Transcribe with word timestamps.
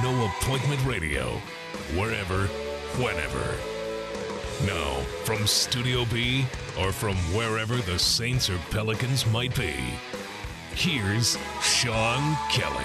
No 0.00 0.26
appointment 0.26 0.84
radio, 0.86 1.32
wherever, 1.94 2.46
whenever. 2.96 3.56
Now, 4.64 5.00
from 5.24 5.46
Studio 5.46 6.04
B 6.06 6.46
or 6.80 6.92
from 6.92 7.14
wherever 7.34 7.76
the 7.76 7.98
Saints 7.98 8.48
or 8.48 8.58
Pelicans 8.70 9.26
might 9.26 9.54
be, 9.54 9.74
here's 10.74 11.36
Sean 11.60 12.36
Kelly. 12.48 12.84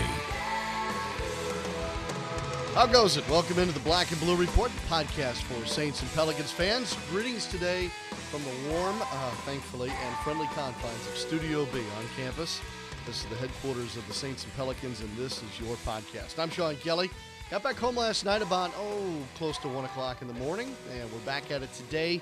How 2.73 2.85
goes 2.85 3.16
it? 3.16 3.28
Welcome 3.30 3.59
into 3.59 3.73
the 3.73 3.80
Black 3.80 4.11
and 4.11 4.19
Blue 4.19 4.35
Report, 4.35 4.72
podcast 4.89 5.44
for 5.44 5.66
Saints 5.66 6.02
and 6.02 6.11
Pelicans 6.13 6.52
fans. 6.52 6.95
Greetings 7.09 7.45
today 7.45 7.89
from 8.30 8.44
the 8.44 8.72
warm, 8.72 9.02
uh, 9.02 9.31
thankfully, 9.45 9.89
and 9.89 10.16
friendly 10.17 10.47
confines 10.47 11.08
of 11.08 11.17
Studio 11.17 11.66
B 11.73 11.80
on 11.80 12.05
campus. 12.16 12.59
This 13.08 13.23
is 13.23 13.30
the 13.30 13.38
headquarters 13.38 13.95
of 13.95 14.05
the 14.09 14.13
Saints 14.13 14.44
and 14.44 14.53
Pelicans, 14.55 15.00
and 15.00 15.09
this 15.16 15.41
is 15.41 15.61
your 15.61 15.77
podcast. 15.77 16.38
I'm 16.38 16.50
Sean 16.50 16.75
Kelly. 16.75 17.09
Got 17.50 17.63
back 17.63 17.77
home 17.77 17.95
last 17.95 18.25
night 18.25 18.41
about, 18.41 18.73
oh, 18.77 19.16
close 19.38 19.58
to 19.59 19.69
1 19.69 19.86
o'clock 19.86 20.22
in 20.22 20.27
the 20.27 20.33
morning, 20.33 20.75
and 20.91 21.09
we're 21.13 21.19
back 21.19 21.50
at 21.50 21.61
it 21.61 21.72
today. 21.72 22.19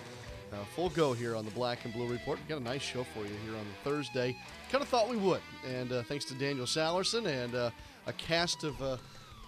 Uh, 0.54 0.58
full 0.76 0.90
go 0.90 1.14
here 1.14 1.36
on 1.36 1.44
the 1.44 1.50
Black 1.50 1.86
and 1.86 1.94
Blue 1.96 2.06
Report. 2.06 2.38
We've 2.38 2.48
got 2.48 2.62
a 2.62 2.64
nice 2.64 2.84
show 2.84 3.04
for 3.04 3.22
you 3.22 3.34
here 3.44 3.56
on 3.58 3.66
the 3.66 3.90
Thursday. 3.90 4.38
Kind 4.72 4.84
of 4.84 4.88
thought 4.88 5.10
we 5.10 5.18
would, 5.18 5.42
and 5.68 5.92
uh, 5.92 6.04
thanks 6.04 6.24
to 6.26 6.36
Daniel 6.36 6.68
Sallerson 6.68 7.26
and 7.26 7.56
uh, 7.56 7.72
a 8.06 8.14
cast 8.14 8.64
of 8.64 8.80
uh, 8.80 8.98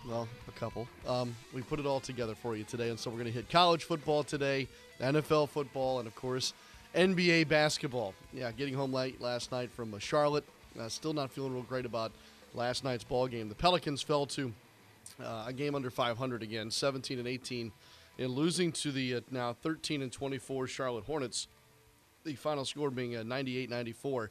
well, 0.08 0.28
a 0.48 0.60
couple. 0.60 0.88
Um, 1.08 1.36
we 1.54 1.62
put 1.62 1.80
it 1.80 1.86
all 1.86 2.00
together 2.00 2.34
for 2.34 2.56
you 2.56 2.64
today, 2.64 2.90
and 2.90 3.00
so 3.00 3.12
we're 3.12 3.18
going 3.18 3.28
to 3.28 3.32
hit 3.32 3.48
college 3.48 3.84
football 3.84 4.24
today, 4.24 4.68
NFL 5.00 5.50
football, 5.50 6.00
and 6.00 6.08
of 6.08 6.16
course, 6.16 6.56
NBA 6.96 7.48
basketball. 7.48 8.16
Yeah, 8.34 8.52
getting 8.54 8.74
home 8.74 8.92
late 8.92 9.22
last 9.22 9.52
night 9.52 9.70
from 9.72 9.94
uh, 9.94 10.00
Charlotte. 10.00 10.44
Uh, 10.80 10.90
still 10.90 11.14
not 11.14 11.32
feeling 11.32 11.54
real 11.54 11.64
great 11.64 11.86
about 11.86 12.12
last 12.54 12.84
night's 12.84 13.04
ball 13.04 13.28
game. 13.28 13.50
The 13.50 13.56
Pelicans 13.56 14.02
fell 14.02 14.26
to 14.28 14.54
uh, 15.24 15.46
a 15.48 15.54
game 15.54 15.76
under 15.76 15.90
500 15.90 16.44
again, 16.44 16.70
17 16.70 17.20
and 17.20 17.28
18, 17.28 17.72
and 18.20 18.30
losing 18.30 18.72
to 18.74 18.92
the 18.92 19.16
uh, 19.16 19.22
now 19.32 19.54
13 19.54 20.02
and 20.02 20.12
24 20.12 20.68
Charlotte 20.68 21.06
Hornets. 21.06 21.48
The 22.24 22.36
final 22.36 22.66
score 22.66 22.92
being 22.92 23.12
98-94. 23.12 24.30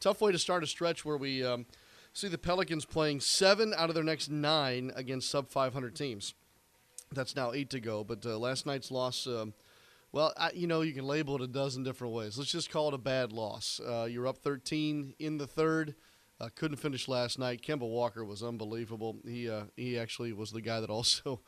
Tough 0.00 0.20
way 0.20 0.32
to 0.32 0.38
start 0.38 0.62
a 0.62 0.66
stretch 0.66 1.04
where 1.04 1.16
we. 1.16 1.44
Um, 1.44 1.66
see 2.12 2.28
the 2.28 2.38
Pelicans 2.38 2.84
playing 2.84 3.20
seven 3.20 3.72
out 3.76 3.88
of 3.88 3.94
their 3.94 4.04
next 4.04 4.30
nine 4.30 4.90
against 4.94 5.30
sub 5.30 5.48
500 5.48 5.94
teams. 5.94 6.34
That's 7.12 7.36
now 7.36 7.52
eight 7.52 7.70
to 7.70 7.80
go. 7.80 8.04
But 8.04 8.24
uh, 8.24 8.38
last 8.38 8.66
night's 8.66 8.90
loss, 8.90 9.26
um, 9.26 9.54
well, 10.12 10.32
I, 10.36 10.50
you 10.52 10.66
know, 10.66 10.80
you 10.80 10.92
can 10.92 11.06
label 11.06 11.36
it 11.36 11.42
a 11.42 11.46
dozen 11.46 11.84
different 11.84 12.14
ways. 12.14 12.36
Let's 12.36 12.50
just 12.50 12.70
call 12.70 12.88
it 12.88 12.94
a 12.94 12.98
bad 12.98 13.32
loss. 13.32 13.80
Uh, 13.86 14.08
you're 14.10 14.26
up 14.26 14.38
13 14.38 15.14
in 15.18 15.38
the 15.38 15.46
third. 15.46 15.94
Uh, 16.40 16.48
couldn't 16.54 16.78
finish 16.78 17.06
last 17.06 17.38
night. 17.38 17.62
Kemba 17.62 17.88
Walker 17.88 18.24
was 18.24 18.42
unbelievable. 18.42 19.18
He 19.24 19.48
uh, 19.48 19.64
he 19.76 19.98
actually 19.98 20.32
was 20.32 20.50
the 20.50 20.62
guy 20.62 20.80
that 20.80 20.90
also 20.90 21.40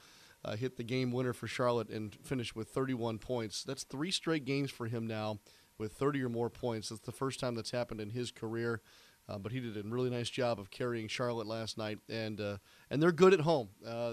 uh, 0.45 0.55
hit 0.57 0.77
the 0.77 0.85
game 0.85 1.11
winner 1.13 1.33
for 1.33 1.47
Charlotte 1.47 1.89
and 1.89 2.15
finished 2.23 2.55
with 2.55 2.69
31 2.69 3.19
points. 3.19 3.65
That's 3.65 3.85
three 3.85 4.11
straight 4.11 4.45
games 4.45 4.71
for 4.71 4.87
him 4.87 5.07
now 5.07 5.41
with 5.79 5.95
30 5.95 6.23
or 6.23 6.29
more 6.29 6.51
points. 6.51 6.91
That's 6.91 7.01
the 7.01 7.13
first 7.13 7.41
time 7.41 7.55
that's 7.55 7.71
happened 7.71 8.01
in 8.01 8.11
his 8.11 8.31
career. 8.31 8.83
Uh, 9.29 9.39
but 9.39 9.53
he 9.53 9.61
did 9.61 9.77
a 9.77 9.89
really 9.89 10.11
nice 10.11 10.29
job 10.29 10.61
of 10.61 10.71
carrying 10.71 11.09
Charlotte 11.09 11.47
last 11.47 11.79
night, 11.79 11.99
and 12.09 12.41
uh, 12.41 12.57
and 12.91 13.03
they're 13.03 13.13
good 13.13 13.33
at 13.33 13.41
home. 13.41 13.69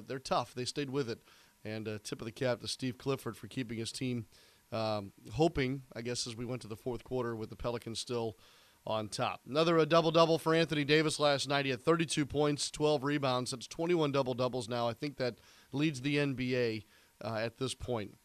They're 0.07 0.19
tough. 0.19 0.53
They 0.53 0.65
stayed 0.65 0.91
with 0.91 1.09
it, 1.09 1.19
and 1.63 1.87
uh, 1.87 1.99
tip 2.03 2.21
of 2.21 2.25
the 2.25 2.31
cap 2.31 2.61
to 2.61 2.67
Steve 2.67 2.97
Clifford 2.97 3.37
for 3.37 3.47
keeping 3.47 3.77
his 3.77 3.91
team 3.91 4.25
um, 4.71 5.11
hoping. 5.33 5.83
I 5.95 6.01
guess 6.01 6.27
as 6.27 6.35
we 6.35 6.45
went 6.45 6.61
to 6.61 6.67
the 6.67 6.75
fourth 6.75 7.03
quarter 7.03 7.35
with 7.35 7.49
the 7.49 7.55
Pelicans 7.55 7.99
still 7.99 8.37
on 8.85 9.09
top. 9.09 9.41
Another 9.47 9.85
double 9.85 10.11
double 10.11 10.37
for 10.39 10.55
Anthony 10.55 10.83
Davis 10.83 11.19
last 11.19 11.47
night. 11.47 11.65
He 11.65 11.71
had 11.71 11.81
32 11.81 12.25
points, 12.25 12.71
12 12.71 13.03
rebounds. 13.03 13.51
That's 13.51 13.67
21 13.67 14.11
double 14.11 14.33
doubles 14.33 14.69
now. 14.69 14.87
I 14.87 14.93
think 14.93 15.17
that 15.17 15.39
leads 15.71 16.01
the 16.01 16.17
NBA 16.17 16.85
uh, 17.23 17.35
at 17.35 17.57
this 17.57 17.73
point. 17.73 18.15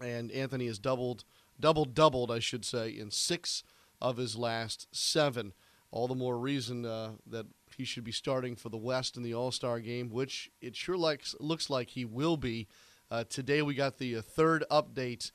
And 0.00 0.30
Anthony 0.32 0.66
has 0.66 0.78
doubled, 0.78 1.24
double 1.58 1.84
doubled, 1.84 2.30
I 2.30 2.38
should 2.38 2.64
say, 2.64 2.90
in 2.90 3.10
six 3.10 3.62
of 4.00 4.16
his 4.16 4.36
last 4.36 4.88
seven 4.92 5.52
all 5.94 6.08
the 6.08 6.14
more 6.14 6.36
reason 6.36 6.84
uh, 6.84 7.12
that 7.24 7.46
he 7.76 7.84
should 7.84 8.04
be 8.04 8.12
starting 8.12 8.56
for 8.56 8.68
the 8.68 8.76
West 8.76 9.16
in 9.16 9.22
the 9.22 9.34
All 9.34 9.50
Star 9.50 9.80
game, 9.80 10.10
which 10.10 10.50
it 10.60 10.76
sure 10.76 10.96
likes, 10.96 11.34
looks 11.40 11.70
like 11.70 11.90
he 11.90 12.04
will 12.04 12.36
be. 12.36 12.66
Uh, 13.10 13.24
today 13.28 13.62
we 13.62 13.74
got 13.74 13.98
the 13.98 14.16
uh, 14.16 14.22
third 14.22 14.64
update 14.70 15.30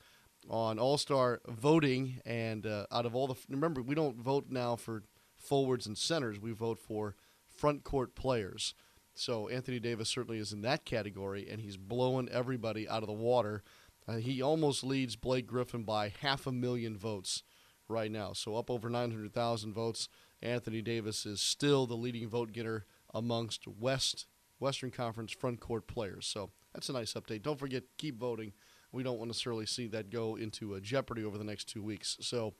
on 0.48 0.78
All 0.78 0.98
Star 0.98 1.40
voting, 1.48 2.20
and 2.24 2.66
uh, 2.66 2.86
out 2.90 3.06
of 3.06 3.14
all 3.14 3.26
the 3.26 3.36
remember 3.48 3.82
we 3.82 3.94
don't 3.94 4.16
vote 4.16 4.46
now 4.50 4.76
for 4.76 5.04
forwards 5.36 5.86
and 5.86 5.96
centers, 5.96 6.38
we 6.38 6.52
vote 6.52 6.78
for 6.78 7.14
front 7.48 7.84
court 7.84 8.14
players. 8.14 8.74
So 9.14 9.48
Anthony 9.48 9.80
Davis 9.80 10.08
certainly 10.08 10.38
is 10.38 10.52
in 10.52 10.62
that 10.62 10.84
category, 10.84 11.48
and 11.50 11.60
he's 11.60 11.76
blowing 11.76 12.28
everybody 12.30 12.88
out 12.88 13.02
of 13.02 13.08
the 13.08 13.12
water. 13.12 13.62
Uh, 14.08 14.16
he 14.16 14.40
almost 14.40 14.82
leads 14.82 15.16
Blake 15.16 15.46
Griffin 15.46 15.82
by 15.82 16.12
half 16.20 16.46
a 16.46 16.52
million 16.52 16.96
votes 16.96 17.42
right 17.88 18.10
now, 18.10 18.32
so 18.32 18.56
up 18.56 18.70
over 18.70 18.88
900,000 18.88 19.74
votes. 19.74 20.08
Anthony 20.42 20.82
Davis 20.82 21.26
is 21.26 21.40
still 21.40 21.86
the 21.86 21.96
leading 21.96 22.28
vote 22.28 22.52
getter 22.52 22.86
amongst 23.12 23.66
West 23.66 24.26
Western 24.58 24.90
Conference 24.90 25.32
front 25.32 25.60
court 25.60 25.86
players. 25.86 26.26
So 26.26 26.50
that's 26.74 26.88
a 26.88 26.92
nice 26.92 27.14
update. 27.14 27.42
Don't 27.42 27.58
forget, 27.58 27.82
keep 27.96 28.18
voting. 28.18 28.52
We 28.92 29.02
don't 29.02 29.18
want 29.18 29.28
to 29.28 29.32
necessarily 29.32 29.66
see 29.66 29.86
that 29.88 30.10
go 30.10 30.36
into 30.36 30.74
a 30.74 30.80
jeopardy 30.80 31.24
over 31.24 31.38
the 31.38 31.44
next 31.44 31.64
two 31.64 31.82
weeks. 31.82 32.18
So 32.20 32.54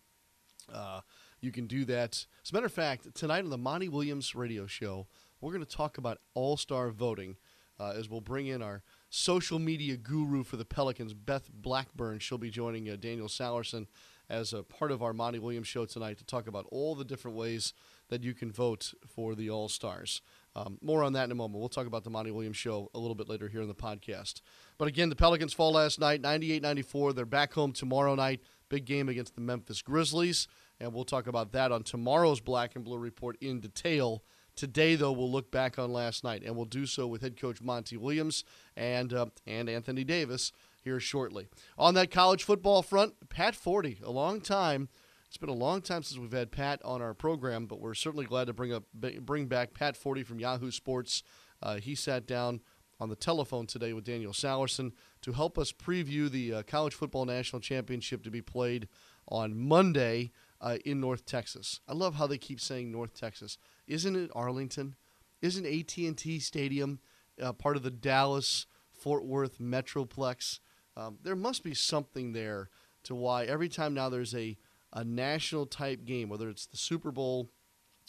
uh, 0.73 1.01
you 1.41 1.53
can 1.53 1.67
do 1.67 1.85
that. 1.87 2.25
As 2.45 2.51
a 2.51 2.55
matter 2.55 2.67
of 2.67 2.73
fact, 2.73 3.15
tonight 3.15 3.45
on 3.45 3.51
the 3.51 3.59
Monty 3.59 3.89
Williams 3.89 4.35
radio 4.35 4.67
show, 4.67 5.07
we're 5.41 5.53
going 5.53 5.65
to 5.65 5.77
talk 5.77 5.99
about 5.99 6.19
all 6.35 6.57
star 6.57 6.91
voting 6.91 7.37
uh, 7.79 7.95
as 7.97 8.09
we'll 8.09 8.21
bring 8.21 8.47
in 8.47 8.63
our 8.63 8.83
social 9.09 9.59
media 9.59 9.97
guru 9.97 10.45
for 10.45 10.57
the 10.57 10.65
Pelicans, 10.65 11.15
Beth 11.15 11.51
Blackburn. 11.53 12.19
She'll 12.19 12.39
be 12.39 12.51
joining 12.51 12.89
uh, 12.89 12.97
Daniel 12.97 13.29
Sallerson 13.29 13.87
as 14.31 14.53
a 14.53 14.63
part 14.63 14.93
of 14.93 15.03
our 15.03 15.13
Monty 15.13 15.41
Williams 15.41 15.67
show 15.67 15.85
tonight 15.85 16.17
to 16.19 16.25
talk 16.25 16.47
about 16.47 16.67
all 16.71 16.95
the 16.95 17.05
different 17.05 17.37
ways 17.37 17.75
that 18.09 18.23
you 18.23 18.33
can 18.33 18.53
vote 18.53 18.95
for 19.07 19.35
the 19.35 19.51
All 19.51 19.69
Stars. 19.69 20.23
Um, 20.55 20.79
more 20.81 21.03
on 21.03 21.13
that 21.15 21.25
in 21.25 21.33
a 21.33 21.35
moment. 21.35 21.61
We'll 21.61 21.69
talk 21.69 21.87
about 21.87 22.05
the 22.05 22.11
Monty 22.11 22.31
Williams 22.31 22.57
show 22.57 22.91
a 22.95 22.99
little 22.99 23.15
bit 23.17 23.29
later 23.29 23.49
here 23.49 23.61
in 23.61 23.69
the 23.69 23.75
podcast. 23.75 24.41
But 24.79 24.89
again, 24.89 25.11
the 25.11 25.17
Pelicans 25.17 25.53
fall 25.53 25.73
last 25.73 25.99
night, 25.99 26.21
98 26.21 26.63
94. 26.63 27.13
They're 27.13 27.27
back 27.27 27.53
home 27.53 27.73
tomorrow 27.73 28.15
night. 28.15 28.41
Big 28.69 28.85
game 28.85 29.09
against 29.09 29.35
the 29.35 29.41
Memphis 29.41 29.83
Grizzlies. 29.83 30.47
And 30.79 30.95
we'll 30.95 31.05
talk 31.05 31.27
about 31.27 31.53
that 31.53 31.73
on 31.73 31.83
tomorrow's 31.83 32.41
Black 32.41 32.77
and 32.77 32.85
Blue 32.85 32.99
Report 32.99 33.37
in 33.41 33.61
detail. 33.61 34.23
Today, 34.57 34.95
though, 34.95 35.13
we'll 35.13 35.31
look 35.31 35.51
back 35.51 35.79
on 35.79 35.93
last 35.93 36.23
night, 36.25 36.43
and 36.45 36.57
we'll 36.57 36.65
do 36.67 36.85
so 36.85 37.07
with 37.07 37.23
head 37.23 37.41
coach 37.41 37.63
Monty 37.63 37.97
Williams 37.97 38.45
and 38.77 39.13
uh, 39.13 39.27
and 39.47 39.69
Anthony 39.69 40.05
Davis 40.05 40.53
here 40.83 41.01
shortly. 41.01 41.49
On 41.79 41.95
that 41.95 42.11
college 42.11 42.45
football 42.45 42.83
front, 42.83 43.29
Pat 43.29 43.55
Forde, 43.55 44.01
a 44.03 44.11
long 44.11 44.41
time 44.41 44.89
It's 45.29 45.37
been 45.37 45.49
a 45.49 45.53
long 45.53 45.81
time 45.81 46.03
since 46.03 46.19
we've 46.19 46.33
had 46.33 46.51
Pat 46.51 46.81
on 46.85 47.01
our 47.01 47.15
program, 47.15 47.67
but 47.67 47.81
we're 47.81 47.95
certainly 47.95 48.27
glad 48.27 48.47
to 48.49 48.53
bring 48.53 48.73
up 48.73 48.83
bring 48.93 49.47
back 49.47 49.75
Pat 49.75 49.97
Forde 49.97 50.27
from 50.27 50.41
Yahoo 50.41 50.73
Sports. 50.73 51.23
Uh, 51.63 51.77
he 51.77 51.95
sat 51.95 52.27
down 52.27 52.61
on 52.99 53.09
the 53.09 53.17
telephone 53.17 53.67
today 53.67 53.93
with 53.93 54.05
Daniel 54.05 54.33
Sallerson 54.33 54.93
to 55.23 55.33
help 55.33 55.57
us 55.57 55.73
preview 55.73 56.29
the 56.31 56.53
uh, 56.55 56.63
College 56.65 56.95
Football 56.95 57.27
National 57.27 57.61
Championship 57.61 58.25
to 58.25 58.31
be 58.31 58.43
played 58.43 58.89
on 59.29 59.57
Monday 59.57 60.33
uh, 60.61 60.79
in 60.85 61.01
North 61.01 61.25
Texas. 61.25 61.81
I 61.87 61.95
love 61.95 62.17
how 62.17 62.27
they 62.27 62.37
keep 62.37 62.61
saying 62.61 62.91
North 62.91 63.15
Texas. 63.15 63.57
Isn't 63.87 64.17
it 64.17 64.31
Arlington? 64.35 64.97
Isn't 65.41 65.65
AT&T 65.65 66.41
Stadium 66.41 66.99
uh, 67.41 67.53
part 67.53 67.77
of 67.77 67.83
the 67.83 67.91
Dallas 67.91 68.67
Fort 68.93 69.25
Worth 69.25 69.59
Metroplex? 69.59 70.59
Um, 71.01 71.19
there 71.23 71.37
must 71.37 71.65
be 71.65 71.73
something 71.73 72.33
there 72.33 72.69
to 73.05 73.15
why 73.15 73.45
every 73.45 73.69
time 73.69 73.95
now 73.95 74.09
there's 74.09 74.35
a 74.35 74.59
a 74.93 75.05
national 75.05 75.67
type 75.67 76.05
game, 76.05 76.29
whether 76.29 76.49
it's 76.49 76.67
the 76.67 76.77
Super 76.77 77.13
Bowl 77.13 77.49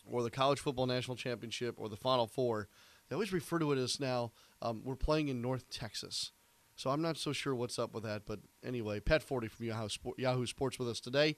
or 0.05 0.23
the 0.23 0.31
College 0.31 0.59
Football 0.59 0.88
National 0.88 1.15
Championship 1.15 1.75
or 1.77 1.89
the 1.89 1.95
Final 1.95 2.25
Four, 2.25 2.67
they 3.07 3.13
always 3.13 3.31
refer 3.31 3.59
to 3.59 3.71
it 3.71 3.77
as 3.77 3.99
now 3.99 4.31
um, 4.61 4.81
we're 4.83 4.95
playing 4.95 5.27
in 5.27 5.41
North 5.41 5.69
Texas. 5.69 6.31
So 6.75 6.89
I'm 6.89 7.01
not 7.01 7.17
so 7.17 7.33
sure 7.33 7.53
what's 7.53 7.77
up 7.77 7.93
with 7.93 8.03
that. 8.03 8.23
But 8.25 8.39
anyway, 8.65 8.99
Pat 8.99 9.21
Forde 9.21 9.51
from 9.51 9.67
Yahoo, 9.67 9.89
Sport, 9.89 10.17
Yahoo 10.17 10.47
Sports 10.47 10.79
with 10.79 10.89
us 10.89 10.99
today. 10.99 11.35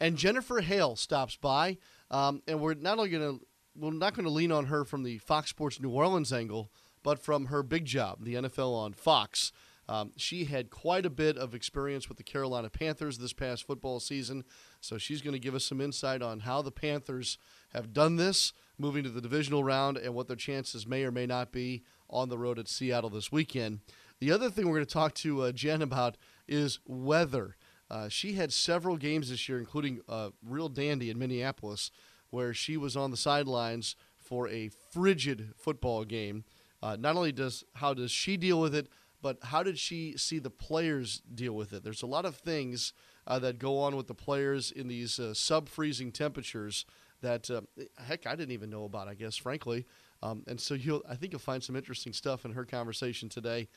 And 0.00 0.16
Jennifer 0.16 0.60
Hale 0.60 0.94
stops 0.94 1.36
by. 1.36 1.78
Um, 2.10 2.42
and 2.46 2.60
we're 2.60 2.74
not 2.74 2.98
only 2.98 3.10
going 3.10 3.38
to, 3.38 3.46
we're 3.76 3.92
not 3.92 4.14
going 4.14 4.26
to 4.26 4.30
lean 4.30 4.52
on 4.52 4.66
her 4.66 4.84
from 4.84 5.02
the 5.02 5.18
Fox 5.18 5.50
Sports 5.50 5.80
New 5.80 5.90
Orleans 5.90 6.32
angle, 6.32 6.70
but 7.02 7.18
from 7.18 7.46
her 7.46 7.64
big 7.64 7.84
job, 7.84 8.24
the 8.24 8.34
NFL 8.34 8.72
on 8.74 8.92
Fox. 8.92 9.50
Um, 9.88 10.12
she 10.16 10.44
had 10.44 10.70
quite 10.70 11.04
a 11.04 11.10
bit 11.10 11.36
of 11.36 11.54
experience 11.54 12.08
with 12.08 12.16
the 12.16 12.24
Carolina 12.24 12.70
Panthers 12.70 13.18
this 13.18 13.32
past 13.32 13.66
football 13.66 14.00
season, 14.00 14.44
so 14.80 14.96
she's 14.96 15.20
going 15.20 15.34
to 15.34 15.38
give 15.38 15.54
us 15.54 15.64
some 15.64 15.80
insight 15.80 16.22
on 16.22 16.40
how 16.40 16.62
the 16.62 16.72
Panthers 16.72 17.38
have 17.72 17.92
done 17.92 18.16
this, 18.16 18.52
moving 18.78 19.04
to 19.04 19.10
the 19.10 19.20
divisional 19.20 19.62
round, 19.62 19.96
and 19.96 20.14
what 20.14 20.26
their 20.26 20.36
chances 20.36 20.86
may 20.86 21.04
or 21.04 21.10
may 21.10 21.26
not 21.26 21.52
be 21.52 21.82
on 22.08 22.28
the 22.28 22.38
road 22.38 22.58
at 22.58 22.68
Seattle 22.68 23.10
this 23.10 23.30
weekend. 23.30 23.80
The 24.20 24.30
other 24.30 24.48
thing 24.48 24.66
we're 24.66 24.76
going 24.76 24.86
to 24.86 24.92
talk 24.92 25.14
to 25.16 25.42
uh, 25.42 25.52
Jen 25.52 25.82
about 25.82 26.16
is 26.48 26.78
weather. 26.86 27.56
Uh, 27.90 28.08
she 28.08 28.32
had 28.32 28.52
several 28.52 28.96
games 28.96 29.28
this 29.28 29.48
year, 29.48 29.58
including 29.58 30.00
a 30.08 30.30
real 30.42 30.68
dandy 30.68 31.10
in 31.10 31.18
Minneapolis, 31.18 31.90
where 32.30 32.54
she 32.54 32.76
was 32.76 32.96
on 32.96 33.10
the 33.10 33.16
sidelines 33.16 33.96
for 34.16 34.48
a 34.48 34.70
frigid 34.90 35.52
football 35.56 36.04
game. 36.04 36.44
Uh, 36.82 36.96
not 36.98 37.16
only 37.16 37.32
does 37.32 37.64
how 37.74 37.94
does 37.94 38.10
she 38.10 38.36
deal 38.36 38.60
with 38.60 38.74
it, 38.74 38.88
but 39.24 39.38
how 39.42 39.62
did 39.62 39.78
she 39.78 40.18
see 40.18 40.38
the 40.38 40.50
players 40.50 41.22
deal 41.34 41.54
with 41.54 41.72
it? 41.72 41.82
There's 41.82 42.02
a 42.02 42.06
lot 42.06 42.26
of 42.26 42.36
things 42.36 42.92
uh, 43.26 43.38
that 43.38 43.58
go 43.58 43.78
on 43.78 43.96
with 43.96 44.06
the 44.06 44.12
players 44.12 44.70
in 44.70 44.86
these 44.86 45.18
uh, 45.18 45.32
sub 45.32 45.70
freezing 45.70 46.12
temperatures 46.12 46.84
that, 47.22 47.50
uh, 47.50 47.62
heck, 47.96 48.26
I 48.26 48.36
didn't 48.36 48.52
even 48.52 48.68
know 48.68 48.84
about, 48.84 49.08
I 49.08 49.14
guess, 49.14 49.34
frankly. 49.34 49.86
Um, 50.22 50.44
and 50.46 50.60
so 50.60 50.74
you'll, 50.74 51.02
I 51.08 51.14
think 51.14 51.32
you'll 51.32 51.40
find 51.40 51.62
some 51.62 51.74
interesting 51.74 52.12
stuff 52.12 52.44
in 52.44 52.52
her 52.52 52.66
conversation 52.66 53.30
today. 53.30 53.68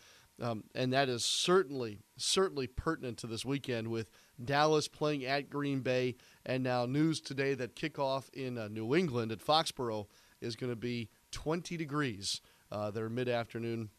Um, 0.41 0.65
and 0.75 0.91
that 0.91 1.07
is 1.07 1.23
certainly, 1.23 1.99
certainly 2.17 2.67
pertinent 2.67 3.17
to 3.19 3.27
this 3.27 3.45
weekend 3.45 3.87
with 3.87 4.11
Dallas 4.43 4.89
playing 4.89 5.23
at 5.23 5.49
Green 5.49 5.79
Bay. 5.79 6.17
And 6.45 6.61
now 6.61 6.85
news 6.85 7.21
today 7.21 7.53
that 7.53 7.73
kickoff 7.73 8.29
in 8.33 8.57
uh, 8.57 8.67
New 8.67 8.93
England 8.93 9.31
at 9.31 9.39
Foxborough 9.39 10.07
is 10.41 10.57
going 10.57 10.73
to 10.73 10.75
be 10.75 11.07
20 11.31 11.77
degrees. 11.77 12.41
Uh, 12.69 12.91
mid 13.09 13.29
afternoon 13.29 13.91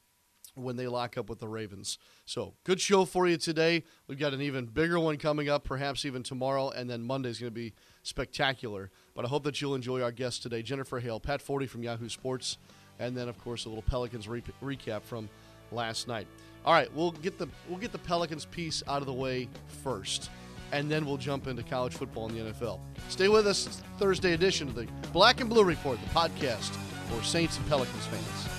when 0.58 0.76
they 0.76 0.86
lock 0.86 1.16
up 1.16 1.28
with 1.28 1.38
the 1.38 1.48
Ravens. 1.48 1.98
So, 2.24 2.54
good 2.64 2.80
show 2.80 3.04
for 3.04 3.26
you 3.26 3.36
today. 3.36 3.84
We've 4.06 4.18
got 4.18 4.34
an 4.34 4.42
even 4.42 4.66
bigger 4.66 4.98
one 4.98 5.16
coming 5.16 5.48
up, 5.48 5.64
perhaps 5.64 6.04
even 6.04 6.22
tomorrow, 6.22 6.70
and 6.70 6.88
then 6.88 7.02
Monday's 7.02 7.38
going 7.38 7.52
to 7.52 7.54
be 7.54 7.74
spectacular. 8.02 8.90
But 9.14 9.24
I 9.24 9.28
hope 9.28 9.44
that 9.44 9.60
you'll 9.60 9.74
enjoy 9.74 10.02
our 10.02 10.12
guest 10.12 10.42
today, 10.42 10.62
Jennifer 10.62 11.00
Hale, 11.00 11.20
Pat 11.20 11.40
Forde 11.40 11.68
from 11.68 11.82
Yahoo 11.82 12.08
Sports, 12.08 12.58
and 12.98 13.16
then 13.16 13.28
of 13.28 13.38
course 13.38 13.64
a 13.64 13.68
little 13.68 13.82
Pelicans 13.82 14.28
re- 14.28 14.42
recap 14.62 15.02
from 15.02 15.28
last 15.72 16.08
night. 16.08 16.26
All 16.64 16.72
right, 16.74 16.92
we'll 16.94 17.12
get 17.12 17.38
the 17.38 17.48
we'll 17.68 17.78
get 17.78 17.92
the 17.92 17.98
Pelicans 17.98 18.44
piece 18.44 18.82
out 18.88 19.00
of 19.00 19.06
the 19.06 19.12
way 19.12 19.48
first, 19.82 20.30
and 20.72 20.90
then 20.90 21.06
we'll 21.06 21.16
jump 21.16 21.46
into 21.46 21.62
college 21.62 21.94
football 21.94 22.28
and 22.28 22.36
the 22.36 22.52
NFL. 22.52 22.80
Stay 23.08 23.28
with 23.28 23.46
us. 23.46 23.82
Thursday 23.98 24.32
edition 24.32 24.68
of 24.68 24.74
the 24.74 24.86
Black 25.12 25.40
and 25.40 25.48
Blue 25.48 25.64
Report, 25.64 25.98
the 26.00 26.10
podcast 26.10 26.76
for 27.08 27.22
Saints 27.24 27.56
and 27.56 27.66
Pelicans 27.68 28.04
fans. 28.06 28.57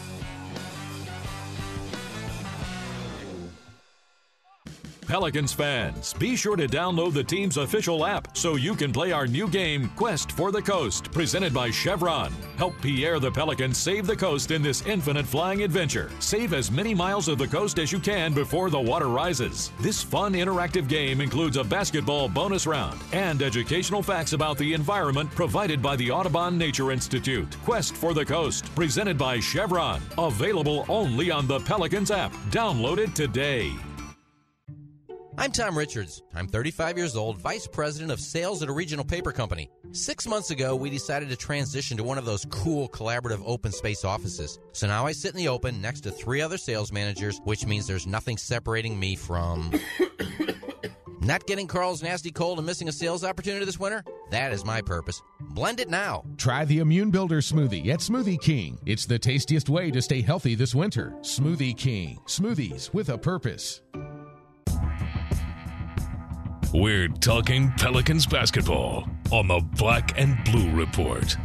Pelicans 5.10 5.52
fans, 5.52 6.14
be 6.14 6.36
sure 6.36 6.56
to 6.56 6.68
download 6.68 7.14
the 7.14 7.24
team's 7.24 7.58
official 7.58 8.06
app 8.06 8.38
so 8.38 8.58
you 8.58 8.76
can 8.76 8.94
play 8.94 9.12
our 9.12 9.26
new 9.26 9.48
game, 9.48 9.90
Quest 9.96 10.32
for 10.32 10.52
the 10.52 10.62
Coast, 10.62 11.12
presented 11.12 11.52
by 11.52 11.72
Chevron. 11.72 12.32
Help 12.58 12.80
Pierre 12.80 13.20
the 13.20 13.32
Pelican 13.32 13.74
save 13.74 14.06
the 14.06 14.16
coast 14.16 14.52
in 14.52 14.62
this 14.62 14.86
infinite 14.86 15.26
flying 15.26 15.64
adventure. 15.64 16.12
Save 16.20 16.54
as 16.54 16.70
many 16.70 16.94
miles 16.94 17.28
of 17.28 17.40
the 17.40 17.48
coast 17.48 17.80
as 17.80 17.92
you 17.92 17.98
can 17.98 18.34
before 18.34 18.70
the 18.70 18.80
water 18.80 19.08
rises. 19.08 19.72
This 19.80 20.04
fun, 20.04 20.34
interactive 20.34 20.88
game 20.88 21.22
includes 21.22 21.58
a 21.58 21.64
basketball 21.64 22.30
bonus 22.30 22.68
round 22.68 23.02
and 23.12 23.42
educational 23.42 24.04
facts 24.04 24.34
about 24.34 24.60
the 24.60 24.76
environment 24.76 25.32
provided 25.32 25.82
by 25.82 25.96
the 25.96 26.12
Audubon 26.12 26.56
Nature 26.56 26.92
Institute. 26.92 27.58
Quest 27.64 27.96
for 27.96 28.14
the 28.14 28.24
Coast, 28.24 28.76
presented 28.76 29.18
by 29.18 29.40
Chevron. 29.40 30.04
Available 30.20 30.86
only 30.88 31.32
on 31.32 31.48
the 31.48 31.60
Pelicans 31.62 32.12
app. 32.12 32.32
Download 32.52 33.00
it 33.00 33.16
today. 33.16 33.74
I'm 35.40 35.54
Tom 35.54 35.78
Richards. 35.78 36.22
I'm 36.36 36.50
35 36.50 36.98
years 36.98 37.16
old, 37.16 37.38
Vice 37.38 37.66
President 37.66 38.12
of 38.12 38.20
Sales 38.20 38.62
at 38.62 38.68
a 38.68 38.74
regional 38.74 39.06
paper 39.06 39.32
company. 39.32 39.70
Six 39.94 40.28
months 40.28 40.50
ago, 40.52 40.76
we 40.76 40.90
decided 40.90 41.30
to 41.30 41.38
transition 41.38 41.96
to 41.96 42.04
one 42.04 42.18
of 42.18 42.26
those 42.26 42.44
cool 42.50 42.90
collaborative 42.90 43.42
open 43.46 43.72
space 43.72 44.04
offices. 44.04 44.60
So 44.74 44.86
now 44.86 45.06
I 45.06 45.14
sit 45.14 45.32
in 45.32 45.38
the 45.38 45.48
open 45.48 45.80
next 45.80 46.02
to 46.02 46.12
three 46.12 46.42
other 46.42 46.58
sales 46.58 46.92
managers, 46.92 47.40
which 47.46 47.66
means 47.66 47.88
there's 47.88 48.06
nothing 48.06 48.36
separating 48.36 49.00
me 49.00 49.16
from. 49.16 49.72
Not 51.22 51.48
getting 51.48 51.68
Carl's 51.68 52.04
nasty 52.04 52.32
cold 52.32 52.58
and 52.58 52.68
missing 52.68 52.90
a 52.90 52.92
sales 52.92 53.24
opportunity 53.24 53.64
this 53.64 53.80
winter? 53.80 54.04
That 54.32 54.52
is 54.52 54.66
my 54.66 54.82
purpose. 54.82 55.22
Blend 55.40 55.80
it 55.80 55.88
now. 55.90 56.26
Try 56.36 56.66
the 56.66 56.80
Immune 56.80 57.12
Builder 57.12 57.40
smoothie 57.40 57.88
at 57.88 58.00
Smoothie 58.00 58.42
King. 58.42 58.78
It's 58.86 59.06
the 59.06 59.20
tastiest 59.20 59.70
way 59.70 59.90
to 59.92 60.02
stay 60.02 60.22
healthy 60.22 60.56
this 60.56 60.76
winter. 60.76 61.14
Smoothie 61.22 61.78
King. 61.78 62.20
Smoothies 62.26 62.94
with 62.94 63.08
a 63.08 63.18
purpose. 63.18 63.82
We're 66.74 67.07
talking 67.07 67.71
Pelicans 67.77 68.27
basketball 68.27 69.10
on 69.31 69.48
the 69.48 69.60
Black 69.75 70.13
and 70.19 70.38
Blue 70.44 70.69
Report. 70.69 71.36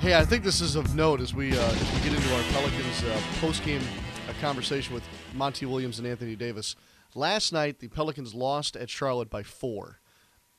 Hey, 0.00 0.16
I 0.16 0.24
think 0.24 0.42
this 0.42 0.60
is 0.60 0.74
of 0.74 0.96
note 0.96 1.20
as 1.20 1.34
we 1.34 1.56
uh, 1.56 1.60
as 1.60 1.94
we 1.94 2.00
get 2.00 2.12
into 2.12 2.34
our 2.34 2.42
Pelicans 2.50 3.04
uh, 3.04 3.20
post 3.40 3.62
game 3.62 3.80
uh, 4.28 4.32
conversation 4.40 4.92
with 4.92 5.04
Monty 5.34 5.66
Williams 5.66 6.00
and 6.00 6.08
Anthony 6.08 6.34
Davis. 6.34 6.74
Last 7.14 7.52
night, 7.52 7.78
the 7.78 7.86
Pelicans 7.86 8.34
lost 8.34 8.74
at 8.74 8.90
Charlotte 8.90 9.30
by 9.30 9.44
four. 9.44 10.00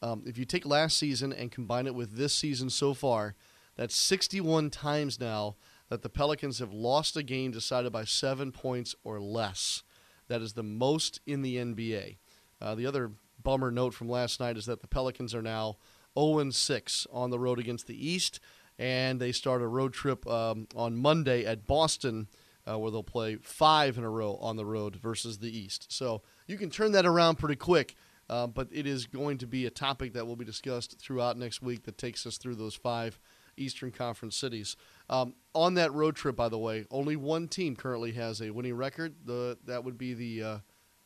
Um, 0.01 0.23
if 0.25 0.37
you 0.37 0.45
take 0.45 0.65
last 0.65 0.97
season 0.97 1.33
and 1.33 1.51
combine 1.51 1.87
it 1.87 1.95
with 1.95 2.15
this 2.15 2.33
season 2.33 2.69
so 2.69 2.93
far, 2.93 3.35
that's 3.75 3.95
61 3.95 4.69
times 4.69 5.19
now 5.19 5.57
that 5.89 6.01
the 6.01 6.09
Pelicans 6.09 6.59
have 6.59 6.71
lost 6.71 7.17
a 7.17 7.23
game 7.23 7.51
decided 7.51 7.91
by 7.91 8.05
seven 8.05 8.53
points 8.53 8.95
or 9.03 9.19
less. 9.19 9.83
That 10.29 10.41
is 10.41 10.53
the 10.53 10.63
most 10.63 11.19
in 11.27 11.41
the 11.41 11.57
NBA. 11.57 12.15
Uh, 12.61 12.75
the 12.75 12.85
other 12.85 13.11
bummer 13.41 13.71
note 13.71 13.93
from 13.93 14.09
last 14.09 14.39
night 14.39 14.57
is 14.57 14.65
that 14.65 14.81
the 14.81 14.87
Pelicans 14.87 15.33
are 15.33 15.41
now 15.41 15.77
0 16.17 16.49
6 16.49 17.07
on 17.11 17.29
the 17.29 17.39
road 17.39 17.59
against 17.59 17.87
the 17.87 18.09
East, 18.09 18.39
and 18.77 19.19
they 19.19 19.31
start 19.31 19.61
a 19.61 19.67
road 19.67 19.93
trip 19.93 20.27
um, 20.27 20.67
on 20.75 20.95
Monday 20.97 21.45
at 21.45 21.67
Boston. 21.67 22.27
Uh, 22.69 22.77
where 22.77 22.91
they'll 22.91 23.01
play 23.01 23.37
five 23.37 23.97
in 23.97 24.03
a 24.03 24.09
row 24.09 24.35
on 24.35 24.55
the 24.55 24.63
road 24.63 24.95
versus 24.95 25.39
the 25.39 25.49
East. 25.49 25.91
So 25.91 26.21
you 26.45 26.59
can 26.59 26.69
turn 26.69 26.91
that 26.91 27.07
around 27.07 27.39
pretty 27.39 27.55
quick, 27.55 27.95
uh, 28.29 28.45
but 28.45 28.67
it 28.71 28.85
is 28.85 29.07
going 29.07 29.39
to 29.39 29.47
be 29.47 29.65
a 29.65 29.71
topic 29.71 30.13
that 30.13 30.27
will 30.27 30.35
be 30.35 30.45
discussed 30.45 30.99
throughout 30.99 31.39
next 31.39 31.63
week 31.63 31.85
that 31.85 31.97
takes 31.97 32.23
us 32.27 32.37
through 32.37 32.53
those 32.53 32.75
five 32.75 33.19
Eastern 33.57 33.91
Conference 33.91 34.35
cities. 34.35 34.75
Um, 35.09 35.33
on 35.55 35.73
that 35.73 35.91
road 35.91 36.15
trip, 36.15 36.35
by 36.35 36.49
the 36.49 36.57
way, 36.57 36.85
only 36.91 37.15
one 37.15 37.47
team 37.47 37.75
currently 37.75 38.11
has 38.13 38.41
a 38.41 38.51
winning 38.51 38.75
record. 38.75 39.15
The 39.25 39.57
that 39.65 39.83
would 39.83 39.97
be 39.97 40.13
the 40.13 40.43
uh, 40.43 40.57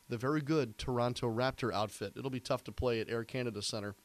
the 0.10 0.18
very 0.18 0.42
good 0.42 0.78
Toronto 0.78 1.28
Raptor 1.28 1.74
outfit. 1.74 2.14
It'll 2.16 2.30
be 2.30 2.40
tough 2.40 2.64
to 2.66 2.72
play 2.72 3.00
at 3.00 3.10
Air 3.10 3.24
Canada 3.24 3.62
Center. 3.62 3.96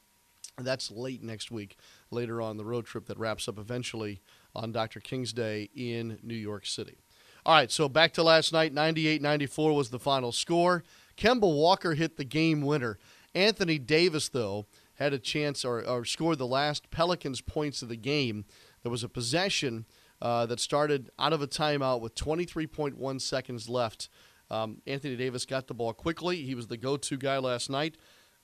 That's 0.58 0.90
late 0.90 1.22
next 1.22 1.50
week, 1.50 1.76
later 2.10 2.42
on 2.42 2.56
the 2.56 2.64
road 2.64 2.86
trip 2.86 3.06
that 3.06 3.18
wraps 3.18 3.48
up 3.48 3.58
eventually 3.58 4.20
on 4.54 4.72
Dr. 4.72 5.00
King's 5.00 5.32
Day 5.32 5.70
in 5.74 6.18
New 6.22 6.34
York 6.34 6.66
City. 6.66 6.98
All 7.46 7.54
right, 7.54 7.70
so 7.70 7.88
back 7.88 8.12
to 8.14 8.22
last 8.22 8.52
night 8.52 8.72
98 8.72 9.22
94 9.22 9.72
was 9.72 9.90
the 9.90 9.98
final 9.98 10.32
score. 10.32 10.84
Kemba 11.16 11.42
Walker 11.42 11.94
hit 11.94 12.16
the 12.16 12.24
game 12.24 12.62
winner. 12.62 12.98
Anthony 13.34 13.78
Davis, 13.78 14.28
though, 14.28 14.66
had 14.94 15.12
a 15.12 15.18
chance 15.18 15.64
or, 15.64 15.86
or 15.86 16.04
scored 16.04 16.38
the 16.38 16.46
last 16.46 16.90
Pelicans 16.90 17.40
points 17.40 17.80
of 17.80 17.88
the 17.88 17.96
game. 17.96 18.44
There 18.82 18.92
was 18.92 19.04
a 19.04 19.08
possession 19.08 19.86
uh, 20.20 20.46
that 20.46 20.60
started 20.60 21.10
out 21.18 21.32
of 21.32 21.40
a 21.40 21.46
timeout 21.46 22.00
with 22.00 22.14
23.1 22.14 23.20
seconds 23.20 23.68
left. 23.68 24.08
Um, 24.50 24.82
Anthony 24.86 25.16
Davis 25.16 25.46
got 25.46 25.66
the 25.68 25.74
ball 25.74 25.92
quickly. 25.92 26.42
He 26.42 26.54
was 26.54 26.66
the 26.66 26.76
go 26.76 26.96
to 26.96 27.16
guy 27.16 27.38
last 27.38 27.70
night, 27.70 27.96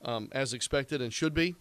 um, 0.04 0.28
as 0.32 0.52
expected 0.52 1.02
and 1.02 1.12
should 1.12 1.34
be. 1.34 1.54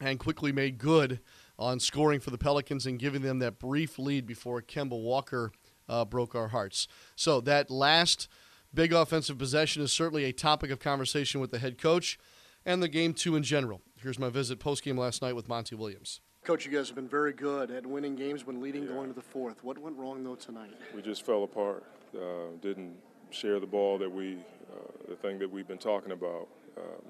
and 0.00 0.18
quickly 0.18 0.52
made 0.52 0.78
good 0.78 1.20
on 1.58 1.78
scoring 1.78 2.18
for 2.20 2.30
the 2.30 2.38
Pelicans 2.38 2.84
and 2.86 2.98
giving 2.98 3.22
them 3.22 3.38
that 3.38 3.58
brief 3.60 3.98
lead 3.98 4.26
before 4.26 4.60
Kemba 4.60 5.00
Walker 5.00 5.52
uh, 5.88 6.04
broke 6.04 6.34
our 6.34 6.48
hearts. 6.48 6.88
So 7.14 7.40
that 7.42 7.70
last 7.70 8.28
big 8.72 8.92
offensive 8.92 9.38
possession 9.38 9.82
is 9.82 9.92
certainly 9.92 10.24
a 10.24 10.32
topic 10.32 10.70
of 10.70 10.80
conversation 10.80 11.40
with 11.40 11.52
the 11.52 11.58
head 11.60 11.78
coach 11.78 12.18
and 12.66 12.82
the 12.82 12.88
game 12.88 13.14
too 13.14 13.36
in 13.36 13.44
general. 13.44 13.82
Here's 14.02 14.18
my 14.18 14.30
visit 14.30 14.58
post 14.58 14.82
game 14.82 14.98
last 14.98 15.22
night 15.22 15.36
with 15.36 15.48
Monty 15.48 15.76
Williams. 15.76 16.20
Coach, 16.42 16.66
you 16.66 16.72
guys 16.72 16.88
have 16.88 16.96
been 16.96 17.08
very 17.08 17.32
good 17.32 17.70
at 17.70 17.86
winning 17.86 18.16
games 18.16 18.44
when 18.44 18.60
leading 18.60 18.86
going 18.86 19.08
to 19.08 19.14
the 19.14 19.22
fourth. 19.22 19.62
What 19.62 19.78
went 19.78 19.96
wrong 19.96 20.24
though 20.24 20.34
tonight? 20.34 20.72
We 20.94 21.02
just 21.02 21.24
fell 21.24 21.44
apart. 21.44 21.84
Uh, 22.14 22.56
didn't 22.60 22.96
share 23.34 23.60
the 23.60 23.66
ball 23.66 23.98
that 23.98 24.10
we, 24.10 24.36
uh, 24.72 25.08
the 25.08 25.16
thing 25.16 25.38
that 25.38 25.50
we've 25.50 25.68
been 25.68 25.78
talking 25.78 26.12
about. 26.12 26.48
Um, 26.76 27.02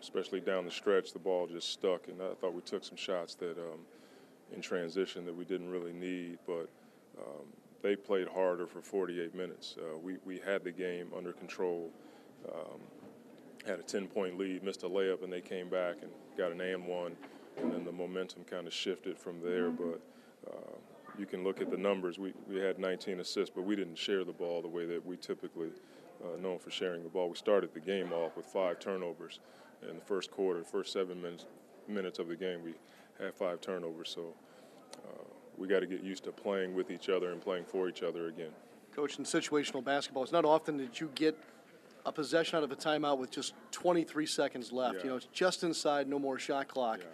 especially 0.00 0.38
down 0.38 0.64
the 0.64 0.70
stretch, 0.70 1.12
the 1.12 1.18
ball 1.18 1.48
just 1.48 1.70
stuck, 1.70 2.06
and 2.06 2.22
I 2.22 2.32
thought 2.40 2.54
we 2.54 2.60
took 2.60 2.84
some 2.84 2.96
shots 2.96 3.34
that 3.36 3.58
um, 3.58 3.80
in 4.54 4.60
transition 4.60 5.24
that 5.26 5.34
we 5.34 5.44
didn't 5.44 5.70
really 5.70 5.92
need, 5.92 6.38
but. 6.46 6.68
Um, 7.18 7.46
they 7.80 7.94
played 7.94 8.26
harder 8.26 8.66
for 8.66 8.80
48 8.80 9.36
minutes. 9.36 9.76
Uh, 9.78 9.96
we, 9.98 10.16
we 10.24 10.40
had 10.44 10.64
the 10.64 10.72
game 10.72 11.12
under 11.16 11.32
control, 11.32 11.92
um, 12.52 12.80
had 13.64 13.78
a 13.78 13.84
10 13.84 14.08
point 14.08 14.36
lead, 14.36 14.64
missed 14.64 14.82
a 14.82 14.88
layup, 14.88 15.22
and 15.22 15.32
they 15.32 15.40
came 15.40 15.68
back 15.68 15.96
and 16.02 16.10
got 16.36 16.50
an 16.50 16.60
and 16.60 16.84
one 16.84 17.16
and 17.60 17.72
then 17.72 17.84
the 17.84 17.92
momentum 17.92 18.44
kind 18.44 18.66
of 18.66 18.72
shifted 18.72 19.18
from 19.18 19.40
there. 19.40 19.70
But 19.70 20.00
uh, 20.46 20.76
you 21.18 21.26
can 21.26 21.44
look 21.44 21.60
at 21.60 21.70
the 21.70 21.76
numbers. 21.76 22.18
We, 22.18 22.32
we 22.48 22.60
had 22.60 22.78
19 22.78 23.20
assists, 23.20 23.52
but 23.54 23.62
we 23.62 23.76
didn't 23.76 23.98
share 23.98 24.24
the 24.24 24.32
ball 24.32 24.62
the 24.62 24.68
way 24.68 24.86
that 24.86 25.04
we 25.04 25.16
typically 25.16 25.70
uh, 26.22 26.40
known 26.40 26.58
for 26.58 26.70
sharing 26.70 27.02
the 27.02 27.08
ball. 27.08 27.28
We 27.28 27.36
started 27.36 27.74
the 27.74 27.80
game 27.80 28.12
off 28.12 28.36
with 28.36 28.46
five 28.46 28.78
turnovers 28.78 29.40
in 29.88 29.96
the 29.96 30.04
first 30.04 30.30
quarter. 30.30 30.60
The 30.60 30.66
first 30.66 30.92
seven 30.92 31.20
minutes 31.20 31.46
minutes 31.88 32.18
of 32.18 32.28
the 32.28 32.36
game, 32.36 32.62
we 32.62 32.74
had 33.18 33.34
five 33.34 33.60
turnovers. 33.60 34.10
So 34.14 34.34
uh, 34.96 35.24
we 35.56 35.66
got 35.66 35.80
to 35.80 35.86
get 35.86 36.02
used 36.02 36.24
to 36.24 36.32
playing 36.32 36.74
with 36.74 36.90
each 36.90 37.08
other 37.08 37.32
and 37.32 37.40
playing 37.40 37.64
for 37.64 37.88
each 37.88 38.02
other 38.02 38.28
again. 38.28 38.50
Coach, 38.94 39.18
in 39.18 39.24
situational 39.24 39.82
basketball, 39.82 40.22
it's 40.22 40.32
not 40.32 40.44
often 40.44 40.76
that 40.78 41.00
you 41.00 41.10
get 41.14 41.38
a 42.04 42.12
possession 42.12 42.58
out 42.58 42.64
of 42.64 42.72
a 42.72 42.76
timeout 42.76 43.18
with 43.18 43.30
just 43.30 43.54
23 43.70 44.26
seconds 44.26 44.70
left. 44.70 44.96
Yeah. 44.96 45.02
You 45.02 45.10
know, 45.10 45.16
it's 45.16 45.28
just 45.32 45.62
inside, 45.62 46.08
no 46.08 46.18
more 46.18 46.38
shot 46.38 46.68
clock. 46.68 46.98
Yeah 47.00 47.06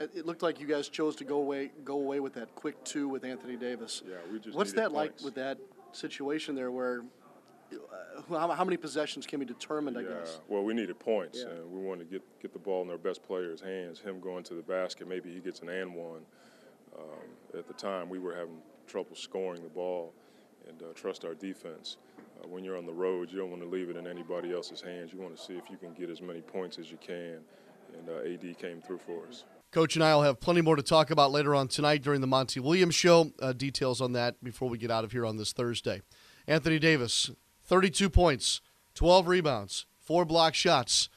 it 0.00 0.26
looked 0.26 0.42
like 0.42 0.60
you 0.60 0.66
guys 0.66 0.88
chose 0.88 1.14
to 1.16 1.24
go 1.24 1.36
away 1.36 1.70
go 1.84 1.94
away 1.94 2.20
with 2.20 2.34
that 2.34 2.54
quick 2.54 2.82
two 2.84 3.08
with 3.08 3.24
Anthony 3.24 3.56
Davis. 3.56 4.02
Yeah, 4.08 4.16
we 4.32 4.38
just. 4.38 4.56
What's 4.56 4.72
that 4.72 4.92
points. 4.92 5.22
like 5.22 5.24
with 5.24 5.34
that 5.34 5.58
situation 5.92 6.54
there, 6.54 6.70
where 6.70 7.02
uh, 7.72 8.22
how, 8.28 8.48
how, 8.50 8.64
many 8.64 8.76
possessions 8.76 9.26
can 9.26 9.40
be 9.40 9.46
determined? 9.46 9.98
I 9.98 10.02
yeah, 10.02 10.08
guess. 10.08 10.40
Well, 10.48 10.62
we 10.62 10.74
needed 10.74 10.98
points, 10.98 11.38
yeah. 11.42 11.52
and 11.52 11.70
we 11.70 11.80
wanted 11.80 12.10
to 12.10 12.10
get 12.10 12.40
get 12.40 12.52
the 12.52 12.58
ball 12.58 12.82
in 12.82 12.90
our 12.90 12.98
best 12.98 13.22
player's 13.22 13.60
hands. 13.60 14.00
Him 14.00 14.20
going 14.20 14.44
to 14.44 14.54
the 14.54 14.62
basket, 14.62 15.08
maybe 15.08 15.32
he 15.32 15.40
gets 15.40 15.60
an 15.60 15.68
and 15.68 15.94
one. 15.94 16.22
Um, 16.98 17.58
at 17.58 17.68
the 17.68 17.74
time, 17.74 18.08
we 18.08 18.18
were 18.18 18.34
having 18.34 18.58
trouble 18.86 19.14
scoring 19.14 19.62
the 19.62 19.68
ball, 19.68 20.12
and 20.68 20.82
uh, 20.82 20.86
trust 20.94 21.24
our 21.24 21.34
defense. 21.34 21.98
Uh, 22.18 22.48
when 22.48 22.64
you're 22.64 22.76
on 22.76 22.86
the 22.86 22.92
road, 22.92 23.30
you 23.30 23.38
don't 23.38 23.50
want 23.50 23.62
to 23.62 23.68
leave 23.68 23.90
it 23.90 23.96
in 23.96 24.06
anybody 24.06 24.52
else's 24.52 24.80
hands. 24.80 25.12
You 25.12 25.20
want 25.20 25.36
to 25.36 25.42
see 25.42 25.54
if 25.54 25.70
you 25.70 25.76
can 25.76 25.92
get 25.92 26.10
as 26.10 26.20
many 26.20 26.40
points 26.40 26.78
as 26.78 26.90
you 26.90 26.98
can, 27.00 27.40
and 27.96 28.08
uh, 28.08 28.32
AD 28.32 28.58
came 28.58 28.80
through 28.80 28.98
for 28.98 29.26
us. 29.28 29.44
Coach 29.72 29.94
and 29.94 30.02
I 30.04 30.16
will 30.16 30.22
have 30.22 30.40
plenty 30.40 30.62
more 30.62 30.74
to 30.74 30.82
talk 30.82 31.12
about 31.12 31.30
later 31.30 31.54
on 31.54 31.68
tonight 31.68 32.02
during 32.02 32.20
the 32.20 32.26
Monty 32.26 32.58
Williams 32.58 32.96
show. 32.96 33.30
Uh, 33.40 33.52
details 33.52 34.00
on 34.00 34.12
that 34.14 34.42
before 34.42 34.68
we 34.68 34.78
get 34.78 34.90
out 34.90 35.04
of 35.04 35.12
here 35.12 35.24
on 35.24 35.36
this 35.36 35.52
Thursday. 35.52 36.02
Anthony 36.48 36.80
Davis, 36.80 37.30
32 37.66 38.10
points, 38.10 38.60
12 38.94 39.28
rebounds, 39.28 39.86
four 40.00 40.24
block 40.24 40.54
shots. 40.54 41.08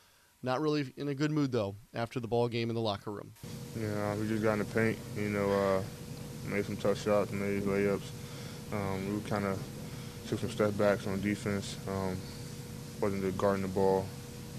Not 0.43 0.62
really 0.62 0.93
in 0.98 1.07
a 1.07 1.15
good 1.15 1.31
mood 1.31 1.51
though 1.51 1.75
after 1.95 2.19
the 2.19 2.27
ball 2.27 2.48
game 2.48 2.69
in 2.69 2.75
the 2.75 2.81
locker 2.81 3.12
room. 3.12 3.31
Yeah, 3.75 4.15
we 4.15 4.27
just 4.27 4.43
got 4.43 4.53
in 4.53 4.60
the 4.60 4.65
paint. 4.65 5.00
You 5.17 5.29
know, 5.29 5.51
uh, 5.51 5.81
made 6.48 6.65
some 6.65 6.77
tough 6.77 7.01
shots, 7.01 7.31
made 7.31 7.63
layups. 7.63 8.03
Um, 8.72 9.15
we 9.15 9.27
kind 9.27 9.45
of 9.45 9.57
took 10.27 10.39
some 10.39 10.51
step 10.51 10.77
backs 10.77 11.07
on 11.07 11.22
defense. 11.22 11.75
Um, 11.88 12.17
wasn't 13.01 13.24
just 13.24 13.38
guarding 13.38 13.63
the 13.63 13.67
ball. 13.69 14.05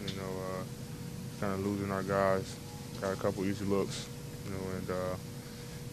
You 0.01 0.17
know, 0.17 0.23
uh, 0.23 0.63
kind 1.41 1.53
of 1.53 1.65
losing 1.65 1.93
our 1.93 2.03
guys. 2.03 2.57
Got 3.01 3.13
a 3.13 3.17
couple 3.17 3.45
easy 3.45 3.65
looks, 3.65 4.07
you 4.45 4.53
know, 4.53 4.63
and 4.79 4.91
uh, 4.91 5.17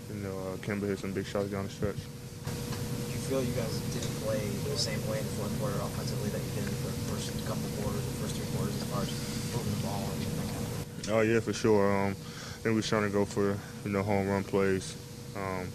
you 0.10 0.20
know, 0.24 0.38
uh, 0.38 0.58
Kemba 0.58 0.88
hit 0.88 1.00
some 1.00 1.12
big 1.12 1.26
shots 1.26 1.50
down 1.50 1.66
the 1.66 1.70
stretch. 1.70 1.96
Do 1.96 3.12
you 3.12 3.20
feel 3.28 3.44
you 3.44 3.54
guys 3.54 3.80
didn't 3.94 4.16
play 4.24 4.40
the 4.70 4.78
same 4.78 5.00
way 5.10 5.20
in 5.20 5.26
the 5.26 5.32
fourth 5.40 5.60
quarter 5.60 5.76
offensively 5.78 6.30
that 6.30 6.40
you 6.40 6.50
did 6.56 6.64
in 6.64 6.70
the 6.70 6.92
first 7.12 7.32
couple 7.46 7.68
quarters, 7.82 8.06
the 8.06 8.18
first 8.24 8.36
three 8.36 8.48
quarters, 8.56 8.76
as 8.76 8.88
far 8.90 9.02
as 9.04 9.12
moving 9.56 9.76
the 9.76 9.84
ball 9.88 10.04
and 10.14 10.22
that 10.22 10.48
kind 10.54 10.66
of? 10.66 11.12
Oh 11.12 11.22
yeah, 11.22 11.40
for 11.40 11.54
sure. 11.54 11.92
Um, 11.92 12.12
I 12.12 12.64
think 12.64 12.76
we're 12.76 12.82
trying 12.82 13.04
to 13.04 13.10
go 13.10 13.26
for 13.26 13.58
you 13.84 13.92
know 13.92 14.04
home 14.04 14.28
run 14.30 14.44
plays. 14.44 14.96
Um, 15.36 15.68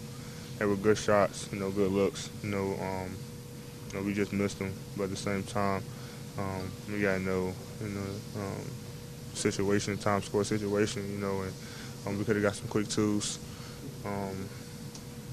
they 0.57 0.65
were 0.65 0.75
good 0.75 0.97
shots, 0.97 1.49
you 1.51 1.59
know, 1.59 1.69
good 1.69 1.91
looks. 1.91 2.29
You 2.43 2.49
know, 2.49 2.77
um, 2.81 3.15
you 3.91 3.99
know, 3.99 4.05
we 4.05 4.13
just 4.13 4.33
missed 4.33 4.59
them, 4.59 4.73
but 4.95 5.05
at 5.05 5.09
the 5.11 5.15
same 5.15 5.43
time, 5.43 5.83
um, 6.37 6.71
we 6.89 7.01
gotta 7.01 7.19
know, 7.19 7.53
you 7.81 7.89
know, 7.89 8.41
um, 8.41 8.61
situation, 9.37 9.97
time 9.97 10.21
score 10.21 10.43
situation, 10.43 11.09
you 11.11 11.19
know, 11.19 11.41
and 11.41 11.53
um, 12.05 12.17
we 12.17 12.25
could 12.25 12.35
have 12.35 12.43
got 12.43 12.55
some 12.55 12.67
quick 12.67 12.87
twos, 12.87 13.39
um, 14.05 14.35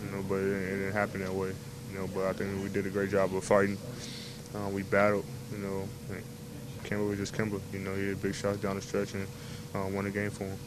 you 0.02 0.10
know, 0.10 0.22
but 0.28 0.36
it, 0.36 0.46
it, 0.46 0.76
didn't 0.78 0.92
happen 0.92 1.20
that 1.20 1.32
way, 1.32 1.52
you 1.90 1.98
know. 1.98 2.08
But 2.14 2.26
I 2.26 2.32
think 2.32 2.62
we 2.62 2.68
did 2.68 2.86
a 2.86 2.90
great 2.90 3.10
job 3.10 3.34
of 3.34 3.44
fighting. 3.44 3.78
Uh, 4.54 4.68
we 4.68 4.82
battled, 4.82 5.24
you 5.52 5.58
know. 5.58 5.88
Kemba 6.84 7.08
was 7.08 7.18
just 7.18 7.34
Kemba, 7.34 7.60
you 7.72 7.78
know. 7.80 7.94
He 7.94 8.08
had 8.08 8.20
big 8.20 8.34
shots 8.34 8.58
down 8.58 8.76
the 8.76 8.82
stretch 8.82 9.14
and 9.14 9.26
uh, 9.74 9.88
won 9.90 10.04
the 10.04 10.10
game 10.10 10.30
for 10.30 10.44
him. 10.44 10.58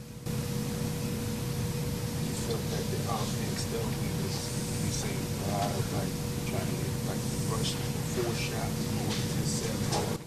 You 2.25 2.34
felt 2.50 2.60
that 2.74 2.86
the 2.89 3.00
offense 3.06 3.63
though 3.70 3.86
we 3.86 4.10
was 4.25 4.38
we 4.82 4.89
seen 4.89 5.13
a 5.13 5.51
lot 5.53 5.70
of 5.70 5.86
like 5.94 6.13
trying 6.50 6.65
to 6.65 6.88
like 7.06 7.22
rush 7.53 7.74
four 8.17 8.34
shots 8.34 8.82
more 8.98 9.13
than 9.13 9.46
seven. 9.46 10.17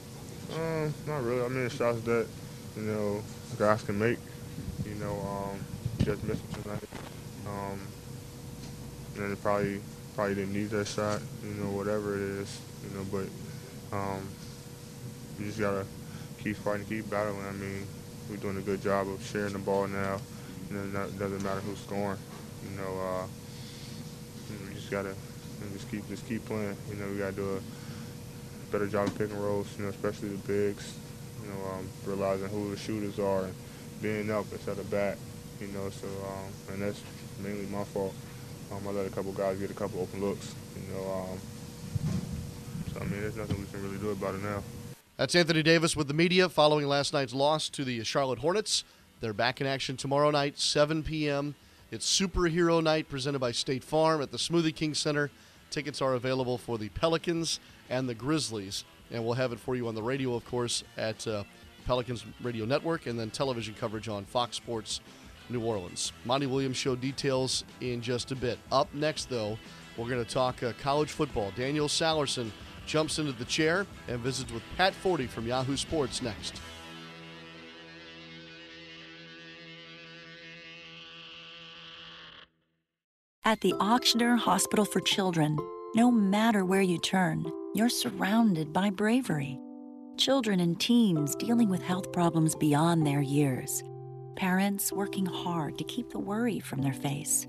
Um, 0.55 0.95
not 1.07 1.25
really. 1.25 1.45
I 1.45 1.49
mean, 1.49 1.69
shots 1.69 2.01
that 2.03 2.27
you 2.77 2.83
know, 2.83 3.23
guys 3.59 3.83
can 3.83 3.99
make. 3.99 4.19
You 4.85 4.95
know, 4.95 5.13
um, 5.13 5.61
just 6.05 6.23
missing 6.25 6.47
tonight. 6.63 6.83
Um, 7.47 7.81
and 9.17 9.33
it 9.33 9.43
probably 9.43 9.81
probably 10.15 10.35
didn't 10.35 10.53
need 10.53 10.71
that 10.71 10.87
shot. 10.87 11.21
You 11.45 11.55
know, 11.55 11.71
whatever 11.71 12.17
it 12.17 12.23
is. 12.23 12.61
You 12.85 12.99
know, 12.99 13.07
but 13.11 13.97
um, 13.97 14.27
you 15.39 15.47
just 15.47 15.59
gotta 15.59 15.85
keep 16.43 16.57
fighting, 16.57 16.87
keep 16.87 17.11
battling. 17.11 17.45
I 17.47 17.53
mean, 17.53 17.87
we're 18.29 18.37
doing 18.37 18.57
a 18.57 18.63
good 18.63 18.83
job 18.83 19.09
of 19.09 19.25
sharing 19.25 19.53
the 19.53 19.59
ball 19.59 19.87
now. 19.87 20.19
You 20.71 20.77
know, 20.77 21.03
it 21.03 21.19
doesn't 21.19 21.43
matter 21.43 21.61
who's 21.61 21.79
scoring. 21.81 22.19
You 22.65 22.77
know, 22.81 23.01
uh, 23.01 23.27
we 24.69 24.75
just 24.75 24.91
gotta 24.91 25.09
you 25.09 25.67
know, 25.67 25.73
just 25.73 25.91
keep 25.91 26.09
just 26.09 26.27
keep 26.27 26.45
playing. 26.47 26.77
You 26.89 26.97
know, 26.97 27.09
we 27.11 27.19
gotta 27.19 27.33
do 27.33 27.57
a 27.57 28.73
better 28.73 28.87
job 28.87 29.09
of 29.09 29.19
picking 29.19 29.39
rolls. 29.41 29.67
You 29.77 29.85
know, 29.85 29.91
especially 29.91 30.31
the 30.31 30.39
bigs 30.39 30.95
you 31.43 31.51
know, 31.51 31.71
um, 31.71 31.89
realizing 32.05 32.49
who 32.49 32.71
the 32.71 32.77
shooters 32.77 33.19
are 33.19 33.45
and 33.45 33.55
being 34.03 34.31
up 34.31 34.47
instead 34.53 34.79
of 34.79 34.91
back, 34.91 35.19
you 35.61 35.69
know, 35.69 35.91
so, 35.91 36.07
um, 36.07 36.75
and 36.75 36.83
that's 36.83 37.03
mainly 37.43 37.67
my 37.67 37.85
fault. 37.85 38.15
Um, 38.73 38.87
I 38.87 38.91
let 38.91 39.07
a 39.07 39.11
couple 39.11 39.33
guys 39.33 39.59
get 39.59 39.71
a 39.71 39.75
couple 39.75 40.01
open 40.01 40.21
looks, 40.21 40.55
you 40.77 40.95
know, 40.95 41.11
um, 41.11 41.41
so, 42.93 43.01
I 43.01 43.05
mean, 43.05 43.21
there's 43.21 43.37
nothing 43.37 43.59
we 43.59 43.67
can 43.67 43.83
really 43.83 43.99
do 43.99 44.11
about 44.11 44.35
it 44.35 44.43
now. 44.43 44.63
That's 45.17 45.35
Anthony 45.35 45.63
Davis 45.63 45.95
with 45.97 46.09
the 46.09 46.15
media 46.15 46.49
following 46.49 46.87
last 46.87 47.13
night's 47.13 47.35
loss 47.35 47.69
to 47.71 47.85
the 47.85 48.03
Charlotte 48.05 48.39
Hornets. 48.39 48.85
They're 49.21 49.35
back 49.35 49.61
in 49.61 49.67
action 49.67 49.99
tomorrow 49.99 50.31
night, 50.31 50.59
7 50.59 51.03
p.m. 51.03 51.55
It's 51.91 52.09
Superhero 52.09 52.83
Night 52.83 53.09
presented 53.09 53.39
by 53.39 53.53
State 53.53 53.85
Farm 53.85 54.23
at 54.23 54.31
the 54.31 54.39
Smoothie 54.39 54.75
King 54.75 54.95
Center. 54.95 55.31
Tickets 55.71 56.01
are 56.01 56.15
available 56.15 56.57
for 56.57 56.79
the 56.79 56.89
Pelicans 56.89 57.61
and 57.91 58.09
the 58.09 58.15
Grizzlies 58.15 58.85
and 59.11 59.25
we'll 59.25 59.35
have 59.35 59.53
it 59.53 59.61
for 59.61 59.77
you 59.77 59.89
on 59.89 59.95
the 59.95 60.03
radio, 60.03 60.35
of 60.35 60.45
course, 60.45 60.85
at 60.97 61.27
uh, 61.27 61.45
Pelicans 61.87 62.25
Radio 62.43 62.65
Network, 62.65 63.07
and 63.07 63.19
then 63.19 63.31
television 63.31 63.75
coverage 63.75 64.09
on 64.09 64.25
Fox 64.25 64.57
Sports 64.57 65.01
New 65.49 65.61
Orleans. 65.61 66.13
Monty 66.25 66.47
Williams 66.47 66.77
show 66.77 66.95
details 66.95 67.65
in 67.81 68.01
just 68.01 68.31
a 68.31 68.37
bit. 68.37 68.59
Up 68.71 68.93
next, 68.95 69.29
though, 69.29 69.59
we're 69.97 70.09
going 70.09 70.25
to 70.25 70.31
talk 70.31 70.63
uh, 70.63 70.73
college 70.81 71.11
football. 71.11 71.53
Daniel 71.57 71.89
Sallerson 71.89 72.51
jumps 72.87 73.19
into 73.19 73.33
the 73.33 73.45
chair 73.45 73.87
and 74.09 74.21
visits 74.21 74.53
with 74.53 74.63
Pat 74.77 74.95
Forde 74.95 75.29
from 75.29 75.47
Yahoo 75.47 75.77
Sports 75.77 76.23
next. 76.23 76.61
At 83.45 83.61
the 83.63 83.73
Ochsner 83.81 84.39
Hospital 84.39 84.85
for 84.85 85.01
Children, 85.01 85.57
no 85.95 86.11
matter 86.11 86.65
where 86.65 86.83
you 86.83 86.99
turn, 86.99 87.45
you're 87.75 87.89
surrounded 87.89 88.73
by 88.73 88.91
bravery. 88.91 89.59
Children 90.17 90.61
and 90.61 90.79
teens 90.79 91.35
dealing 91.35 91.69
with 91.69 91.83
health 91.83 92.13
problems 92.13 92.55
beyond 92.55 93.05
their 93.05 93.23
years. 93.23 93.83
Parents 94.37 94.93
working 94.93 95.27
hard 95.27 95.77
to 95.79 95.85
keep 95.85 96.11
the 96.11 96.19
worry 96.19 96.61
from 96.61 96.81
their 96.81 96.93
face. 96.93 97.49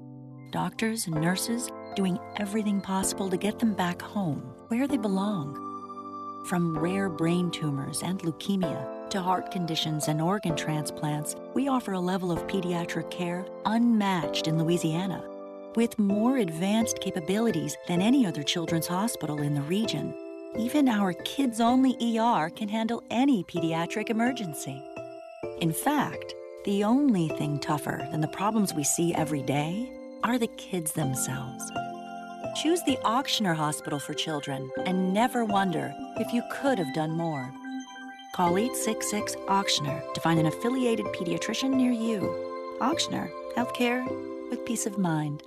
Doctors 0.51 1.05
and 1.05 1.15
nurses 1.15 1.69
doing 1.95 2.17
everything 2.37 2.81
possible 2.81 3.29
to 3.29 3.37
get 3.37 3.59
them 3.59 3.73
back 3.75 4.01
home, 4.01 4.41
where 4.69 4.87
they 4.87 4.97
belong. 4.97 5.55
From 6.47 6.77
rare 6.77 7.09
brain 7.09 7.51
tumors 7.51 8.01
and 8.01 8.19
leukemia 8.21 9.09
to 9.11 9.21
heart 9.21 9.51
conditions 9.51 10.07
and 10.07 10.19
organ 10.19 10.55
transplants, 10.55 11.35
we 11.53 11.67
offer 11.67 11.93
a 11.93 11.99
level 11.99 12.31
of 12.31 12.47
pediatric 12.47 13.11
care 13.11 13.45
unmatched 13.65 14.47
in 14.47 14.57
Louisiana. 14.57 15.30
With 15.75 15.97
more 15.97 16.39
advanced 16.39 16.99
capabilities 16.99 17.77
than 17.87 18.01
any 18.01 18.25
other 18.25 18.43
children's 18.43 18.87
hospital 18.87 19.41
in 19.41 19.53
the 19.53 19.61
region, 19.61 20.13
even 20.59 20.89
our 20.89 21.13
kids 21.13 21.61
only 21.61 21.95
ER 22.19 22.49
can 22.49 22.67
handle 22.67 23.01
any 23.09 23.45
pediatric 23.45 24.09
emergency. 24.09 24.83
In 25.61 25.71
fact, 25.71 26.35
the 26.65 26.83
only 26.83 27.29
thing 27.29 27.57
tougher 27.57 28.05
than 28.11 28.19
the 28.19 28.27
problems 28.27 28.73
we 28.73 28.83
see 28.83 29.13
every 29.13 29.41
day 29.43 29.89
are 30.25 30.37
the 30.37 30.47
kids 30.57 30.91
themselves. 30.91 31.71
Choose 32.61 32.83
the 32.83 32.97
Ochsner 33.05 33.55
Hospital 33.55 33.97
for 33.97 34.13
Children 34.13 34.69
and 34.85 35.13
never 35.13 35.45
wonder 35.45 35.93
if 36.17 36.33
you 36.33 36.43
could 36.51 36.79
have 36.79 36.93
done 36.93 37.11
more. 37.11 37.49
Call 38.35 38.57
866 38.57 39.37
Ochsner 39.47 40.13
to 40.13 40.19
find 40.19 40.37
an 40.37 40.47
affiliated 40.47 41.05
pediatrician 41.07 41.69
near 41.69 41.93
you. 41.93 42.19
Ochsner, 42.81 43.31
healthcare 43.55 44.05
with 44.49 44.65
peace 44.65 44.85
of 44.85 44.97
mind. 44.97 45.43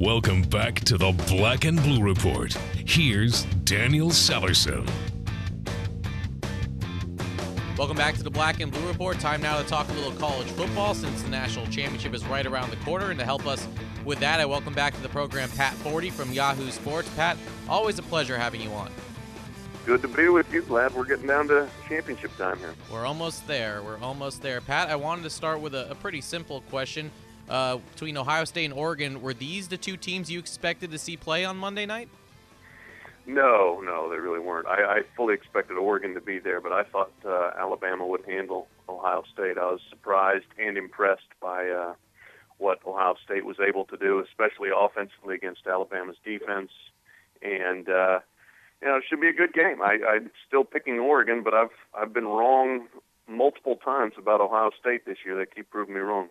Welcome 0.00 0.42
back 0.42 0.80
to 0.80 0.98
the 0.98 1.12
Black 1.28 1.64
and 1.64 1.80
Blue 1.80 2.02
Report. 2.02 2.52
Here's 2.84 3.44
Daniel 3.62 4.08
Sallerson. 4.08 4.90
Welcome 7.78 7.96
back 7.96 8.16
to 8.16 8.24
the 8.24 8.30
Black 8.30 8.58
and 8.58 8.72
Blue 8.72 8.84
Report. 8.88 9.20
Time 9.20 9.40
now 9.40 9.56
to 9.56 9.64
talk 9.68 9.88
a 9.88 9.92
little 9.92 10.10
college 10.12 10.48
football 10.48 10.94
since 10.94 11.22
the 11.22 11.28
national 11.28 11.66
championship 11.66 12.12
is 12.12 12.24
right 12.24 12.44
around 12.44 12.70
the 12.70 12.76
corner. 12.78 13.10
And 13.10 13.20
to 13.20 13.24
help 13.24 13.46
us 13.46 13.68
with 14.04 14.18
that, 14.18 14.40
I 14.40 14.46
welcome 14.46 14.74
back 14.74 14.94
to 14.94 15.00
the 15.00 15.08
program 15.08 15.48
Pat 15.50 15.74
Forde 15.74 16.10
from 16.10 16.32
Yahoo 16.32 16.72
Sports. 16.72 17.08
Pat, 17.14 17.36
always 17.68 17.96
a 18.00 18.02
pleasure 18.02 18.36
having 18.36 18.60
you 18.60 18.70
on. 18.70 18.90
Good 19.86 20.02
to 20.02 20.08
be 20.08 20.28
with 20.28 20.52
you. 20.52 20.62
Glad 20.62 20.92
we're 20.94 21.04
getting 21.04 21.28
down 21.28 21.46
to 21.48 21.68
championship 21.88 22.36
time 22.36 22.58
here. 22.58 22.74
We're 22.90 23.06
almost 23.06 23.46
there. 23.46 23.80
We're 23.84 23.98
almost 23.98 24.42
there. 24.42 24.60
Pat, 24.60 24.88
I 24.88 24.96
wanted 24.96 25.22
to 25.22 25.30
start 25.30 25.60
with 25.60 25.74
a, 25.76 25.88
a 25.88 25.94
pretty 25.94 26.20
simple 26.20 26.62
question. 26.62 27.12
Uh, 27.48 27.76
between 27.92 28.16
Ohio 28.16 28.44
State 28.44 28.64
and 28.64 28.74
Oregon, 28.74 29.20
were 29.20 29.34
these 29.34 29.68
the 29.68 29.76
two 29.76 29.96
teams 29.96 30.30
you 30.30 30.38
expected 30.38 30.90
to 30.90 30.98
see 30.98 31.16
play 31.16 31.44
on 31.44 31.56
Monday 31.56 31.86
night? 31.86 32.08
No, 33.26 33.80
no, 33.82 34.10
they 34.10 34.16
really 34.16 34.38
weren't. 34.38 34.66
I, 34.66 34.98
I 34.98 35.00
fully 35.16 35.34
expected 35.34 35.76
Oregon 35.76 36.14
to 36.14 36.20
be 36.20 36.38
there, 36.38 36.60
but 36.60 36.72
I 36.72 36.84
thought 36.84 37.12
uh, 37.24 37.50
Alabama 37.58 38.06
would 38.06 38.24
handle 38.26 38.68
Ohio 38.88 39.24
State. 39.32 39.56
I 39.56 39.64
was 39.64 39.80
surprised 39.88 40.44
and 40.58 40.76
impressed 40.76 41.28
by 41.40 41.68
uh, 41.68 41.94
what 42.58 42.80
Ohio 42.86 43.14
State 43.24 43.46
was 43.46 43.56
able 43.66 43.86
to 43.86 43.96
do, 43.96 44.20
especially 44.20 44.68
offensively 44.76 45.34
against 45.34 45.66
Alabama's 45.66 46.16
defense. 46.24 46.70
And 47.40 47.88
uh, 47.88 48.20
you 48.82 48.88
know, 48.88 48.96
it 48.96 49.04
should 49.08 49.20
be 49.20 49.28
a 49.28 49.32
good 49.32 49.54
game. 49.54 49.80
I, 49.82 49.98
I'm 50.06 50.30
still 50.46 50.64
picking 50.64 50.98
Oregon, 50.98 51.42
but 51.42 51.54
I've 51.54 51.74
I've 51.98 52.12
been 52.12 52.26
wrong 52.26 52.88
multiple 53.26 53.76
times 53.76 54.14
about 54.18 54.42
Ohio 54.42 54.70
State 54.78 55.06
this 55.06 55.18
year. 55.24 55.36
They 55.36 55.46
keep 55.46 55.70
proving 55.70 55.94
me 55.94 56.00
wrong. 56.00 56.28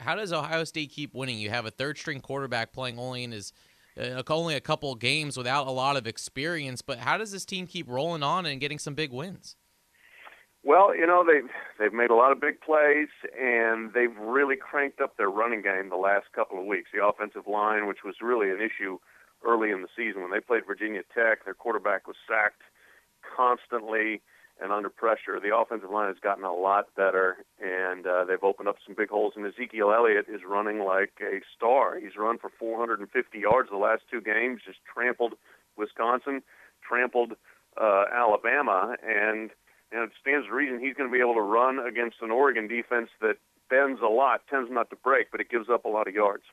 How 0.00 0.14
does 0.14 0.32
Ohio 0.32 0.64
State 0.64 0.90
keep 0.90 1.14
winning? 1.14 1.38
You 1.38 1.50
have 1.50 1.66
a 1.66 1.70
third 1.70 1.98
string 1.98 2.20
quarterback 2.20 2.72
playing 2.72 2.98
only 2.98 3.24
in 3.24 3.32
his 3.32 3.52
uh, 3.98 4.22
only 4.28 4.54
a 4.54 4.60
couple 4.60 4.94
games 4.94 5.36
without 5.36 5.66
a 5.66 5.70
lot 5.70 5.96
of 5.96 6.06
experience, 6.06 6.82
but 6.82 6.98
how 6.98 7.18
does 7.18 7.32
this 7.32 7.44
team 7.44 7.66
keep 7.66 7.88
rolling 7.88 8.22
on 8.22 8.46
and 8.46 8.60
getting 8.60 8.78
some 8.78 8.94
big 8.94 9.12
wins? 9.12 9.56
Well, 10.62 10.94
you 10.94 11.06
know 11.06 11.24
they've 11.26 11.50
they've 11.78 11.92
made 11.92 12.10
a 12.10 12.14
lot 12.14 12.30
of 12.30 12.40
big 12.40 12.60
plays 12.60 13.08
and 13.40 13.92
they've 13.92 14.16
really 14.18 14.56
cranked 14.56 15.00
up 15.00 15.16
their 15.16 15.30
running 15.30 15.62
game 15.62 15.88
the 15.88 15.96
last 15.96 16.26
couple 16.32 16.60
of 16.60 16.66
weeks. 16.66 16.90
The 16.92 17.04
offensive 17.04 17.46
line, 17.46 17.88
which 17.88 18.04
was 18.04 18.16
really 18.20 18.50
an 18.50 18.60
issue 18.60 18.98
early 19.44 19.70
in 19.70 19.82
the 19.82 19.88
season 19.96 20.22
when 20.22 20.30
they 20.30 20.40
played 20.40 20.66
Virginia 20.66 21.02
Tech, 21.14 21.44
their 21.44 21.54
quarterback 21.54 22.06
was 22.06 22.16
sacked 22.28 22.62
constantly 23.36 24.20
and 24.60 24.72
under 24.72 24.88
pressure. 24.88 25.40
The 25.40 25.56
offensive 25.56 25.90
line 25.90 26.08
has 26.08 26.18
gotten 26.22 26.44
a 26.44 26.52
lot 26.52 26.86
better, 26.96 27.44
and 27.60 28.06
uh, 28.06 28.24
they've 28.24 28.42
opened 28.42 28.68
up 28.68 28.76
some 28.84 28.94
big 28.96 29.08
holes. 29.08 29.34
And 29.36 29.46
Ezekiel 29.46 29.92
Elliott 29.92 30.26
is 30.28 30.40
running 30.46 30.80
like 30.80 31.12
a 31.20 31.40
star. 31.56 31.98
He's 31.98 32.16
run 32.16 32.38
for 32.38 32.50
450 32.58 33.38
yards 33.38 33.70
the 33.70 33.76
last 33.76 34.02
two 34.10 34.20
games, 34.20 34.62
just 34.66 34.78
trampled 34.92 35.34
Wisconsin, 35.76 36.42
trampled 36.82 37.32
uh, 37.80 38.04
Alabama, 38.12 38.96
and 39.06 39.50
know, 39.92 40.04
it 40.04 40.10
stands 40.20 40.46
to 40.46 40.52
reason 40.52 40.80
he's 40.80 40.94
going 40.94 41.10
to 41.10 41.12
be 41.12 41.20
able 41.20 41.34
to 41.34 41.40
run 41.40 41.78
against 41.78 42.16
an 42.20 42.30
Oregon 42.30 42.68
defense 42.68 43.08
that 43.20 43.36
bends 43.70 44.00
a 44.02 44.08
lot, 44.08 44.42
tends 44.48 44.70
not 44.70 44.90
to 44.90 44.96
break, 44.96 45.30
but 45.30 45.40
it 45.40 45.50
gives 45.50 45.68
up 45.70 45.84
a 45.84 45.88
lot 45.88 46.08
of 46.08 46.14
yards. 46.14 46.44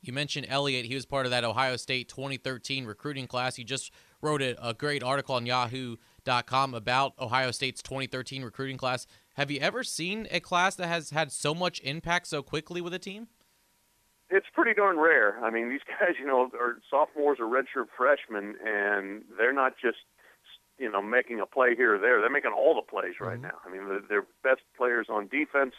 You 0.00 0.12
mentioned 0.12 0.46
Elliott. 0.48 0.86
He 0.86 0.94
was 0.94 1.06
part 1.06 1.26
of 1.26 1.30
that 1.32 1.44
Ohio 1.44 1.76
State 1.76 2.08
2013 2.08 2.84
recruiting 2.84 3.26
class. 3.26 3.58
You 3.58 3.64
just 3.64 3.92
wrote 4.22 4.42
a, 4.42 4.56
a 4.66 4.72
great 4.72 5.02
article 5.02 5.34
on 5.34 5.44
Yahoo.com 6.28 6.74
about 6.74 7.14
Ohio 7.18 7.50
State's 7.50 7.82
2013 7.82 8.44
recruiting 8.44 8.76
class. 8.76 9.06
Have 9.34 9.50
you 9.50 9.60
ever 9.60 9.82
seen 9.82 10.28
a 10.30 10.40
class 10.40 10.74
that 10.76 10.86
has 10.86 11.10
had 11.10 11.32
so 11.32 11.54
much 11.54 11.80
impact 11.80 12.26
so 12.26 12.42
quickly 12.42 12.80
with 12.80 12.94
a 12.94 12.98
team? 12.98 13.28
It's 14.30 14.46
pretty 14.52 14.74
darn 14.74 14.98
rare. 14.98 15.42
I 15.42 15.50
mean, 15.50 15.70
these 15.70 15.80
guys, 16.00 16.14
you 16.20 16.26
know, 16.26 16.50
are 16.60 16.78
sophomores 16.90 17.38
or 17.40 17.46
redshirt 17.46 17.88
freshmen, 17.96 18.56
and 18.64 19.24
they're 19.36 19.54
not 19.54 19.74
just, 19.80 19.98
you 20.78 20.90
know, 20.90 21.02
making 21.02 21.40
a 21.40 21.46
play 21.46 21.74
here 21.74 21.96
or 21.96 21.98
there. 21.98 22.20
They're 22.20 22.30
making 22.30 22.52
all 22.52 22.74
the 22.74 22.82
plays 22.82 23.14
right 23.20 23.34
mm-hmm. 23.34 23.42
now. 23.42 23.58
I 23.66 23.70
mean, 23.70 23.88
the, 23.88 24.02
their 24.06 24.24
best 24.42 24.62
players 24.76 25.06
on 25.08 25.28
defense 25.28 25.74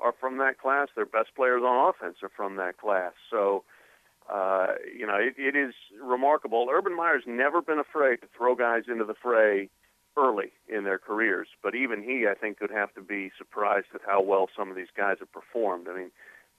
are 0.00 0.12
from 0.20 0.38
that 0.38 0.58
class. 0.58 0.88
Their 0.94 1.06
best 1.06 1.34
players 1.34 1.62
on 1.62 1.88
offense 1.88 2.18
are 2.22 2.30
from 2.36 2.56
that 2.56 2.76
class. 2.76 3.12
So, 3.30 3.64
uh, 4.30 4.74
you 4.94 5.06
know, 5.06 5.16
it, 5.16 5.36
it 5.38 5.56
is 5.56 5.72
remarkable. 6.02 6.68
Urban 6.70 6.94
Meyer's 6.94 7.22
never 7.26 7.62
been 7.62 7.78
afraid 7.78 8.16
to 8.16 8.26
throw 8.36 8.54
guys 8.54 8.82
into 8.88 9.04
the 9.04 9.14
fray 9.14 9.70
early 10.16 10.52
in 10.68 10.84
their 10.84 10.98
careers, 10.98 11.48
but 11.62 11.74
even 11.74 12.02
he, 12.02 12.26
I 12.30 12.34
think, 12.34 12.58
could 12.58 12.70
have 12.70 12.94
to 12.94 13.02
be 13.02 13.30
surprised 13.36 13.88
at 13.94 14.00
how 14.06 14.22
well 14.22 14.48
some 14.56 14.70
of 14.70 14.76
these 14.76 14.92
guys 14.96 15.16
have 15.20 15.32
performed. 15.32 15.88
I 15.88 15.96
mean, 15.96 16.10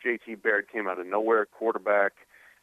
J.T. 0.02 0.36
Barrett 0.36 0.72
came 0.72 0.88
out 0.88 1.00
of 1.00 1.08
nowhere, 1.08 1.46
quarterback. 1.46 2.14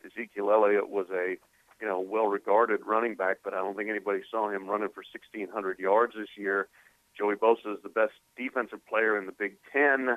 Ezekiel 0.04 0.50
Elliott 0.50 0.88
was 0.88 1.06
a 1.12 1.36
you 1.80 1.88
know 1.88 2.00
well-regarded 2.00 2.80
running 2.86 3.14
back, 3.14 3.38
but 3.42 3.54
I 3.54 3.58
don't 3.58 3.76
think 3.76 3.90
anybody 3.90 4.20
saw 4.30 4.50
him 4.50 4.68
running 4.68 4.88
for 4.88 5.02
1,600 5.12 5.78
yards 5.78 6.14
this 6.16 6.28
year. 6.36 6.68
Joey 7.16 7.34
Bosa 7.36 7.74
is 7.74 7.82
the 7.82 7.88
best 7.88 8.12
defensive 8.36 8.84
player 8.86 9.18
in 9.18 9.26
the 9.26 9.32
Big 9.32 9.56
Ten. 9.72 10.16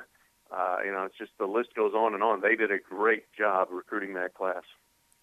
Uh, 0.52 0.78
you 0.86 0.92
know, 0.92 1.04
it's 1.04 1.18
just 1.18 1.32
the 1.38 1.46
list 1.46 1.70
goes 1.76 1.94
on 1.94 2.13
and 2.13 2.24
on. 2.24 2.42
They 2.42 2.56
did 2.56 2.72
a 2.72 2.80
great 2.80 3.24
job 3.38 3.68
recruiting 3.72 4.13
that 4.13 4.34
class. 4.34 4.63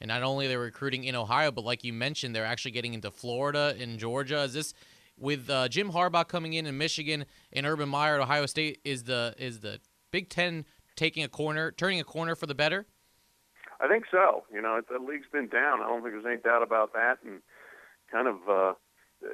And 0.00 0.08
not 0.08 0.22
only 0.22 0.48
they're 0.48 0.58
recruiting 0.58 1.04
in 1.04 1.14
Ohio, 1.14 1.50
but 1.50 1.64
like 1.64 1.84
you 1.84 1.92
mentioned, 1.92 2.34
they're 2.34 2.44
actually 2.44 2.72
getting 2.72 2.94
into 2.94 3.10
Florida 3.10 3.74
and 3.78 3.98
Georgia. 3.98 4.42
Is 4.42 4.52
this 4.52 4.74
with 5.18 5.48
uh, 5.48 5.68
Jim 5.68 5.92
Harbaugh 5.92 6.26
coming 6.26 6.54
in 6.54 6.66
in 6.66 6.76
Michigan 6.76 7.24
and 7.52 7.66
Urban 7.66 7.88
Meyer 7.88 8.16
at 8.16 8.20
Ohio 8.20 8.46
State? 8.46 8.80
Is 8.84 9.04
the 9.04 9.34
is 9.38 9.60
the 9.60 9.80
Big 10.10 10.28
Ten 10.28 10.64
taking 10.96 11.24
a 11.24 11.28
corner, 11.28 11.72
turning 11.72 12.00
a 12.00 12.04
corner 12.04 12.34
for 12.34 12.46
the 12.46 12.54
better? 12.54 12.86
I 13.80 13.88
think 13.88 14.04
so. 14.10 14.44
You 14.52 14.62
know, 14.62 14.80
the 14.88 14.98
league's 14.98 15.26
been 15.32 15.48
down. 15.48 15.80
I 15.80 15.88
don't 15.88 16.02
think 16.02 16.14
there's 16.14 16.26
any 16.26 16.40
doubt 16.40 16.62
about 16.62 16.92
that, 16.92 17.18
and 17.24 17.40
kind 18.10 18.28
of 18.28 18.36
uh, 18.48 18.74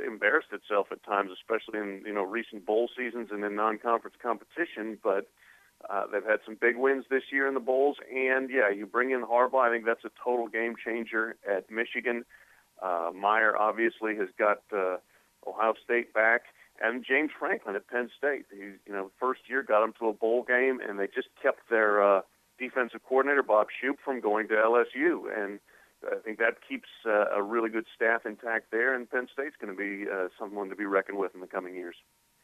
embarrassed 0.06 0.48
itself 0.52 0.88
at 0.90 1.02
times, 1.04 1.30
especially 1.32 1.78
in 1.78 2.02
you 2.06 2.12
know 2.12 2.22
recent 2.22 2.66
bowl 2.66 2.88
seasons 2.96 3.28
and 3.30 3.44
in 3.44 3.54
non-conference 3.54 4.16
competition. 4.22 4.98
But 5.02 5.28
uh, 5.88 6.04
they've 6.12 6.24
had 6.24 6.40
some 6.44 6.56
big 6.60 6.76
wins 6.76 7.04
this 7.10 7.24
year 7.30 7.46
in 7.46 7.54
the 7.54 7.60
bowls, 7.60 7.96
and 8.14 8.50
yeah, 8.50 8.70
you 8.70 8.86
bring 8.86 9.10
in 9.10 9.22
Harbaugh. 9.22 9.68
I 9.68 9.70
think 9.70 9.84
that's 9.84 10.04
a 10.04 10.10
total 10.22 10.48
game 10.48 10.74
changer 10.82 11.36
at 11.48 11.70
Michigan. 11.70 12.24
Uh, 12.82 13.10
Meyer 13.14 13.56
obviously 13.56 14.16
has 14.16 14.28
got 14.38 14.62
uh, 14.74 14.96
Ohio 15.46 15.74
State 15.83 16.12
back, 16.12 16.42
and 16.81 17.05
James 17.07 17.31
Franklin 17.38 17.76
at 17.76 17.88
Penn 17.88 18.11
State. 18.16 18.46
He, 18.50 18.59
you 18.87 18.92
know, 18.92 19.11
first 19.20 19.40
year 19.48 19.62
got 19.62 19.81
them 19.81 19.92
to 19.98 20.09
a 20.09 20.12
bowl 20.12 20.42
game, 20.42 20.81
and 20.87 20.98
they 20.98 21.07
just 21.07 21.29
kept 21.42 21.68
their 21.68 22.03
uh, 22.03 22.22
defensive 22.59 23.00
coordinator 23.09 23.42
Bob 23.42 23.68
Shoop 23.81 23.98
from 24.05 24.20
going 24.20 24.48
to 24.48 24.55
LSU, 24.55 25.24
and 25.37 25.61
I 26.05 26.16
think 26.24 26.38
that 26.38 26.57
keeps 26.66 26.88
uh, 27.07 27.26
a 27.35 27.42
really 27.42 27.68
good 27.68 27.85
staff 27.94 28.24
intact 28.24 28.70
there. 28.70 28.94
And 28.94 29.11
Penn 29.11 29.29
State's 29.33 29.57
going 29.61 29.76
to 29.76 29.79
be 29.79 30.11
uh, 30.11 30.29
someone 30.38 30.68
to 30.70 30.76
be 30.76 30.87
reckoned 30.87 31.18
with 31.18 31.35
in 31.35 31.40
the 31.40 31.46
coming 31.46 31.74
years. 31.74 31.96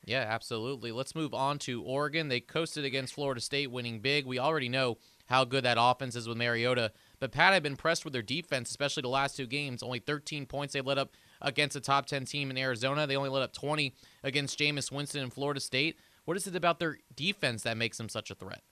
Yeah, 0.05 0.25
absolutely. 0.29 0.93
Let's 0.93 1.15
move 1.15 1.35
on 1.35 1.59
to 1.61 1.83
Oregon. 1.83 2.29
They 2.29 2.41
coasted 2.41 2.85
against 2.85 3.15
Florida 3.15 3.41
State, 3.41 3.71
winning 3.71 4.01
big. 4.01 4.27
We 4.27 4.39
already 4.39 4.69
know 4.69 4.99
how 5.27 5.45
good 5.45 5.65
that 5.65 5.79
offense 5.81 6.15
is 6.15 6.29
with 6.29 6.37
Mariota. 6.37 6.93
But 7.19 7.33
Pat, 7.33 7.53
I've 7.53 7.63
been 7.63 7.73
impressed 7.73 8.05
with 8.05 8.13
their 8.13 8.23
defense, 8.23 8.71
especially 8.71 9.01
the 9.01 9.09
last 9.09 9.37
two 9.37 9.47
games. 9.47 9.83
Only 9.83 9.99
13 9.99 10.47
points 10.47 10.75
they 10.75 10.81
let 10.81 10.99
up 10.99 11.11
against 11.41 11.77
a 11.77 11.81
top 11.81 12.07
10 12.07 12.25
team 12.25 12.51
in 12.51 12.59
Arizona. 12.59 13.07
They 13.07 13.17
only 13.17 13.31
let 13.31 13.43
up 13.43 13.53
20 13.53 13.95
against 14.23 14.59
Jameis 14.59 14.91
Winston 14.91 15.23
in 15.23 15.31
Florida 15.31 15.61
State. 15.61 15.97
What 16.25 16.37
is 16.37 16.47
it 16.47 16.57
about 16.57 16.79
their 16.79 16.99
defense 17.15 17.63
that 17.63 17.77
makes 17.77 17.99
them 17.99 18.09
such 18.09 18.31
a 18.31 18.35
threat? 18.35 18.63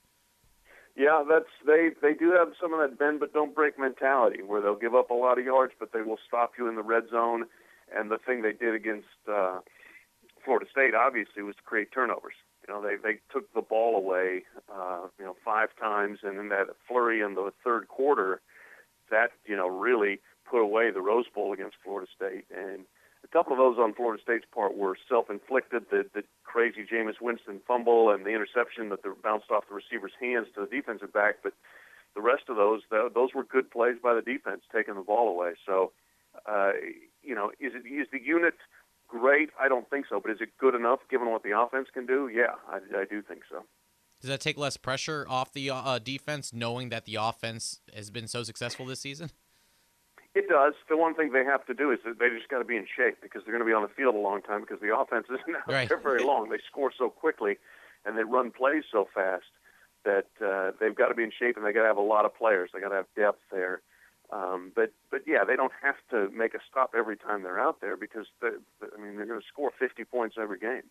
Yeah, 0.96 1.24
that's 1.28 1.50
they 1.66 1.90
they 2.00 2.14
do 2.14 2.32
have 2.32 2.52
some 2.60 2.72
of 2.72 2.78
that 2.78 2.98
bend 2.98 3.18
but 3.18 3.32
don't 3.32 3.54
break 3.54 3.78
mentality 3.78 4.42
where 4.42 4.60
they'll 4.60 4.76
give 4.76 4.94
up 4.94 5.10
a 5.10 5.14
lot 5.14 5.40
of 5.40 5.44
yards 5.44 5.72
but 5.78 5.92
they 5.92 6.02
will 6.02 6.18
stop 6.26 6.52
you 6.56 6.68
in 6.68 6.76
the 6.76 6.82
red 6.82 7.04
zone. 7.10 7.46
And 7.94 8.10
the 8.10 8.18
thing 8.18 8.42
they 8.42 8.52
did 8.52 8.74
against 8.74 9.08
uh, 9.28 9.58
Florida 10.44 10.66
State 10.70 10.94
obviously 10.94 11.42
was 11.42 11.56
to 11.56 11.62
create 11.62 11.90
turnovers. 11.92 12.34
You 12.66 12.74
know, 12.74 12.82
they 12.82 12.96
they 12.96 13.18
took 13.32 13.52
the 13.54 13.60
ball 13.60 13.96
away, 13.96 14.44
uh, 14.72 15.08
you 15.18 15.24
know, 15.24 15.36
five 15.44 15.68
times, 15.80 16.20
and 16.22 16.38
in 16.38 16.48
that 16.48 16.68
flurry 16.88 17.20
in 17.20 17.34
the 17.34 17.52
third 17.62 17.88
quarter, 17.88 18.40
that 19.10 19.32
you 19.44 19.56
know 19.56 19.68
really 19.68 20.20
put 20.54 20.62
away 20.62 20.92
the 20.92 21.00
Rose 21.00 21.26
Bowl 21.34 21.52
against 21.52 21.74
Florida 21.82 22.08
State. 22.14 22.44
And 22.56 22.84
a 23.24 23.28
couple 23.28 23.52
of 23.54 23.58
those 23.58 23.76
on 23.76 23.92
Florida 23.92 24.22
State's 24.22 24.44
part 24.54 24.76
were 24.76 24.96
self-inflicted. 25.08 25.86
The, 25.90 26.06
the 26.14 26.22
crazy 26.44 26.86
Jameis 26.86 27.20
Winston 27.20 27.60
fumble 27.66 28.10
and 28.10 28.24
the 28.24 28.30
interception 28.30 28.88
that 28.90 29.00
bounced 29.20 29.50
off 29.50 29.64
the 29.68 29.74
receiver's 29.74 30.12
hands 30.20 30.46
to 30.54 30.60
the 30.60 30.76
defensive 30.76 31.12
back, 31.12 31.36
but 31.42 31.54
the 32.14 32.20
rest 32.20 32.44
of 32.48 32.54
those, 32.54 32.82
the, 32.88 33.10
those 33.12 33.30
were 33.34 33.42
good 33.42 33.68
plays 33.68 33.96
by 34.00 34.14
the 34.14 34.22
defense, 34.22 34.62
taking 34.72 34.94
the 34.94 35.00
ball 35.00 35.28
away. 35.28 35.54
So, 35.66 35.90
uh, 36.46 36.70
you 37.20 37.34
know, 37.34 37.50
is 37.58 37.72
it 37.74 37.84
is 37.88 38.06
the 38.12 38.22
unit 38.22 38.54
great? 39.08 39.50
I 39.60 39.66
don't 39.66 39.90
think 39.90 40.06
so, 40.08 40.20
but 40.20 40.30
is 40.30 40.38
it 40.40 40.50
good 40.60 40.76
enough 40.76 41.00
given 41.10 41.32
what 41.32 41.42
the 41.42 41.58
offense 41.58 41.88
can 41.92 42.06
do? 42.06 42.30
Yeah, 42.32 42.54
I, 42.70 42.76
I 43.00 43.04
do 43.10 43.22
think 43.22 43.42
so. 43.50 43.64
Does 44.20 44.30
that 44.30 44.40
take 44.40 44.56
less 44.56 44.76
pressure 44.76 45.26
off 45.28 45.52
the 45.52 45.70
uh, 45.70 45.98
defense, 45.98 46.52
knowing 46.52 46.90
that 46.90 47.04
the 47.04 47.16
offense 47.16 47.80
has 47.96 48.10
been 48.10 48.28
so 48.28 48.44
successful 48.44 48.86
this 48.86 49.00
season? 49.00 49.30
It 50.34 50.48
does. 50.48 50.74
The 50.88 50.96
one 50.96 51.14
thing 51.14 51.32
they 51.32 51.44
have 51.44 51.64
to 51.66 51.74
do 51.74 51.92
is 51.92 52.00
that 52.04 52.18
they 52.18 52.28
just 52.28 52.48
got 52.48 52.58
to 52.58 52.64
be 52.64 52.76
in 52.76 52.86
shape 52.86 53.18
because 53.22 53.42
they're 53.44 53.52
going 53.54 53.64
to 53.64 53.70
be 53.70 53.74
on 53.74 53.82
the 53.82 53.94
field 53.94 54.14
a 54.14 54.18
long 54.18 54.42
time 54.42 54.62
because 54.62 54.80
the 54.80 54.96
offense 54.98 55.26
isn't 55.30 55.56
out 55.56 55.68
right. 55.68 55.88
there 55.88 55.98
very 55.98 56.24
long. 56.24 56.48
They 56.48 56.58
score 56.68 56.92
so 56.96 57.08
quickly 57.08 57.56
and 58.04 58.18
they 58.18 58.24
run 58.24 58.50
plays 58.50 58.84
so 58.90 59.08
fast 59.14 59.44
that 60.04 60.26
uh, 60.44 60.72
they've 60.80 60.94
got 60.94 61.08
to 61.08 61.14
be 61.14 61.22
in 61.22 61.32
shape 61.36 61.56
and 61.56 61.64
they 61.64 61.72
got 61.72 61.82
to 61.82 61.88
have 61.88 61.96
a 61.96 62.02
lot 62.02 62.24
of 62.24 62.34
players. 62.34 62.70
They 62.74 62.80
got 62.80 62.90
to 62.90 62.96
have 62.96 63.06
depth 63.16 63.40
there. 63.50 63.80
Um, 64.32 64.72
but 64.74 64.92
but 65.10 65.22
yeah, 65.26 65.44
they 65.44 65.54
don't 65.54 65.72
have 65.82 65.96
to 66.10 66.34
make 66.34 66.54
a 66.54 66.58
stop 66.68 66.94
every 66.96 67.16
time 67.16 67.42
they're 67.42 67.60
out 67.60 67.80
there 67.80 67.96
because 67.96 68.26
they, 68.40 68.48
I 68.48 69.00
mean 69.00 69.16
they're 69.16 69.26
going 69.26 69.40
to 69.40 69.46
score 69.46 69.70
50 69.78 70.04
points 70.04 70.36
every 70.40 70.58
game. 70.58 70.82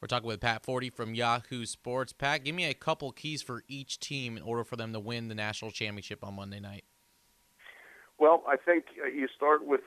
We're 0.00 0.08
talking 0.08 0.26
with 0.26 0.40
Pat 0.40 0.64
Forde 0.64 0.92
from 0.92 1.14
Yahoo 1.14 1.64
Sports. 1.66 2.12
Pat, 2.12 2.44
give 2.44 2.54
me 2.54 2.64
a 2.64 2.74
couple 2.74 3.12
keys 3.12 3.42
for 3.42 3.62
each 3.68 4.00
team 4.00 4.36
in 4.36 4.42
order 4.42 4.64
for 4.64 4.74
them 4.76 4.92
to 4.92 5.00
win 5.00 5.28
the 5.28 5.34
national 5.34 5.70
championship 5.70 6.24
on 6.24 6.34
Monday 6.34 6.58
night. 6.58 6.84
Well, 8.18 8.42
I 8.46 8.56
think 8.56 8.84
uh, 9.02 9.08
you 9.08 9.28
start 9.34 9.66
with 9.66 9.80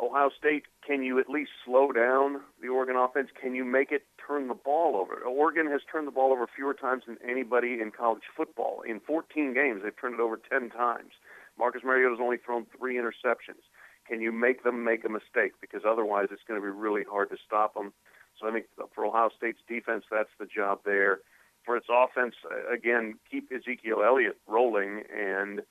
Ohio 0.00 0.30
State. 0.36 0.64
Can 0.86 1.02
you 1.02 1.18
at 1.18 1.28
least 1.28 1.50
slow 1.64 1.90
down 1.92 2.40
the 2.60 2.68
Oregon 2.68 2.96
offense? 2.96 3.28
Can 3.40 3.54
you 3.54 3.64
make 3.64 3.92
it 3.92 4.02
turn 4.24 4.48
the 4.48 4.54
ball 4.54 4.96
over? 4.96 5.14
Oregon 5.22 5.66
has 5.70 5.80
turned 5.90 6.06
the 6.06 6.12
ball 6.12 6.32
over 6.32 6.46
fewer 6.54 6.74
times 6.74 7.04
than 7.06 7.16
anybody 7.28 7.80
in 7.80 7.90
college 7.90 8.22
football. 8.36 8.82
In 8.86 9.00
14 9.00 9.54
games, 9.54 9.82
they've 9.82 9.98
turned 9.98 10.14
it 10.14 10.20
over 10.20 10.38
10 10.50 10.70
times. 10.70 11.12
Marcus 11.58 11.82
Mariota's 11.84 12.20
only 12.20 12.36
thrown 12.36 12.66
three 12.78 12.96
interceptions. 12.96 13.64
Can 14.06 14.20
you 14.20 14.30
make 14.30 14.62
them 14.62 14.84
make 14.84 15.04
a 15.04 15.08
mistake? 15.08 15.52
Because 15.60 15.82
otherwise, 15.88 16.28
it's 16.30 16.42
going 16.46 16.60
to 16.60 16.64
be 16.64 16.70
really 16.70 17.02
hard 17.08 17.30
to 17.30 17.36
stop 17.44 17.74
them. 17.74 17.92
So 18.38 18.48
I 18.48 18.52
think 18.52 18.66
for 18.94 19.04
Ohio 19.06 19.30
State's 19.36 19.60
defense, 19.66 20.04
that's 20.10 20.30
the 20.38 20.46
job 20.46 20.80
there. 20.84 21.20
For 21.64 21.76
its 21.76 21.86
offense, 21.90 22.34
again, 22.72 23.18
keep 23.28 23.50
Ezekiel 23.50 24.02
Elliott 24.06 24.38
rolling 24.46 25.02
and 25.12 25.62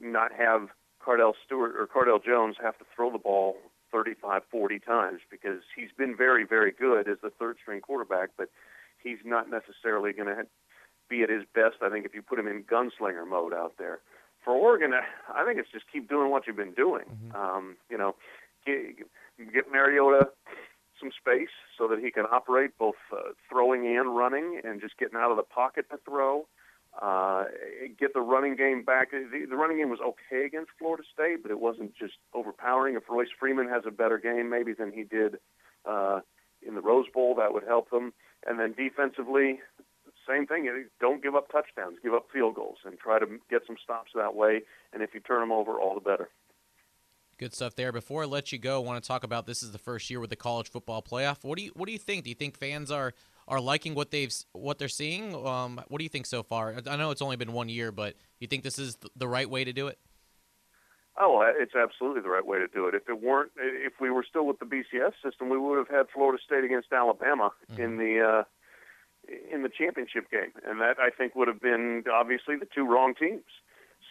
not 0.00 0.32
have 0.32 0.68
Cardale 1.04 1.34
Stewart 1.44 1.74
or 1.78 1.86
Cardale 1.86 2.24
Jones 2.24 2.56
have 2.62 2.78
to 2.78 2.84
throw 2.94 3.10
the 3.10 3.18
ball 3.18 3.56
35, 3.92 4.42
40 4.50 4.78
times 4.78 5.20
because 5.30 5.60
he's 5.76 5.90
been 5.96 6.16
very, 6.16 6.44
very 6.44 6.72
good 6.72 7.08
as 7.08 7.18
the 7.22 7.30
third 7.30 7.56
string 7.60 7.80
quarterback, 7.80 8.30
but 8.36 8.48
he's 9.02 9.18
not 9.24 9.50
necessarily 9.50 10.12
going 10.12 10.28
to 10.28 10.44
be 11.08 11.22
at 11.22 11.28
his 11.28 11.42
best. 11.54 11.76
I 11.82 11.90
think 11.90 12.06
if 12.06 12.14
you 12.14 12.22
put 12.22 12.38
him 12.38 12.46
in 12.46 12.64
gunslinger 12.64 13.28
mode 13.28 13.52
out 13.52 13.74
there. 13.78 14.00
For 14.44 14.54
Oregon, 14.54 14.92
I 15.32 15.44
think 15.44 15.58
it's 15.58 15.70
just 15.70 15.84
keep 15.92 16.08
doing 16.08 16.30
what 16.30 16.46
you've 16.46 16.56
been 16.56 16.72
doing. 16.72 17.04
Mm-hmm. 17.04 17.36
Um, 17.36 17.76
you 17.88 17.96
know, 17.96 18.16
get, 18.66 18.96
get 19.52 19.70
Mariota 19.70 20.30
some 20.98 21.10
space 21.18 21.52
so 21.76 21.86
that 21.88 21.98
he 21.98 22.10
can 22.10 22.24
operate 22.30 22.70
both 22.78 22.96
uh, 23.12 23.32
throwing 23.48 23.86
and 23.86 24.16
running 24.16 24.60
and 24.64 24.80
just 24.80 24.96
getting 24.98 25.18
out 25.18 25.30
of 25.30 25.36
the 25.36 25.42
pocket 25.42 25.86
to 25.90 25.98
throw. 26.04 26.46
Uh, 27.00 27.44
get 27.98 28.12
the 28.12 28.20
running 28.20 28.54
game 28.54 28.84
back. 28.84 29.10
The, 29.10 29.46
the 29.48 29.56
running 29.56 29.78
game 29.78 29.88
was 29.88 30.00
okay 30.00 30.44
against 30.44 30.70
Florida 30.78 31.02
State, 31.12 31.42
but 31.42 31.50
it 31.50 31.58
wasn't 31.58 31.94
just 31.96 32.14
overpowering. 32.34 32.96
If 32.96 33.04
Royce 33.08 33.28
Freeman 33.38 33.68
has 33.68 33.84
a 33.86 33.90
better 33.90 34.18
game, 34.18 34.50
maybe 34.50 34.74
than 34.74 34.92
he 34.92 35.02
did 35.02 35.36
uh, 35.88 36.20
in 36.66 36.74
the 36.74 36.82
Rose 36.82 37.06
Bowl, 37.12 37.34
that 37.36 37.54
would 37.54 37.64
help 37.64 37.90
them. 37.90 38.12
And 38.46 38.60
then 38.60 38.74
defensively, 38.74 39.60
same 40.28 40.46
thing. 40.46 40.86
Don't 41.00 41.22
give 41.22 41.34
up 41.34 41.50
touchdowns. 41.50 41.98
Give 42.02 42.12
up 42.12 42.26
field 42.32 42.54
goals 42.54 42.78
and 42.84 42.98
try 42.98 43.18
to 43.18 43.26
get 43.48 43.62
some 43.66 43.76
stops 43.82 44.12
that 44.14 44.34
way. 44.34 44.60
And 44.92 45.02
if 45.02 45.14
you 45.14 45.20
turn 45.20 45.40
them 45.40 45.52
over, 45.52 45.72
all 45.72 45.94
the 45.94 46.00
better. 46.00 46.28
Good 47.38 47.54
stuff 47.54 47.74
there. 47.74 47.90
Before 47.90 48.22
I 48.22 48.26
let 48.26 48.52
you 48.52 48.58
go, 48.58 48.76
I 48.76 48.86
want 48.86 49.02
to 49.02 49.08
talk 49.08 49.24
about 49.24 49.46
this 49.46 49.62
is 49.62 49.72
the 49.72 49.78
first 49.78 50.10
year 50.10 50.20
with 50.20 50.30
the 50.30 50.36
college 50.36 50.70
football 50.70 51.02
playoff. 51.02 51.42
What 51.42 51.58
do 51.58 51.64
you 51.64 51.72
what 51.74 51.86
do 51.86 51.92
you 51.92 51.98
think? 51.98 52.24
Do 52.24 52.30
you 52.30 52.36
think 52.36 52.56
fans 52.56 52.90
are 52.90 53.14
are 53.52 53.60
liking 53.60 53.94
what 53.94 54.10
they've 54.10 54.34
what 54.52 54.78
they're 54.78 54.88
seeing? 54.88 55.34
Um, 55.46 55.78
what 55.88 55.98
do 55.98 56.04
you 56.04 56.08
think 56.08 56.24
so 56.24 56.42
far? 56.42 56.74
I 56.86 56.96
know 56.96 57.10
it's 57.10 57.20
only 57.20 57.36
been 57.36 57.52
one 57.52 57.68
year, 57.68 57.92
but 57.92 58.14
you 58.40 58.48
think 58.48 58.62
this 58.62 58.78
is 58.78 58.96
the 59.14 59.28
right 59.28 59.48
way 59.48 59.62
to 59.62 59.74
do 59.74 59.88
it? 59.88 59.98
Oh, 61.20 61.44
it's 61.60 61.74
absolutely 61.74 62.22
the 62.22 62.30
right 62.30 62.44
way 62.44 62.58
to 62.58 62.66
do 62.66 62.88
it. 62.88 62.94
If 62.94 63.10
it 63.10 63.22
weren't, 63.22 63.52
if 63.58 63.92
we 64.00 64.10
were 64.10 64.24
still 64.26 64.46
with 64.46 64.58
the 64.58 64.64
BCS 64.64 65.12
system, 65.22 65.50
we 65.50 65.58
would 65.58 65.76
have 65.76 65.88
had 65.88 66.06
Florida 66.14 66.42
State 66.42 66.64
against 66.64 66.90
Alabama 66.94 67.52
mm-hmm. 67.70 67.82
in 67.82 67.98
the 67.98 68.20
uh, 68.20 68.44
in 69.54 69.62
the 69.62 69.68
championship 69.68 70.30
game, 70.30 70.52
and 70.66 70.80
that 70.80 70.96
I 70.98 71.10
think 71.10 71.34
would 71.34 71.48
have 71.48 71.60
been 71.60 72.04
obviously 72.10 72.56
the 72.56 72.66
two 72.74 72.86
wrong 72.86 73.14
teams. 73.14 73.44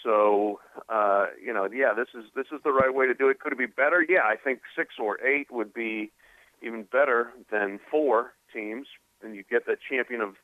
So 0.03 0.59
uh, 0.87 1.25
you 1.43 1.51
know, 1.51 1.67
yeah, 1.73 1.93
this 1.97 2.09
is 2.13 2.29
this 2.35 2.45
is 2.53 2.61
the 2.63 2.71
right 2.71 2.93
way 2.93 3.07
to 3.07 3.15
do 3.15 3.29
it. 3.29 3.39
Could 3.39 3.53
it 3.53 3.57
be 3.57 3.65
better? 3.65 4.05
Yeah, 4.07 4.21
I 4.23 4.35
think 4.35 4.59
six 4.77 4.93
or 5.01 5.19
eight 5.25 5.47
would 5.49 5.73
be 5.73 6.11
even 6.61 6.83
better 6.83 7.31
than 7.51 7.79
four 7.89 8.33
teams, 8.53 8.85
and 9.23 9.35
you 9.35 9.43
get 9.49 9.65
the 9.65 9.75
champion 9.89 10.21
of 10.21 10.35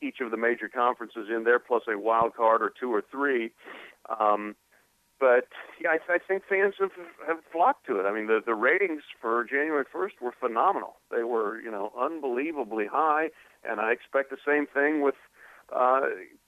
each 0.00 0.20
of 0.20 0.30
the 0.30 0.36
major 0.36 0.68
conferences 0.68 1.28
in 1.34 1.44
there, 1.44 1.58
plus 1.58 1.82
a 1.88 1.98
wild 1.98 2.34
card 2.34 2.60
or 2.62 2.72
two 2.78 2.92
or 2.92 3.02
three. 3.10 3.52
Um, 4.20 4.56
but 5.20 5.46
yeah, 5.80 5.90
I, 5.90 6.14
I 6.14 6.18
think 6.18 6.42
fans 6.48 6.74
have 6.80 6.90
have 7.28 7.38
flocked 7.52 7.86
to 7.86 8.00
it. 8.00 8.06
I 8.06 8.12
mean, 8.12 8.26
the 8.26 8.40
the 8.44 8.54
ratings 8.54 9.02
for 9.20 9.44
January 9.44 9.84
1st 9.84 10.20
were 10.20 10.34
phenomenal. 10.38 10.96
They 11.12 11.22
were, 11.22 11.60
you 11.60 11.70
know, 11.70 11.92
unbelievably 11.96 12.86
high, 12.90 13.28
and 13.62 13.80
I 13.80 13.92
expect 13.92 14.30
the 14.30 14.42
same 14.44 14.66
thing 14.66 15.00
with, 15.00 15.14
uh, 15.72 16.00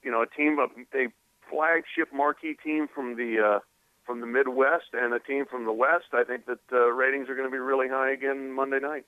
you 0.03 0.11
know, 0.11 0.23
a 0.23 0.27
team 0.27 0.59
of 0.59 0.71
a 0.93 1.07
flagship 1.49 2.13
marquee 2.13 2.57
team 2.65 2.89
from 2.93 3.15
the 3.15 3.39
uh, 3.39 3.59
from 4.05 4.21
the 4.21 4.27
Midwest 4.27 4.91
and 4.93 5.15
a 5.15 5.21
team 5.21 5.45
from 5.49 5.65
the 5.65 5.73
West. 5.73 6.07
I 6.13 6.25
think 6.25 6.47
that 6.47 6.59
uh, 6.73 6.91
ratings 6.91 7.29
are 7.29 7.37
going 7.37 7.47
to 7.47 7.53
be 7.53 7.59
really 7.59 7.89
high 7.89 8.13
again 8.13 8.51
Monday 8.51 8.81
night. 8.81 9.05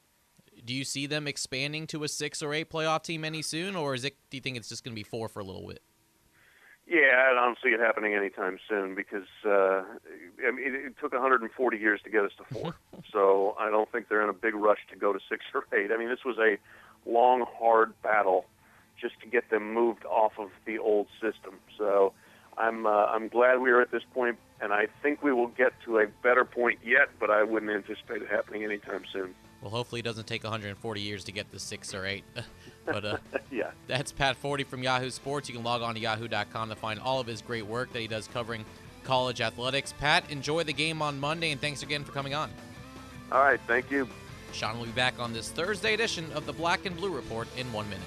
Do 0.67 0.75
you 0.75 0.85
see 0.85 1.07
them 1.07 1.29
expanding 1.29 1.87
to 1.89 2.03
a 2.03 2.09
six 2.09 2.43
or 2.43 2.53
eight 2.53 2.71
playoff 2.71 3.05
team 3.05 3.25
any 3.25 3.41
soon, 3.41 3.77
or 3.77 3.95
is 3.95 4.05
it? 4.05 4.17
Do 4.31 4.37
you 4.37 4.41
think 4.41 4.57
it's 4.57 4.69
just 4.69 4.85
going 4.85 4.95
to 4.95 4.99
be 4.99 5.05
four 5.05 5.29
for 5.29 5.41
a 5.41 5.45
little 5.45 5.67
bit? 5.67 5.81
Yeah, 6.89 7.31
I 7.31 7.35
don't 7.35 7.57
see 7.63 7.71
it 7.71 7.81
happening 7.81 8.15
anytime 8.15 8.59
soon 8.69 8.95
because 8.95 9.27
uh, 9.45 9.83
I 10.47 10.51
mean, 10.53 10.67
it, 10.67 10.75
it 10.75 10.95
took 11.01 11.13
140 11.13 11.77
years 11.79 12.01
to 12.03 12.11
get 12.11 12.25
us 12.25 12.33
to 12.39 12.55
four. 12.55 12.75
so 13.13 13.57
I 13.59 13.71
don't 13.71 13.91
think 13.91 14.09
they're 14.09 14.23
in 14.23 14.29
a 14.29 14.35
big 14.35 14.55
rush 14.55 14.79
to 14.91 14.97
go 14.97 15.13
to 15.13 15.21
six 15.29 15.45
or 15.55 15.67
eight. 15.77 15.91
I 15.93 15.97
mean, 15.97 16.09
this 16.09 16.25
was 16.25 16.37
a 16.39 16.59
long, 17.09 17.45
hard 17.59 17.93
battle 18.03 18.47
just 19.01 19.21
to 19.21 19.29
get 19.29 19.51
them 19.51 19.73
moved 19.73 20.05
off 20.05 20.33
of 20.39 20.51
the 20.65 20.79
old 20.79 21.07
system. 21.21 21.55
So 21.79 22.13
I'm 22.59 22.87
uh, 22.87 23.07
I'm 23.07 23.29
glad 23.29 23.61
we 23.61 23.71
are 23.71 23.81
at 23.81 23.93
this 23.93 24.03
point, 24.15 24.39
and 24.61 24.73
I 24.73 24.87
think 25.03 25.23
we 25.23 25.33
will 25.33 25.49
get 25.49 25.73
to 25.85 25.99
a 25.99 26.07
better 26.23 26.45
point 26.45 26.81
yet, 26.85 27.09
but 27.21 27.31
I 27.31 27.43
wouldn't 27.43 27.71
anticipate 27.71 28.23
it 28.23 28.29
happening 28.29 28.65
anytime 28.65 29.05
soon. 29.13 29.35
Well, 29.67 29.75
hopefully 29.75 29.99
it 29.99 30.05
doesn't 30.05 30.29
take 30.29 30.45
140 30.45 31.01
years 31.01 31.25
to 31.25 31.33
get 31.33 31.51
the 31.51 31.59
six 31.59 31.93
or 31.93 32.07
eight. 32.07 32.23
but 32.87 33.05
uh, 33.05 33.17
yeah, 33.51 33.73
that's 33.89 34.13
Pat 34.13 34.37
Forde 34.37 34.65
from 34.65 34.81
Yahoo 34.81 35.11
Sports. 35.11 35.49
You 35.49 35.57
can 35.57 35.65
log 35.65 35.83
on 35.83 35.95
to 35.97 36.01
yahoo.com 36.01 36.69
to 36.69 36.77
find 36.77 37.01
all 37.01 37.19
of 37.19 37.27
his 37.27 37.43
great 37.43 37.67
work 37.67 37.93
that 37.93 37.99
he 37.99 38.07
does 38.07 38.29
covering 38.29 38.65
college 39.03 39.41
athletics. 39.41 39.93
Pat, 39.99 40.31
enjoy 40.31 40.63
the 40.63 40.73
game 40.73 41.03
on 41.03 41.19
Monday, 41.19 41.51
and 41.51 41.61
thanks 41.61 41.83
again 41.83 42.05
for 42.05 42.13
coming 42.13 42.33
on. 42.33 42.49
All 43.33 43.41
right, 43.41 43.59
thank 43.67 43.91
you. 43.91 44.09
Sean 44.53 44.79
will 44.79 44.87
be 44.87 44.93
back 44.93 45.19
on 45.19 45.33
this 45.33 45.51
Thursday 45.51 45.95
edition 45.95 46.31
of 46.33 46.47
the 46.47 46.53
Black 46.53 46.87
and 46.87 46.97
Blue 46.97 47.11
Report 47.11 47.49
in 47.57 47.67
one 47.73 47.91
minute. 47.91 48.07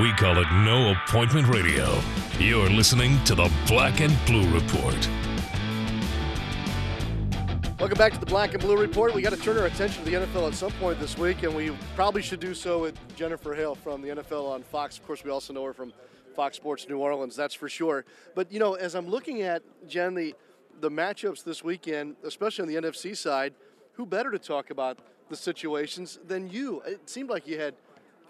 We 0.00 0.10
call 0.14 0.38
it 0.38 0.50
No 0.50 0.92
Appointment 0.92 1.48
Radio. 1.48 2.00
You're 2.38 2.70
listening 2.70 3.22
to 3.24 3.34
the 3.34 3.52
Black 3.66 4.00
and 4.00 4.16
Blue 4.24 4.50
Report. 4.50 4.96
Welcome 7.78 7.98
back 7.98 8.14
to 8.14 8.18
the 8.18 8.24
Black 8.24 8.54
and 8.54 8.62
Blue 8.62 8.78
Report. 8.78 9.12
We 9.12 9.20
got 9.20 9.34
to 9.34 9.36
turn 9.36 9.58
our 9.58 9.66
attention 9.66 10.02
to 10.02 10.10
the 10.10 10.16
NFL 10.16 10.48
at 10.48 10.54
some 10.54 10.72
point 10.80 10.98
this 10.98 11.18
week, 11.18 11.42
and 11.42 11.54
we 11.54 11.76
probably 11.94 12.22
should 12.22 12.40
do 12.40 12.54
so 12.54 12.80
with 12.80 12.96
Jennifer 13.16 13.52
Hale 13.52 13.74
from 13.74 14.00
the 14.00 14.08
NFL 14.08 14.48
on 14.48 14.62
Fox. 14.62 14.96
Of 14.96 15.06
course, 15.06 15.24
we 15.24 15.30
also 15.30 15.52
know 15.52 15.64
her 15.64 15.74
from 15.74 15.92
Fox 16.34 16.56
Sports 16.56 16.88
New 16.88 16.96
Orleans, 16.96 17.36
that's 17.36 17.52
for 17.52 17.68
sure. 17.68 18.06
But, 18.34 18.50
you 18.50 18.60
know, 18.60 18.72
as 18.72 18.94
I'm 18.94 19.10
looking 19.10 19.42
at, 19.42 19.62
Jen, 19.86 20.14
the, 20.14 20.34
the 20.80 20.90
matchups 20.90 21.44
this 21.44 21.62
weekend, 21.62 22.16
especially 22.24 22.62
on 22.62 22.82
the 22.82 22.88
NFC 22.88 23.14
side, 23.14 23.52
who 23.92 24.06
better 24.06 24.30
to 24.30 24.38
talk 24.38 24.70
about 24.70 25.00
the 25.28 25.36
situations 25.36 26.18
than 26.26 26.48
you? 26.48 26.80
It 26.86 27.10
seemed 27.10 27.28
like 27.28 27.46
you 27.46 27.60
had 27.60 27.74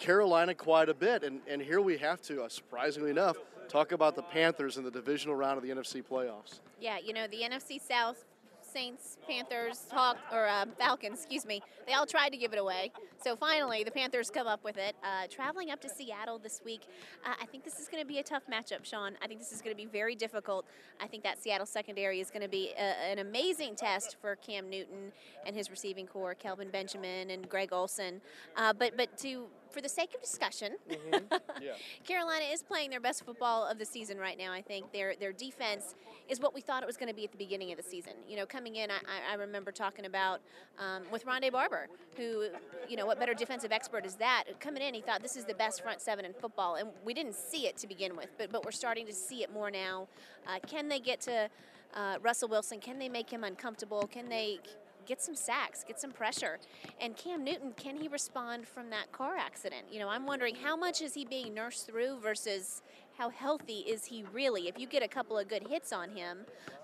Carolina 0.03 0.53
quite 0.53 0.89
a 0.89 0.95
bit, 0.95 1.23
and, 1.23 1.41
and 1.47 1.63
here 1.63 1.81
we 1.81 1.97
have 1.97 2.21
to, 2.23 2.43
uh, 2.43 2.49
surprisingly 2.49 3.11
enough, 3.11 3.37
talk 3.69 3.93
about 3.93 4.17
the 4.17 4.23
Panthers 4.23 4.77
in 4.77 4.83
the 4.83 4.91
divisional 4.91 5.37
round 5.37 5.59
of 5.59 5.63
the 5.63 5.71
NFC 5.71 6.03
playoffs. 6.05 6.59
Yeah, 6.81 6.99
you 6.99 7.13
know, 7.13 7.29
the 7.29 7.43
NFC 7.43 7.81
South 7.81 8.25
Saints, 8.73 9.19
Panthers, 9.29 9.87
Hawk, 9.93 10.17
or 10.33 10.49
uh, 10.49 10.65
Falcons, 10.77 11.19
excuse 11.19 11.47
me, 11.47 11.63
they 11.87 11.93
all 11.93 12.07
tried 12.07 12.31
to 12.31 12.37
give 12.37 12.53
it 12.53 12.59
away. 12.59 12.91
So 13.23 13.37
finally, 13.37 13.85
the 13.85 13.93
Panthers 13.93 14.29
come 14.29 14.49
up 14.49 14.65
with 14.65 14.77
it. 14.77 14.97
Uh, 15.05 15.29
traveling 15.31 15.71
up 15.71 15.81
to 15.83 15.89
Seattle 15.89 16.41
this 16.41 16.63
week, 16.65 16.83
uh, 17.25 17.35
I 17.41 17.47
think 17.47 17.63
this 17.63 17.79
is 17.79 17.87
going 17.87 18.03
to 18.03 18.07
be 18.07 18.19
a 18.19 18.25
tough 18.25 18.43
matchup, 18.51 18.85
Sean. 18.85 19.13
I 19.23 19.29
think 19.29 19.39
this 19.39 19.53
is 19.53 19.63
going 19.63 19.77
to 19.77 19.81
be 19.81 19.87
very 19.87 20.17
difficult. 20.17 20.65
I 21.01 21.07
think 21.07 21.23
that 21.23 21.41
Seattle 21.41 21.67
secondary 21.67 22.19
is 22.19 22.31
going 22.31 22.43
to 22.43 22.49
be 22.49 22.73
a, 22.77 22.81
an 22.81 23.21
amazing 23.21 23.77
test 23.77 24.17
for 24.21 24.35
Cam 24.35 24.69
Newton 24.69 25.13
and 25.47 25.55
his 25.55 25.71
receiving 25.71 26.09
corps, 26.09 26.35
Kelvin 26.35 26.71
Benjamin 26.71 27.31
and 27.31 27.49
Greg 27.49 27.73
Olsen. 27.73 28.21
Uh, 28.57 28.73
but 28.73 28.97
but 28.97 29.17
to 29.19 29.47
for 29.73 29.81
the 29.81 29.89
sake 29.89 30.15
of 30.15 30.21
discussion, 30.21 30.77
mm-hmm. 30.89 31.35
yeah. 31.63 31.73
Carolina 32.07 32.45
is 32.53 32.63
playing 32.63 32.91
their 32.91 33.01
best 33.01 33.25
football 33.25 33.67
of 33.67 33.79
the 33.79 33.85
season 33.85 34.19
right 34.19 34.39
now. 34.39 34.53
I 34.53 34.63
think 34.63 34.93
their 34.93 35.15
their 35.17 35.33
defense 35.33 35.95
is 36.29 36.41
what 36.41 36.55
we 36.55 36.61
thought 36.61 36.83
it 36.83 36.87
was 36.87 36.97
going 36.97 37.09
to 37.09 37.15
be 37.15 37.25
at 37.25 37.33
the 37.33 37.39
beginning 37.39 37.71
of 37.71 37.77
the 37.77 37.83
season. 37.83 38.13
You 38.29 38.37
know, 38.37 38.47
coming 38.47 38.77
in, 38.77 38.91
I, 38.91 39.33
I 39.33 39.35
remember 39.35 39.73
talking 39.73 40.07
about 40.07 40.41
um, 40.79 41.03
with 41.11 41.27
Rondé 41.27 41.51
Barber, 41.51 41.89
who, 42.17 42.47
you 42.89 42.97
know, 42.97 43.07
what 43.07 43.19
better 43.19 43.35
defensive 43.35 43.73
expert 43.73 44.07
is 44.07 44.15
that? 44.17 44.45
Coming 44.61 44.83
in, 44.83 44.95
he 44.95 45.01
thought 45.01 45.23
this 45.23 45.37
is 45.37 45.45
the 45.45 45.55
best 45.55 45.83
front 45.83 46.01
seven 46.01 46.25
in 46.25 46.33
football, 46.33 46.77
and 46.77 46.89
we 47.05 47.15
didn't 47.15 47.35
see 47.35 47.67
it 47.67 47.77
to 47.79 47.87
begin 47.87 48.17
with, 48.17 48.31
but 48.39 48.53
but 48.53 48.65
we're 48.65 48.71
starting 48.71 49.07
to 49.07 49.13
see 49.13 49.43
it 49.43 49.53
more 49.53 49.71
now. 49.71 50.09
Uh, 50.47 50.59
can 50.67 50.89
they 50.89 51.01
get 51.01 51.21
to 51.23 51.49
uh, 51.95 52.17
Russell 52.23 52.49
Wilson? 52.49 52.81
Can 52.81 52.99
they 52.99 53.09
make 53.09 53.31
him 53.31 53.45
uncomfortable? 53.45 54.09
Can 54.11 54.29
they 54.29 54.59
get 55.07 55.21
some 55.21 55.35
sacks, 55.35 55.85
get 55.85 56.01
some 56.01 56.11
pressure. 56.11 56.59
And 57.01 57.17
Cam 57.17 57.45
Newton, 57.45 57.73
can 57.77 57.97
he 57.97 58.09
respond 58.09 58.67
from 58.67 58.91
that 58.91 59.13
car 59.13 59.37
accident? 59.37 59.87
You 59.91 60.01
know, 60.01 60.09
I'm 60.09 60.27
wondering 60.27 60.55
how 60.55 60.77
much 60.77 61.01
is 61.03 61.15
he 61.15 61.25
being 61.25 61.55
nursed 61.55 61.87
through 61.87 62.19
versus 62.21 62.83
how 63.19 63.29
healthy 63.29 63.81
is 63.81 64.05
he 64.05 64.25
really? 64.33 64.69
If 64.69 64.79
you 64.79 64.87
get 64.87 65.03
a 65.03 65.09
couple 65.09 65.39
of 65.39 65.49
good 65.49 65.67
hits 65.69 65.93
on 65.93 66.11
him, 66.11 66.39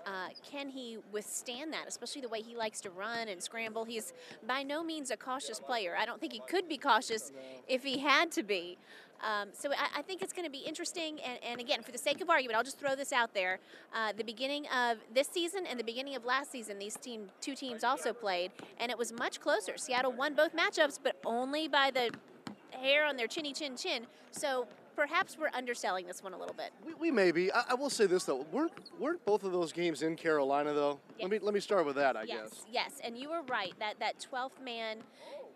uh, 0.05 0.29
can 0.49 0.69
he 0.69 0.97
withstand 1.11 1.73
that? 1.73 1.87
Especially 1.87 2.21
the 2.21 2.29
way 2.29 2.41
he 2.41 2.55
likes 2.55 2.81
to 2.81 2.89
run 2.89 3.27
and 3.27 3.41
scramble. 3.41 3.83
He's 3.83 4.13
by 4.47 4.63
no 4.63 4.83
means 4.83 5.11
a 5.11 5.17
cautious 5.17 5.59
player. 5.59 5.95
I 5.97 6.05
don't 6.05 6.19
think 6.19 6.33
he 6.33 6.41
could 6.47 6.67
be 6.67 6.77
cautious 6.77 7.31
if 7.67 7.83
he 7.83 7.99
had 7.99 8.31
to 8.33 8.43
be. 8.43 8.77
Um, 9.21 9.49
so 9.51 9.71
I, 9.71 9.99
I, 9.99 10.01
think 10.01 10.21
it's 10.21 10.33
going 10.33 10.45
to 10.45 10.51
be 10.51 10.59
interesting. 10.59 11.19
And, 11.19 11.39
and, 11.43 11.59
again, 11.59 11.83
for 11.83 11.91
the 11.91 11.97
sake 11.97 12.21
of 12.21 12.29
argument, 12.29 12.57
I'll 12.57 12.63
just 12.63 12.79
throw 12.79 12.95
this 12.95 13.11
out 13.11 13.33
there. 13.33 13.59
Uh, 13.93 14.13
the 14.15 14.23
beginning 14.23 14.65
of 14.67 14.97
this 15.13 15.27
season 15.27 15.65
and 15.65 15.79
the 15.79 15.83
beginning 15.83 16.15
of 16.15 16.25
last 16.25 16.51
season, 16.51 16.79
these 16.79 16.95
team 16.95 17.29
two 17.41 17.55
teams 17.55 17.83
also 17.83 18.13
played, 18.13 18.51
and 18.79 18.91
it 18.91 18.97
was 18.97 19.11
much 19.11 19.39
closer. 19.41 19.77
Seattle 19.77 20.11
won 20.11 20.35
both 20.35 20.55
matchups, 20.55 20.99
but 21.03 21.17
only 21.25 21.67
by 21.67 21.91
the 21.91 22.11
hair 22.71 23.05
on 23.05 23.17
their 23.17 23.27
chinny 23.27 23.53
chin 23.53 23.75
chin. 23.75 24.05
So 24.31 24.67
perhaps 24.95 25.37
we're 25.39 25.49
underselling 25.53 26.05
this 26.07 26.21
one 26.21 26.33
a 26.33 26.37
little 26.37 26.55
bit. 26.55 26.71
We, 26.85 26.93
we 26.93 27.11
may 27.11 27.31
be. 27.31 27.51
I, 27.51 27.63
I, 27.69 27.73
will 27.73 27.89
say 27.89 28.05
this 28.05 28.25
though: 28.25 28.45
weren't 28.51 28.71
weren't 28.99 29.23
both 29.25 29.43
of 29.43 29.51
those 29.51 29.71
games 29.71 30.01
in 30.01 30.15
Carolina 30.15 30.73
though? 30.73 30.99
Yes. 31.17 31.21
Let 31.21 31.31
me 31.31 31.39
let 31.39 31.53
me 31.53 31.59
start 31.59 31.85
with 31.85 31.95
that. 31.95 32.17
I 32.17 32.23
yes. 32.23 32.49
guess. 32.49 32.65
Yes, 32.71 33.01
and 33.03 33.17
you 33.17 33.29
were 33.29 33.41
right 33.43 33.73
that 33.79 33.99
that 33.99 34.19
twelfth 34.19 34.61
man 34.61 34.97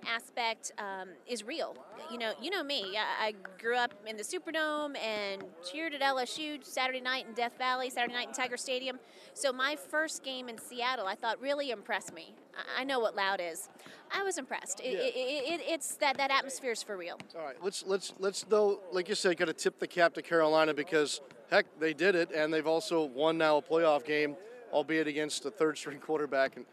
aspect 0.08 0.72
um, 0.78 1.10
is 1.28 1.44
real. 1.44 1.76
You 2.12 2.18
know, 2.18 2.34
you 2.42 2.50
know 2.50 2.64
me. 2.64 2.98
I, 2.98 3.28
I, 3.28 3.34
grew 3.60 3.76
up 3.76 3.94
in 4.06 4.18
the 4.18 4.24
Superdome 4.24 4.98
and 4.98 5.44
cheered 5.70 5.94
at 5.94 6.02
LSU 6.02 6.64
Saturday 6.64 7.02
night 7.02 7.26
in 7.28 7.34
Death 7.34 7.58
Valley, 7.58 7.90
Saturday 7.90 8.14
night 8.14 8.28
in 8.28 8.34
Tiger 8.34 8.58
Stadium. 8.58 9.00
So 9.34 9.52
my 9.54 9.76
first 9.76 10.24
game 10.24 10.50
in 10.50 10.58
Seattle, 10.58 11.08
I 11.08 11.16
thought 11.16 11.42
really 11.42 11.72
impressed 11.72 12.14
me. 12.14 12.36
I, 12.56 12.82
I 12.82 12.84
know 12.84 13.00
what 13.00 13.16
loud 13.16 13.42
is. 13.42 13.70
I 14.12 14.24
was 14.24 14.38
impressed. 14.38 14.80
It, 14.82 14.94
yeah. 14.94 15.00
it, 15.00 15.62
it, 15.62 15.66
it's 15.68 15.96
that 15.96 16.18
that 16.18 16.30
atmosphere 16.30 16.72
is 16.72 16.84
for 16.84 16.98
real. 16.98 17.18
All 17.36 17.46
right, 17.46 17.56
let's 17.64 17.84
let's 17.88 18.14
let's 18.20 18.44
though, 18.44 18.82
like 18.92 19.10
you 19.10 19.16
said, 19.16 19.38
got 19.38 19.46
to 19.46 19.54
tip 19.54 19.80
the 19.80 19.88
cap 19.88 20.14
to 20.16 20.22
Carolina 20.22 20.74
because 20.74 21.22
heck, 21.50 21.66
they 21.80 21.94
did 21.94 22.16
it, 22.16 22.32
and 22.32 22.54
they've 22.54 22.68
also 22.68 23.04
won 23.04 23.38
now 23.38 23.58
a 23.58 23.62
playoff 23.62 24.06
game 24.06 24.36
albeit 24.74 25.08
against 25.08 25.46
a 25.46 25.52
third 25.52 25.78
string 25.78 26.00
quarterback 26.06 26.58
in 26.58 26.66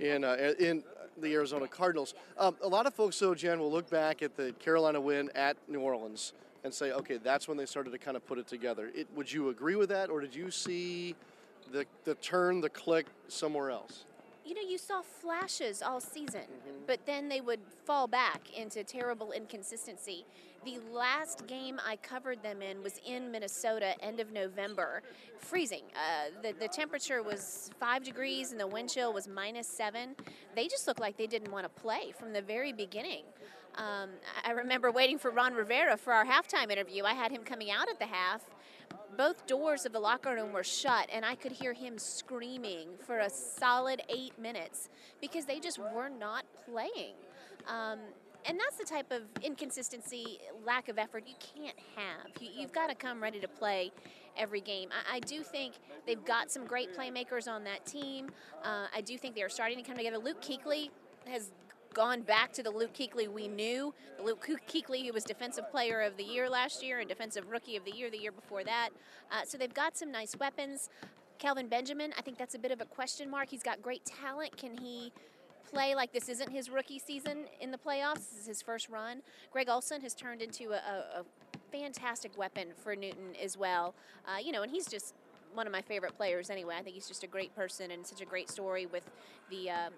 in, 0.00 0.24
uh, 0.24 0.52
in 0.58 0.82
the 1.20 1.32
Arizona 1.32 1.68
Cardinals. 1.68 2.14
Um, 2.38 2.56
a 2.62 2.68
lot 2.68 2.86
of 2.86 2.94
folks, 2.94 3.18
though, 3.18 3.34
Jan, 3.34 3.58
will 3.60 3.70
look 3.70 3.88
back 3.90 4.22
at 4.22 4.36
the 4.36 4.52
Carolina 4.58 5.00
win 5.00 5.30
at 5.34 5.56
New 5.68 5.80
Orleans 5.80 6.32
and 6.64 6.72
say, 6.72 6.92
okay, 6.92 7.18
that's 7.18 7.46
when 7.46 7.56
they 7.56 7.66
started 7.66 7.90
to 7.90 7.98
kind 7.98 8.16
of 8.16 8.26
put 8.26 8.38
it 8.38 8.46
together. 8.48 8.90
It, 8.94 9.06
would 9.14 9.30
you 9.30 9.50
agree 9.50 9.76
with 9.76 9.90
that, 9.90 10.10
or 10.10 10.20
did 10.20 10.34
you 10.34 10.50
see 10.50 11.14
the, 11.72 11.84
the 12.04 12.14
turn, 12.16 12.60
the 12.60 12.70
click 12.70 13.06
somewhere 13.28 13.70
else? 13.70 14.04
You 14.44 14.54
know, 14.54 14.60
you 14.60 14.76
saw 14.76 15.00
flashes 15.00 15.80
all 15.80 16.00
season, 16.00 16.42
mm-hmm. 16.42 16.84
but 16.86 17.06
then 17.06 17.28
they 17.28 17.40
would 17.40 17.60
fall 17.84 18.06
back 18.06 18.42
into 18.54 18.84
terrible 18.84 19.32
inconsistency. 19.32 20.26
The 20.64 20.78
last 20.92 21.46
game 21.46 21.80
I 21.86 21.96
covered 21.96 22.42
them 22.42 22.62
in 22.62 22.82
was 22.82 23.00
in 23.06 23.30
Minnesota, 23.30 23.94
end 24.02 24.20
of 24.20 24.32
November, 24.32 25.02
freezing. 25.38 25.82
Uh, 25.94 26.30
the, 26.42 26.54
the 26.58 26.68
temperature 26.68 27.22
was 27.22 27.70
five 27.78 28.02
degrees 28.02 28.50
and 28.52 28.60
the 28.60 28.66
wind 28.66 28.90
chill 28.90 29.12
was 29.12 29.28
minus 29.28 29.66
seven. 29.66 30.14
They 30.54 30.68
just 30.68 30.86
looked 30.86 31.00
like 31.00 31.16
they 31.16 31.26
didn't 31.26 31.52
want 31.52 31.64
to 31.64 31.80
play 31.80 32.12
from 32.18 32.32
the 32.32 32.42
very 32.42 32.72
beginning. 32.72 33.24
Um, 33.76 34.10
I 34.44 34.52
remember 34.52 34.90
waiting 34.90 35.18
for 35.18 35.30
Ron 35.30 35.54
Rivera 35.54 35.96
for 35.96 36.12
our 36.12 36.24
halftime 36.24 36.70
interview. 36.70 37.04
I 37.04 37.14
had 37.14 37.30
him 37.32 37.42
coming 37.42 37.70
out 37.70 37.88
at 37.88 37.98
the 37.98 38.06
half. 38.06 38.42
Both 39.16 39.46
doors 39.46 39.86
of 39.86 39.92
the 39.92 40.00
locker 40.00 40.34
room 40.34 40.52
were 40.52 40.64
shut, 40.64 41.08
and 41.12 41.24
I 41.24 41.36
could 41.36 41.52
hear 41.52 41.72
him 41.72 41.98
screaming 41.98 42.88
for 43.06 43.20
a 43.20 43.30
solid 43.30 44.02
eight 44.08 44.36
minutes 44.38 44.88
because 45.20 45.44
they 45.44 45.60
just 45.60 45.78
were 45.78 46.08
not 46.08 46.44
playing. 46.66 47.14
Um, 47.68 48.00
and 48.46 48.58
that's 48.58 48.76
the 48.76 48.84
type 48.84 49.10
of 49.10 49.22
inconsistency, 49.42 50.38
lack 50.66 50.88
of 50.88 50.98
effort 50.98 51.24
you 51.26 51.34
can't 51.38 51.78
have. 51.96 52.42
You, 52.42 52.62
have 52.62 52.72
got 52.72 52.88
to 52.88 52.94
come 52.94 53.22
ready 53.22 53.40
to 53.40 53.48
play 53.48 53.90
every 54.36 54.60
game. 54.60 54.90
I, 54.92 55.16
I, 55.16 55.20
do 55.20 55.42
think 55.42 55.74
they've 56.06 56.24
got 56.24 56.50
some 56.50 56.66
great 56.66 56.94
playmakers 56.94 57.48
on 57.48 57.64
that 57.64 57.86
team. 57.86 58.30
Uh, 58.62 58.86
I 58.94 59.00
do 59.00 59.16
think 59.16 59.34
they 59.34 59.42
are 59.42 59.48
starting 59.48 59.78
to 59.78 59.84
come 59.84 59.96
together. 59.96 60.18
Luke 60.18 60.42
Kuechly 60.42 60.90
has 61.26 61.52
gone 61.94 62.22
back 62.22 62.52
to 62.52 62.62
the 62.62 62.70
Luke 62.70 62.92
Kuechly 62.92 63.28
we 63.28 63.48
knew. 63.48 63.94
The 64.16 64.22
Luke 64.22 64.46
Kuechly 64.68 65.06
who 65.06 65.12
was 65.12 65.24
Defensive 65.24 65.70
Player 65.70 66.00
of 66.00 66.16
the 66.16 66.24
Year 66.24 66.50
last 66.50 66.82
year 66.82 66.98
and 66.98 67.08
Defensive 67.08 67.48
Rookie 67.48 67.76
of 67.76 67.84
the 67.84 67.92
Year 67.92 68.10
the 68.10 68.18
year 68.18 68.32
before 68.32 68.64
that. 68.64 68.90
Uh, 69.30 69.44
so 69.46 69.56
they've 69.56 69.72
got 69.72 69.96
some 69.96 70.10
nice 70.10 70.36
weapons. 70.38 70.90
Kelvin 71.38 71.68
Benjamin, 71.68 72.12
I 72.18 72.22
think 72.22 72.38
that's 72.38 72.54
a 72.54 72.58
bit 72.58 72.70
of 72.70 72.80
a 72.80 72.84
question 72.84 73.30
mark. 73.30 73.48
He's 73.50 73.62
got 73.62 73.82
great 73.82 74.04
talent. 74.04 74.56
Can 74.56 74.76
he 74.76 75.12
play 75.74 75.94
like 75.94 76.12
this 76.12 76.28
isn't 76.28 76.50
his 76.50 76.70
rookie 76.70 76.98
season 76.98 77.46
in 77.60 77.70
the 77.70 77.78
playoffs. 77.78 78.30
This 78.30 78.40
is 78.40 78.46
his 78.46 78.62
first 78.62 78.88
run. 78.88 79.22
Greg 79.50 79.68
Olsen 79.68 80.00
has 80.02 80.14
turned 80.14 80.40
into 80.40 80.70
a, 80.72 80.76
a, 81.20 81.24
fantastic 81.72 82.38
weapon 82.38 82.68
for 82.84 82.94
Newton 82.94 83.34
as 83.42 83.58
well. 83.58 83.96
Uh, 84.28 84.38
you 84.38 84.52
know, 84.52 84.62
and 84.62 84.70
he's 84.70 84.86
just 84.86 85.12
one 85.54 85.66
of 85.66 85.72
my 85.72 85.82
favorite 85.82 86.16
players 86.16 86.48
anyway. 86.48 86.76
I 86.78 86.82
think 86.82 86.94
he's 86.94 87.08
just 87.08 87.24
a 87.24 87.26
great 87.26 87.52
person 87.56 87.90
and 87.90 88.06
such 88.06 88.20
a 88.20 88.24
great 88.24 88.48
story 88.48 88.86
with 88.86 89.10
the. 89.50 89.70
Um, 89.70 89.92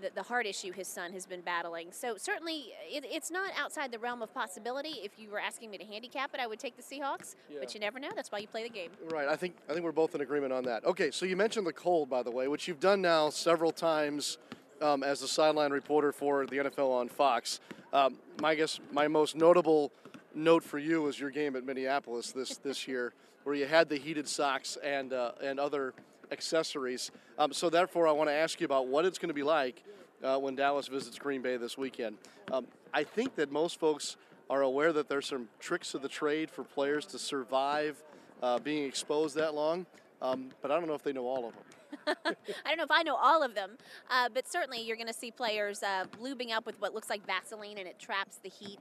the, 0.00 0.10
the, 0.14 0.22
heart 0.22 0.46
issue 0.46 0.72
his 0.72 0.88
son 0.88 1.12
has 1.12 1.26
been 1.26 1.40
battling. 1.40 1.88
So 1.90 2.16
certainly, 2.16 2.72
it, 2.88 3.04
it's 3.08 3.30
not 3.30 3.50
outside 3.58 3.92
the 3.92 3.98
realm 3.98 4.22
of 4.22 4.32
possibility. 4.32 5.00
If 5.02 5.18
you 5.18 5.30
were 5.30 5.40
asking 5.40 5.70
me 5.70 5.78
to 5.78 5.84
handicap 5.84 6.34
it, 6.34 6.40
I 6.40 6.46
would 6.46 6.58
take 6.58 6.76
the 6.76 6.82
Seahawks. 6.82 7.36
Yeah. 7.50 7.58
But 7.60 7.74
you 7.74 7.80
never 7.80 7.98
know. 7.98 8.10
That's 8.14 8.30
why 8.30 8.38
you 8.38 8.46
play 8.46 8.62
the 8.62 8.68
game. 8.68 8.90
Right. 9.10 9.28
I 9.28 9.36
think 9.36 9.56
I 9.68 9.72
think 9.72 9.84
we're 9.84 9.92
both 9.92 10.14
in 10.14 10.20
agreement 10.20 10.52
on 10.52 10.64
that. 10.64 10.84
Okay. 10.84 11.10
So 11.10 11.26
you 11.26 11.36
mentioned 11.36 11.66
the 11.66 11.72
cold, 11.72 12.08
by 12.08 12.22
the 12.22 12.30
way, 12.30 12.48
which 12.48 12.68
you've 12.68 12.80
done 12.80 13.02
now 13.02 13.30
several 13.30 13.72
times 13.72 14.38
um, 14.80 15.02
as 15.02 15.22
a 15.22 15.28
sideline 15.28 15.72
reporter 15.72 16.12
for 16.12 16.46
the 16.46 16.56
NFL 16.58 16.90
on 16.90 17.08
Fox. 17.08 17.60
Um, 17.92 18.16
my 18.40 18.54
guess, 18.54 18.80
my 18.92 19.08
most 19.08 19.34
notable 19.36 19.92
note 20.34 20.62
for 20.62 20.78
you 20.78 21.02
was 21.02 21.18
your 21.18 21.30
game 21.30 21.56
at 21.56 21.64
Minneapolis 21.64 22.32
this 22.32 22.56
this 22.58 22.86
year, 22.86 23.12
where 23.44 23.54
you 23.54 23.66
had 23.66 23.88
the 23.88 23.96
heated 23.96 24.28
socks 24.28 24.76
and 24.82 25.12
uh, 25.12 25.32
and 25.42 25.58
other 25.58 25.94
accessories. 26.30 27.10
Um, 27.38 27.52
so 27.52 27.70
therefore, 27.70 28.08
I 28.08 28.12
want 28.12 28.28
to 28.30 28.34
ask 28.34 28.60
you 28.60 28.64
about 28.64 28.86
what 28.86 29.04
it's 29.04 29.18
going 29.18 29.28
to 29.28 29.34
be 29.34 29.42
like 29.42 29.82
uh, 30.22 30.38
when 30.38 30.54
Dallas 30.54 30.88
visits 30.88 31.18
Green 31.18 31.42
Bay 31.42 31.56
this 31.56 31.78
weekend. 31.78 32.18
Um, 32.52 32.66
I 32.92 33.04
think 33.04 33.36
that 33.36 33.50
most 33.50 33.78
folks 33.78 34.16
are 34.50 34.62
aware 34.62 34.92
that 34.92 35.08
there's 35.08 35.26
some 35.26 35.48
tricks 35.60 35.94
of 35.94 36.02
the 36.02 36.08
trade 36.08 36.50
for 36.50 36.64
players 36.64 37.06
to 37.06 37.18
survive 37.18 38.02
uh, 38.42 38.58
being 38.58 38.84
exposed 38.84 39.36
that 39.36 39.54
long, 39.54 39.86
um, 40.22 40.48
but 40.62 40.70
I 40.70 40.78
don't 40.78 40.86
know 40.86 40.94
if 40.94 41.02
they 41.02 41.12
know 41.12 41.26
all 41.26 41.46
of 41.48 41.54
them. 41.54 41.64
I 42.64 42.68
don't 42.68 42.78
know 42.78 42.84
if 42.84 42.90
I 42.90 43.02
know 43.02 43.16
all 43.16 43.42
of 43.42 43.54
them, 43.54 43.72
uh, 44.10 44.28
but 44.32 44.50
certainly 44.50 44.80
you're 44.80 44.96
going 44.96 45.08
to 45.08 45.14
see 45.14 45.30
players 45.30 45.82
uh, 45.82 46.04
lubing 46.22 46.52
up 46.52 46.66
with 46.66 46.80
what 46.80 46.94
looks 46.94 47.10
like 47.10 47.26
Vaseline 47.26 47.78
and 47.78 47.86
it 47.86 47.98
traps 47.98 48.38
the 48.42 48.48
heat 48.48 48.78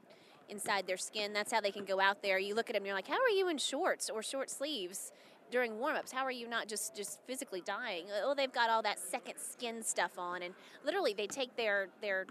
inside 0.50 0.88
their 0.88 0.98
skin. 0.98 1.34
That's 1.34 1.52
how 1.52 1.62
they 1.62 1.72
can 1.72 1.86
go 1.86 2.00
out 2.00 2.22
there. 2.22 2.40
You 2.40 2.56
look 2.56 2.70
at 2.70 2.76
them, 2.76 2.86
you're 2.86 2.96
like, 2.96 3.08
how 3.08 3.22
are 3.22 3.30
you 3.30 3.50
in 3.50 3.58
shorts 3.58 4.10
or 4.10 4.24
short 4.24 4.50
sleeves? 4.50 5.12
During 5.52 5.80
warm-ups 5.80 6.12
how 6.12 6.24
are 6.24 6.32
you 6.32 6.48
not 6.48 6.68
just 6.68 6.96
just 6.96 7.20
physically 7.26 7.62
dying? 7.62 8.06
Oh 8.24 8.34
they've 8.34 8.52
got 8.52 8.70
all 8.70 8.82
that 8.84 9.00
second 9.00 9.36
skin 9.38 9.84
stuff 9.84 10.12
on 10.18 10.42
and 10.42 10.54
literally 10.86 11.14
they 11.14 11.28
take 11.28 11.56
their 11.56 11.88
their 12.02 12.26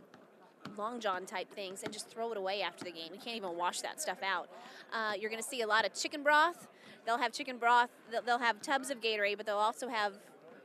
long 0.77 0.99
john 0.99 1.25
type 1.25 1.51
things 1.55 1.83
and 1.85 1.93
just 1.93 2.09
throw 2.09 2.33
it 2.33 2.39
away 2.39 2.63
after 2.63 2.85
the 2.85 2.91
game. 2.91 3.13
You 3.13 3.21
can't 3.21 3.37
even 3.37 3.57
wash 3.57 3.81
that 3.81 4.01
stuff 4.01 4.23
out. 4.23 4.49
Uh, 4.93 5.13
you're 5.19 5.31
going 5.31 5.43
to 5.43 5.49
see 5.49 5.63
a 5.63 5.67
lot 5.67 5.87
of 5.87 5.95
chicken 5.95 6.23
broth. 6.23 6.69
They'll 7.05 7.19
have 7.19 7.33
chicken 7.33 7.59
broth 7.59 7.91
they'll, 8.11 8.23
they'll 8.23 8.39
have 8.39 8.61
tubs 8.61 8.91
of 8.91 9.01
gatorade 9.01 9.37
but 9.37 9.47
they'll 9.47 9.57
also 9.57 9.89
have 9.89 10.15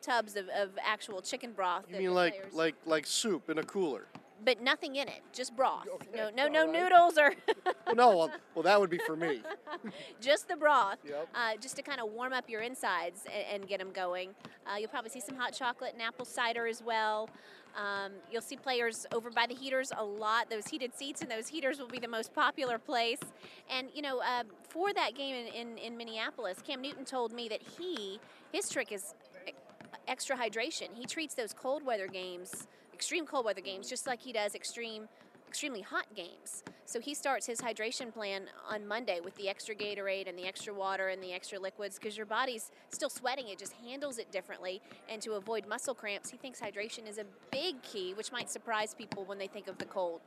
tubs 0.01 0.35
of, 0.35 0.49
of 0.49 0.71
actual 0.83 1.21
chicken 1.21 1.51
broth 1.51 1.85
you 1.89 1.97
mean 1.99 2.13
like 2.13 2.33
players... 2.33 2.53
like 2.53 2.75
like 2.85 3.05
soup 3.05 3.49
in 3.49 3.59
a 3.59 3.63
cooler 3.63 4.07
but 4.43 4.61
nothing 4.61 4.95
in 4.95 5.07
it, 5.07 5.21
just 5.33 5.55
broth. 5.55 5.87
Okay. 5.95 6.07
No, 6.15 6.29
no, 6.29 6.47
no 6.47 6.65
right. 6.65 6.71
noodles 6.71 7.17
or. 7.17 7.33
well, 7.85 7.95
no, 7.95 8.17
well, 8.17 8.31
well, 8.55 8.63
that 8.63 8.79
would 8.79 8.89
be 8.89 8.99
for 9.05 9.15
me. 9.15 9.41
just 10.19 10.47
the 10.47 10.55
broth, 10.55 10.97
yep. 11.07 11.27
uh, 11.35 11.55
just 11.59 11.75
to 11.75 11.81
kind 11.81 11.99
of 11.99 12.11
warm 12.11 12.33
up 12.33 12.49
your 12.49 12.61
insides 12.61 13.21
and, 13.25 13.61
and 13.61 13.69
get 13.69 13.79
them 13.79 13.91
going. 13.91 14.29
Uh, 14.65 14.77
you'll 14.77 14.89
probably 14.89 15.09
see 15.09 15.19
some 15.19 15.35
hot 15.35 15.53
chocolate 15.53 15.93
and 15.93 16.01
apple 16.01 16.25
cider 16.25 16.67
as 16.67 16.81
well. 16.81 17.29
Um, 17.75 18.11
you'll 18.29 18.41
see 18.41 18.57
players 18.57 19.05
over 19.13 19.29
by 19.29 19.45
the 19.47 19.55
heaters 19.55 19.91
a 19.97 20.03
lot. 20.03 20.49
Those 20.49 20.67
heated 20.67 20.93
seats 20.95 21.21
and 21.21 21.31
those 21.31 21.47
heaters 21.47 21.79
will 21.79 21.87
be 21.87 21.99
the 21.99 22.07
most 22.07 22.33
popular 22.33 22.77
place. 22.77 23.19
And 23.69 23.87
you 23.93 24.01
know, 24.01 24.19
uh, 24.19 24.43
for 24.69 24.93
that 24.93 25.15
game 25.15 25.35
in, 25.35 25.47
in, 25.53 25.77
in 25.77 25.97
Minneapolis, 25.97 26.59
Cam 26.65 26.81
Newton 26.81 27.05
told 27.05 27.31
me 27.31 27.47
that 27.49 27.61
he 27.61 28.19
his 28.51 28.69
trick 28.69 28.91
is 28.91 29.13
extra 30.07 30.35
hydration. 30.35 30.87
He 30.93 31.05
treats 31.05 31.33
those 31.33 31.53
cold 31.53 31.85
weather 31.85 32.07
games 32.07 32.67
extreme 33.01 33.25
cold 33.25 33.43
weather 33.43 33.61
games 33.61 33.89
just 33.89 34.05
like 34.05 34.21
he 34.21 34.31
does 34.31 34.53
extreme 34.53 35.07
extremely 35.47 35.81
hot 35.81 36.05
games. 36.15 36.63
So 36.85 36.99
he 36.99 37.15
starts 37.15 37.47
his 37.47 37.59
hydration 37.59 38.13
plan 38.13 38.43
on 38.69 38.87
Monday 38.87 39.21
with 39.25 39.33
the 39.37 39.49
extra 39.49 39.73
Gatorade 39.73 40.29
and 40.29 40.37
the 40.37 40.45
extra 40.45 40.71
water 40.71 41.07
and 41.07 41.21
the 41.21 41.33
extra 41.33 41.57
liquids 41.57 41.97
because 41.97 42.15
your 42.15 42.27
body's 42.27 42.69
still 42.89 43.09
sweating. 43.09 43.47
It 43.47 43.57
just 43.57 43.73
handles 43.83 44.19
it 44.19 44.31
differently. 44.31 44.83
And 45.09 45.19
to 45.23 45.31
avoid 45.31 45.67
muscle 45.67 45.95
cramps, 45.95 46.29
he 46.29 46.37
thinks 46.37 46.61
hydration 46.61 47.09
is 47.09 47.17
a 47.17 47.25
big 47.51 47.81
key, 47.81 48.13
which 48.13 48.31
might 48.31 48.51
surprise 48.51 48.93
people 48.93 49.25
when 49.25 49.39
they 49.39 49.47
think 49.47 49.67
of 49.67 49.79
the 49.79 49.85
cold. 49.85 50.21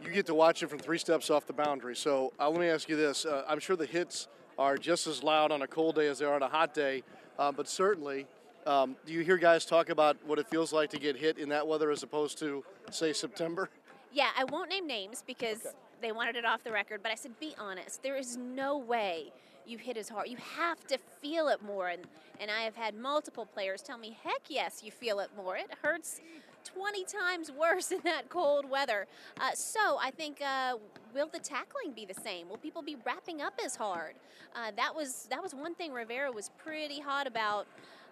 You 0.00 0.12
get 0.12 0.26
to 0.26 0.34
watch 0.34 0.62
it 0.62 0.70
from 0.70 0.78
three 0.78 0.98
steps 0.98 1.30
off 1.30 1.48
the 1.48 1.52
boundary. 1.52 1.96
So 1.96 2.32
uh, 2.38 2.48
let 2.48 2.60
me 2.60 2.68
ask 2.68 2.88
you 2.88 2.94
this 2.94 3.26
uh, 3.26 3.42
I'm 3.48 3.58
sure 3.58 3.74
the 3.74 3.86
hits 3.86 4.28
are 4.56 4.78
just 4.78 5.08
as 5.08 5.24
loud 5.24 5.50
on 5.50 5.62
a 5.62 5.66
cold 5.66 5.96
day 5.96 6.06
as 6.06 6.20
they 6.20 6.26
are 6.26 6.36
on 6.36 6.44
a 6.44 6.48
hot 6.48 6.74
day, 6.74 7.02
uh, 7.40 7.50
but 7.50 7.68
certainly 7.68 8.28
um, 8.66 8.96
do 9.06 9.12
you 9.12 9.20
hear 9.20 9.36
guys 9.36 9.64
talk 9.64 9.88
about 9.88 10.16
what 10.26 10.38
it 10.38 10.48
feels 10.48 10.72
like 10.72 10.90
to 10.90 10.98
get 10.98 11.16
hit 11.16 11.38
in 11.38 11.48
that 11.50 11.66
weather 11.66 11.90
as 11.90 12.02
opposed 12.02 12.38
to, 12.38 12.64
say, 12.90 13.12
September? 13.12 13.70
Yeah, 14.12 14.28
I 14.36 14.44
won't 14.44 14.70
name 14.70 14.86
names 14.86 15.22
because 15.26 15.60
okay. 15.60 15.76
they 16.02 16.12
wanted 16.12 16.36
it 16.36 16.44
off 16.44 16.64
the 16.64 16.72
record, 16.72 17.00
but 17.02 17.12
I 17.12 17.14
said, 17.14 17.38
be 17.38 17.54
honest. 17.58 18.02
There 18.02 18.16
is 18.16 18.36
no 18.36 18.76
way 18.76 19.32
you 19.66 19.78
hit 19.78 19.96
as 19.96 20.08
hard. 20.08 20.28
You 20.28 20.36
have 20.56 20.84
to 20.88 20.98
feel 21.20 21.48
it 21.48 21.62
more. 21.62 21.88
And, 21.88 22.02
and 22.40 22.50
I 22.50 22.62
have 22.62 22.76
had 22.76 22.94
multiple 22.94 23.46
players 23.46 23.82
tell 23.82 23.98
me, 23.98 24.16
heck 24.24 24.42
yes, 24.48 24.82
you 24.84 24.90
feel 24.90 25.20
it 25.20 25.30
more. 25.36 25.56
It 25.56 25.70
hurts 25.82 26.20
20 26.64 27.04
times 27.04 27.50
worse 27.52 27.90
in 27.92 28.00
that 28.04 28.28
cold 28.28 28.68
weather. 28.68 29.06
Uh, 29.40 29.52
so 29.54 29.98
I 30.00 30.10
think 30.10 30.40
uh, 30.42 30.74
will 31.14 31.28
the 31.32 31.38
tackling 31.38 31.92
be 31.94 32.04
the 32.04 32.20
same? 32.20 32.48
Will 32.48 32.58
people 32.58 32.82
be 32.82 32.96
wrapping 33.04 33.40
up 33.40 33.54
as 33.64 33.76
hard? 33.76 34.14
Uh, 34.54 34.72
that 34.76 34.94
was 34.94 35.28
that 35.30 35.42
was 35.42 35.54
one 35.54 35.74
thing 35.74 35.92
Rivera 35.92 36.32
was 36.32 36.50
pretty 36.58 37.00
hot 37.00 37.26
about 37.26 37.66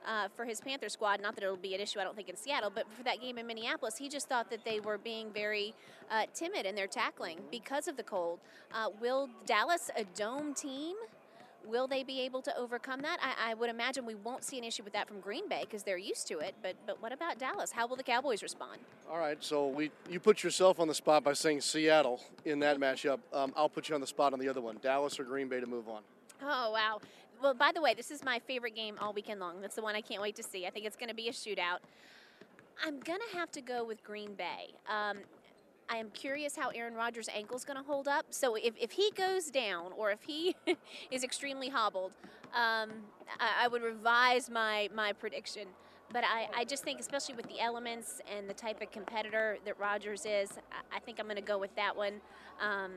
uh, 0.08 0.28
for 0.34 0.44
his 0.44 0.60
Panther 0.60 0.88
squad. 0.88 1.20
Not 1.20 1.34
that 1.36 1.44
it'll 1.44 1.56
be 1.56 1.74
an 1.74 1.80
issue, 1.80 2.00
I 2.00 2.04
don't 2.04 2.16
think, 2.16 2.28
in 2.28 2.36
Seattle, 2.36 2.72
but 2.74 2.90
for 2.96 3.02
that 3.04 3.20
game 3.20 3.38
in 3.38 3.46
Minneapolis, 3.46 3.96
he 3.98 4.08
just 4.08 4.28
thought 4.28 4.50
that 4.50 4.64
they 4.64 4.80
were 4.80 4.98
being 4.98 5.30
very 5.30 5.74
uh, 6.10 6.24
timid 6.34 6.66
in 6.66 6.74
their 6.74 6.86
tackling 6.86 7.38
because 7.50 7.86
of 7.86 7.96
the 7.96 8.02
cold. 8.02 8.40
Uh, 8.72 8.88
will 9.00 9.28
Dallas, 9.46 9.90
a 9.96 10.04
dome 10.04 10.54
team, 10.54 10.96
will 11.66 11.86
they 11.86 12.02
be 12.02 12.20
able 12.20 12.40
to 12.42 12.56
overcome 12.56 13.02
that? 13.02 13.18
I, 13.22 13.50
I, 13.50 13.54
would 13.54 13.68
imagine 13.68 14.06
we 14.06 14.14
won't 14.14 14.42
see 14.42 14.56
an 14.56 14.64
issue 14.64 14.82
with 14.82 14.94
that 14.94 15.06
from 15.06 15.20
Green 15.20 15.48
Bay 15.48 15.62
because 15.62 15.82
they're 15.82 15.98
used 15.98 16.26
to 16.28 16.38
it. 16.38 16.54
But 16.62 16.76
but 16.86 17.02
what 17.02 17.12
about 17.12 17.38
Dallas? 17.38 17.70
How 17.70 17.86
will 17.86 17.96
the 17.96 18.02
Cowboys 18.02 18.42
respond? 18.42 18.80
All 19.10 19.18
right, 19.18 19.36
so 19.40 19.68
we 19.68 19.90
you 20.08 20.18
put 20.20 20.42
yourself 20.42 20.80
on 20.80 20.88
the 20.88 20.94
spot 20.94 21.24
by 21.24 21.34
saying 21.34 21.60
Seattle 21.60 22.22
in 22.44 22.58
that 22.60 22.78
matchup. 22.78 23.18
Um, 23.32 23.52
I'll 23.56 23.68
put 23.68 23.88
you 23.88 23.94
on 23.94 24.00
the 24.00 24.06
spot 24.06 24.32
on 24.32 24.38
the 24.38 24.48
other 24.48 24.60
one, 24.60 24.78
Dallas 24.82 25.20
or 25.20 25.24
Green 25.24 25.48
Bay 25.48 25.60
to 25.60 25.66
move 25.66 25.88
on. 25.88 26.00
Oh 26.42 26.70
wow! 26.72 27.00
Well, 27.42 27.54
by 27.54 27.70
the 27.74 27.80
way, 27.80 27.94
this 27.94 28.10
is 28.10 28.24
my 28.24 28.38
favorite 28.38 28.74
game 28.74 28.96
all 29.00 29.12
weekend 29.12 29.40
long. 29.40 29.60
That's 29.60 29.76
the 29.76 29.82
one 29.82 29.94
I 29.94 30.00
can't 30.00 30.22
wait 30.22 30.36
to 30.36 30.42
see. 30.42 30.66
I 30.66 30.70
think 30.70 30.86
it's 30.86 30.96
going 30.96 31.08
to 31.08 31.14
be 31.14 31.28
a 31.28 31.32
shootout. 31.32 31.78
I'm 32.84 33.00
going 33.00 33.20
to 33.30 33.36
have 33.36 33.50
to 33.52 33.60
go 33.60 33.84
with 33.84 34.04
Green 34.04 34.34
Bay. 34.34 34.74
Um, 34.88 35.18
I 35.90 35.96
am 35.96 36.10
curious 36.10 36.54
how 36.54 36.68
Aaron 36.68 36.94
Rodgers' 36.94 37.28
ankle 37.34 37.56
is 37.56 37.64
going 37.64 37.78
to 37.78 37.82
hold 37.82 38.08
up. 38.08 38.26
So 38.30 38.56
if, 38.56 38.74
if 38.78 38.92
he 38.92 39.10
goes 39.16 39.50
down 39.50 39.92
or 39.96 40.10
if 40.10 40.22
he 40.22 40.54
is 41.10 41.24
extremely 41.24 41.70
hobbled, 41.70 42.12
um, 42.54 42.90
I, 43.40 43.64
I, 43.64 43.68
would 43.68 43.82
revise 43.82 44.50
my, 44.50 44.88
my 44.94 45.12
prediction. 45.12 45.66
But 46.12 46.24
I, 46.24 46.48
I 46.54 46.64
just 46.64 46.84
think, 46.84 47.00
especially 47.00 47.34
with 47.34 47.48
the 47.48 47.60
elements 47.60 48.20
and 48.34 48.48
the 48.48 48.54
type 48.54 48.80
of 48.82 48.90
competitor 48.90 49.58
that 49.64 49.78
Rodgers 49.78 50.24
is, 50.26 50.52
I, 50.72 50.96
I 50.96 51.00
think 51.00 51.18
I'm 51.18 51.26
going 51.26 51.36
to 51.36 51.42
go 51.42 51.58
with 51.58 51.74
that 51.76 51.96
one. 51.96 52.20
Um, 52.60 52.92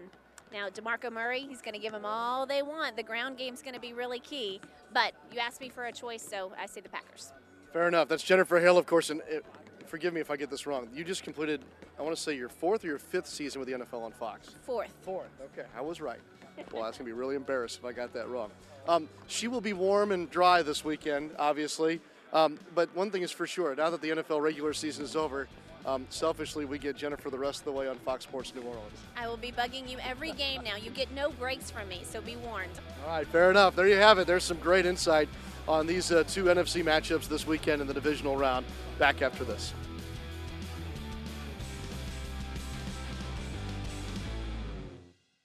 now, 0.51 0.67
DeMarco 0.69 1.11
Murray, 1.11 1.45
he's 1.47 1.61
going 1.61 1.73
to 1.73 1.79
give 1.79 1.93
them 1.93 2.05
all 2.05 2.45
they 2.45 2.61
want. 2.61 2.97
The 2.97 3.03
ground 3.03 3.37
game's 3.37 3.61
going 3.61 3.73
to 3.73 3.79
be 3.79 3.93
really 3.93 4.19
key. 4.19 4.59
But 4.93 5.13
you 5.31 5.39
asked 5.39 5.61
me 5.61 5.69
for 5.69 5.85
a 5.85 5.91
choice, 5.91 6.21
so 6.21 6.51
I 6.59 6.65
say 6.65 6.81
the 6.81 6.89
Packers. 6.89 7.31
Fair 7.71 7.87
enough. 7.87 8.09
That's 8.09 8.23
Jennifer 8.23 8.59
Hill, 8.59 8.77
of 8.77 8.85
course. 8.85 9.09
And 9.09 9.21
it, 9.29 9.45
forgive 9.85 10.13
me 10.13 10.19
if 10.19 10.29
I 10.29 10.35
get 10.35 10.49
this 10.49 10.67
wrong. 10.67 10.89
You 10.93 11.03
just 11.03 11.23
completed, 11.23 11.61
I 11.97 12.01
want 12.01 12.15
to 12.15 12.21
say, 12.21 12.35
your 12.35 12.49
fourth 12.49 12.83
or 12.83 12.87
your 12.87 12.99
fifth 12.99 13.27
season 13.27 13.59
with 13.59 13.69
the 13.69 13.75
NFL 13.75 14.01
on 14.01 14.11
Fox? 14.11 14.55
Fourth. 14.63 14.93
Fourth. 15.01 15.29
Okay, 15.53 15.67
I 15.77 15.81
was 15.81 16.01
right. 16.01 16.19
well, 16.73 16.83
that's 16.83 16.97
going 16.97 17.09
to 17.09 17.13
be 17.15 17.17
really 17.17 17.35
embarrassed 17.35 17.79
if 17.79 17.85
I 17.85 17.93
got 17.93 18.13
that 18.13 18.27
wrong. 18.27 18.51
Um, 18.87 19.07
she 19.27 19.47
will 19.47 19.61
be 19.61 19.73
warm 19.73 20.11
and 20.11 20.29
dry 20.29 20.63
this 20.63 20.83
weekend, 20.83 21.31
obviously. 21.39 22.01
Um, 22.33 22.57
but 22.75 22.93
one 22.95 23.11
thing 23.11 23.21
is 23.21 23.31
for 23.31 23.45
sure, 23.45 23.75
now 23.75 23.89
that 23.89 24.01
the 24.01 24.09
NFL 24.09 24.41
regular 24.41 24.73
season 24.73 25.03
is 25.03 25.15
over, 25.15 25.47
um, 25.85 26.05
selfishly, 26.09 26.65
we 26.65 26.77
get 26.77 26.95
Jennifer 26.95 27.29
the 27.29 27.39
rest 27.39 27.59
of 27.59 27.65
the 27.65 27.71
way 27.71 27.87
on 27.87 27.97
Fox 27.97 28.23
Sports 28.23 28.53
New 28.53 28.61
Orleans. 28.61 28.97
I 29.17 29.27
will 29.27 29.37
be 29.37 29.51
bugging 29.51 29.89
you 29.89 29.97
every 29.99 30.31
game 30.31 30.63
now. 30.63 30.75
You 30.75 30.91
get 30.91 31.11
no 31.11 31.31
breaks 31.31 31.71
from 31.71 31.87
me, 31.89 32.01
so 32.03 32.21
be 32.21 32.35
warned. 32.35 32.71
All 33.03 33.11
right, 33.11 33.27
fair 33.27 33.49
enough. 33.49 33.75
There 33.75 33.87
you 33.87 33.95
have 33.95 34.19
it. 34.19 34.27
There's 34.27 34.43
some 34.43 34.59
great 34.59 34.85
insight 34.85 35.27
on 35.67 35.87
these 35.87 36.11
uh, 36.11 36.23
two 36.27 36.45
NFC 36.45 36.83
matchups 36.83 37.27
this 37.27 37.47
weekend 37.47 37.81
in 37.81 37.87
the 37.87 37.93
divisional 37.93 38.37
round. 38.37 38.65
Back 38.99 39.21
after 39.21 39.43
this. 39.43 39.73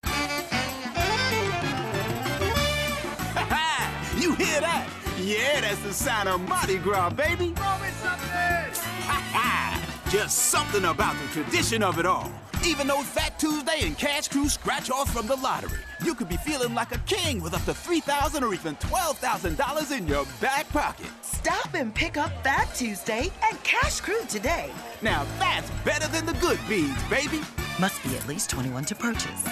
you 4.18 4.34
hear 4.34 4.60
that? 4.60 4.88
Yeah, 5.18 5.60
that's 5.62 5.80
the 5.80 5.92
sound 5.92 6.28
of 6.28 6.46
Mardi 6.46 6.76
Gras, 6.78 7.10
baby. 7.10 7.54
Just 10.08 10.50
something 10.50 10.84
about 10.84 11.16
the 11.20 11.26
tradition 11.32 11.82
of 11.82 11.98
it 11.98 12.06
all. 12.06 12.30
Even 12.64 12.86
though 12.86 13.00
Fat 13.00 13.40
Tuesday 13.40 13.80
and 13.82 13.98
Cash 13.98 14.28
Krewe 14.28 14.48
scratch 14.48 14.88
offs 14.88 15.10
from 15.10 15.26
the 15.26 15.34
lottery. 15.34 15.80
You 16.04 16.14
could 16.14 16.28
be 16.28 16.36
feeling 16.36 16.74
like 16.74 16.94
a 16.94 16.98
king 16.98 17.42
with 17.42 17.54
up 17.54 17.64
to 17.64 17.74
3,000 17.74 18.44
or 18.44 18.54
even 18.54 18.76
$12,000 18.76 19.98
in 19.98 20.06
your 20.06 20.24
back 20.40 20.68
pocket. 20.68 21.08
Stop 21.22 21.74
and 21.74 21.92
pick 21.92 22.16
up 22.16 22.30
Fat 22.44 22.72
Tuesday 22.72 23.32
and 23.50 23.60
Cash 23.64 24.00
Krewe 24.00 24.28
today. 24.28 24.70
Now 25.02 25.26
that's 25.40 25.70
better 25.84 26.06
than 26.06 26.24
the 26.24 26.34
good 26.34 26.60
beans, 26.68 27.02
baby. 27.10 27.40
Must 27.80 28.00
be 28.04 28.16
at 28.16 28.28
least 28.28 28.48
21 28.50 28.84
to 28.84 28.94
purchase. 28.94 29.44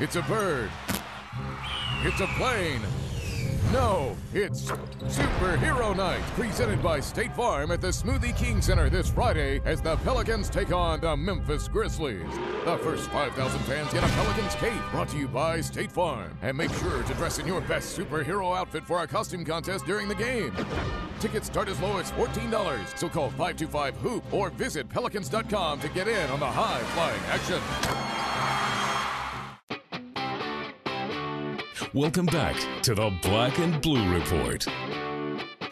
It's 0.00 0.16
a 0.16 0.22
bird. 0.22 0.70
It's 2.02 2.20
a 2.20 2.26
plane. 2.38 2.80
No, 3.72 4.16
it's 4.34 4.64
Superhero 4.64 5.96
Night, 5.96 6.22
presented 6.34 6.82
by 6.82 6.98
State 6.98 7.34
Farm 7.36 7.70
at 7.70 7.80
the 7.80 7.88
Smoothie 7.88 8.36
King 8.36 8.60
Center 8.60 8.90
this 8.90 9.08
Friday 9.08 9.60
as 9.64 9.80
the 9.80 9.96
Pelicans 9.98 10.50
take 10.50 10.72
on 10.72 11.00
the 11.00 11.16
Memphis 11.16 11.68
Grizzlies. 11.68 12.26
The 12.64 12.78
first 12.78 13.08
5,000 13.10 13.60
fans 13.60 13.92
get 13.92 14.02
a 14.02 14.08
Pelicans 14.08 14.56
cape 14.56 14.82
brought 14.90 15.08
to 15.10 15.18
you 15.18 15.28
by 15.28 15.60
State 15.60 15.92
Farm. 15.92 16.36
And 16.42 16.56
make 16.56 16.72
sure 16.74 17.02
to 17.02 17.14
dress 17.14 17.38
in 17.38 17.46
your 17.46 17.60
best 17.60 17.96
superhero 17.96 18.58
outfit 18.58 18.84
for 18.84 18.98
our 18.98 19.06
costume 19.06 19.44
contest 19.44 19.86
during 19.86 20.08
the 20.08 20.16
game. 20.16 20.52
Tickets 21.20 21.46
start 21.46 21.68
as 21.68 21.80
low 21.80 21.98
as 21.98 22.10
$14, 22.12 22.98
so 22.98 23.08
call 23.08 23.30
525-HOOP 23.30 24.32
or 24.32 24.50
visit 24.50 24.88
pelicans.com 24.88 25.78
to 25.80 25.88
get 25.90 26.08
in 26.08 26.30
on 26.30 26.40
the 26.40 26.46
high-flying 26.46 27.20
action. 27.28 28.09
Welcome 31.92 32.26
back 32.26 32.54
to 32.82 32.94
the 32.94 33.10
Black 33.20 33.58
and 33.58 33.82
Blue 33.82 34.08
Report. 34.14 34.64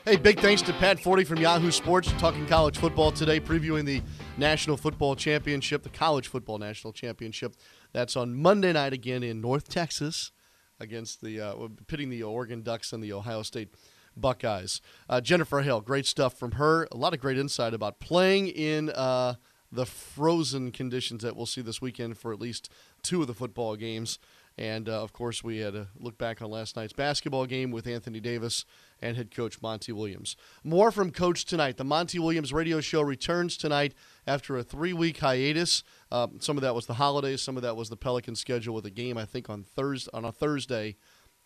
Hey, 0.04 0.16
big 0.16 0.40
thanks 0.40 0.62
to 0.62 0.72
Pat 0.72 0.98
Forde 0.98 1.24
from 1.24 1.38
Yahoo 1.38 1.70
Sports 1.70 2.12
talking 2.18 2.44
college 2.46 2.76
football 2.76 3.12
today, 3.12 3.38
previewing 3.38 3.84
the 3.84 4.02
National 4.36 4.76
Football 4.76 5.14
Championship, 5.14 5.84
the 5.84 5.88
College 5.88 6.26
Football 6.26 6.58
National 6.58 6.92
Championship. 6.92 7.54
That's 7.92 8.16
on 8.16 8.34
Monday 8.34 8.72
night 8.72 8.92
again 8.92 9.22
in 9.22 9.40
North 9.40 9.68
Texas 9.68 10.32
against 10.80 11.20
the 11.20 11.40
uh, 11.40 11.68
pitting 11.86 12.10
the 12.10 12.24
Oregon 12.24 12.62
Ducks 12.62 12.92
and 12.92 13.00
the 13.00 13.12
Ohio 13.12 13.42
State 13.44 13.72
Buckeyes. 14.16 14.80
Uh, 15.08 15.20
Jennifer 15.20 15.60
Hill, 15.60 15.80
great 15.80 16.04
stuff 16.04 16.36
from 16.36 16.52
her. 16.52 16.88
A 16.90 16.96
lot 16.96 17.14
of 17.14 17.20
great 17.20 17.38
insight 17.38 17.74
about 17.74 18.00
playing 18.00 18.48
in 18.48 18.90
uh, 18.90 19.34
the 19.70 19.86
frozen 19.86 20.72
conditions 20.72 21.22
that 21.22 21.36
we'll 21.36 21.46
see 21.46 21.60
this 21.60 21.80
weekend 21.80 22.18
for 22.18 22.32
at 22.32 22.40
least 22.40 22.72
two 23.04 23.20
of 23.20 23.28
the 23.28 23.34
football 23.34 23.76
games. 23.76 24.18
And 24.58 24.88
uh, 24.88 25.00
of 25.00 25.12
course, 25.12 25.44
we 25.44 25.58
had 25.58 25.76
a 25.76 25.86
look 26.00 26.18
back 26.18 26.42
on 26.42 26.50
last 26.50 26.74
night's 26.74 26.92
basketball 26.92 27.46
game 27.46 27.70
with 27.70 27.86
Anthony 27.86 28.18
Davis 28.18 28.64
and 29.00 29.16
head 29.16 29.30
coach 29.30 29.62
Monty 29.62 29.92
Williams. 29.92 30.36
More 30.64 30.90
from 30.90 31.12
Coach 31.12 31.44
tonight. 31.44 31.76
The 31.76 31.84
Monty 31.84 32.18
Williams 32.18 32.52
radio 32.52 32.80
show 32.80 33.00
returns 33.00 33.56
tonight 33.56 33.94
after 34.26 34.58
a 34.58 34.64
three 34.64 34.92
week 34.92 35.18
hiatus. 35.18 35.84
Um, 36.10 36.40
some 36.40 36.56
of 36.56 36.62
that 36.62 36.74
was 36.74 36.86
the 36.86 36.94
holidays, 36.94 37.40
some 37.40 37.56
of 37.56 37.62
that 37.62 37.76
was 37.76 37.88
the 37.88 37.96
Pelican 37.96 38.34
schedule 38.34 38.74
with 38.74 38.84
a 38.84 38.90
game, 38.90 39.16
I 39.16 39.26
think, 39.26 39.48
on 39.48 39.62
Thursday, 39.62 40.10
on 40.12 40.24
a 40.24 40.32
Thursday 40.32 40.96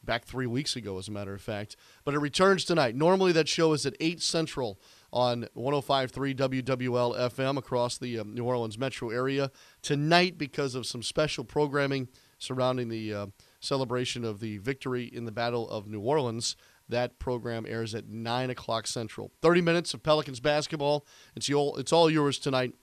back 0.03 0.25
three 0.25 0.47
weeks 0.47 0.75
ago, 0.75 0.99
as 0.99 1.09
a 1.09 1.13
matter 1.13 1.35
of 1.35 1.43
fact. 1.43 1.77
But 2.05 2.15
it 2.15 2.19
returns 2.19 2.65
tonight. 2.65 2.95
Normally, 2.95 3.33
that 3.33 3.47
show 3.47 3.75
is 3.75 3.85
at 3.85 3.95
8 4.01 4.23
Central 4.23 4.81
on 5.13 5.47
105.3 5.55 6.35
WWL 6.35 7.31
FM 7.31 7.59
across 7.59 7.99
the 7.99 8.19
um, 8.21 8.35
New 8.35 8.45
Orleans 8.45 8.79
metro 8.79 9.11
area. 9.11 9.51
Tonight, 9.83 10.39
because 10.39 10.75
of 10.75 10.87
some 10.87 11.03
special 11.03 11.45
programming 11.45 12.09
surrounding 12.43 12.89
the 12.89 13.15
uh, 13.15 13.27
celebration 13.61 14.25
of 14.25 14.41
the 14.41 14.59
victory 14.59 15.05
in 15.05 15.25
the 15.25 15.33
Battle 15.33 15.69
of 15.71 15.87
New 15.87 16.01
Orleans, 16.01 16.57
that 16.89 17.19
program 17.19 17.65
airs 17.69 17.95
at 17.95 18.09
9 18.09 18.51
o'clock 18.51 18.87
Central. 18.87 19.31
30 19.41 19.61
minutes 19.61 19.95
of 19.95 20.03
Pelicans 20.03 20.41
basketball. 20.41 21.07
It's, 21.37 21.49
all, 21.51 21.77
it's 21.77 21.93
all 21.93 22.11
yours 22.11 22.39
tonight. 22.39 22.75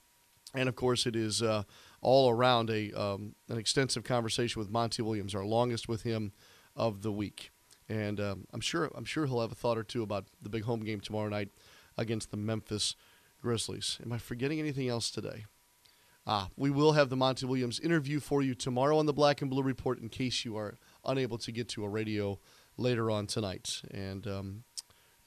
And 0.56 0.70
of 0.70 0.76
course, 0.76 1.06
it 1.06 1.16
is 1.16 1.44
uh, 1.44 1.64
all 2.02 2.30
around 2.30 2.72
a 2.72 2.92
um, 2.94 3.36
an 3.50 3.60
extensive 3.60 4.04
conversation 4.04 4.60
with 4.60 4.72
Monty 4.72 5.04
Williams, 5.04 5.36
our 5.36 5.46
longest 5.46 5.88
with 5.88 6.02
him 6.02 6.32
of 6.76 7.04
the 7.04 7.12
week. 7.12 7.52
And 7.88 8.20
um, 8.20 8.46
I'm 8.52 8.62
sure 8.62 8.90
I'm 8.96 9.06
sure 9.06 9.28
he'll 9.28 9.42
have 9.42 9.52
a 9.52 9.56
thought 9.56 9.78
or 9.78 9.84
two 9.84 10.02
about 10.02 10.26
the 10.42 10.50
big 10.50 10.64
home 10.64 10.84
game 10.84 11.02
tomorrow 11.02 11.30
night 11.30 11.50
against 12.00 12.32
the 12.32 12.38
Memphis 12.38 12.96
Grizzlies. 13.44 14.00
Am 14.04 14.12
I 14.12 14.18
forgetting 14.18 14.60
anything 14.60 14.90
else 14.90 15.12
today? 15.12 15.46
Ah, 16.32 16.48
we 16.56 16.70
will 16.70 16.92
have 16.92 17.10
the 17.10 17.16
Monty 17.16 17.48
Williams 17.48 17.80
interview 17.80 18.20
for 18.20 18.44
you 18.44 18.54
tomorrow 18.54 19.00
on 19.00 19.08
the 19.08 19.14
Black 19.14 19.42
and 19.42 19.50
Blue 19.50 19.64
Report 19.64 20.00
in 20.00 20.10
case 20.10 20.46
you 20.46 20.56
are 20.58 20.78
unable 21.04 21.40
to 21.40 21.52
get 21.52 21.68
to 21.70 21.84
a 21.84 21.90
radio 21.90 22.38
later 22.78 23.10
on 23.10 23.26
tonight. 23.26 23.82
And 23.90 24.28
um, 24.28 24.64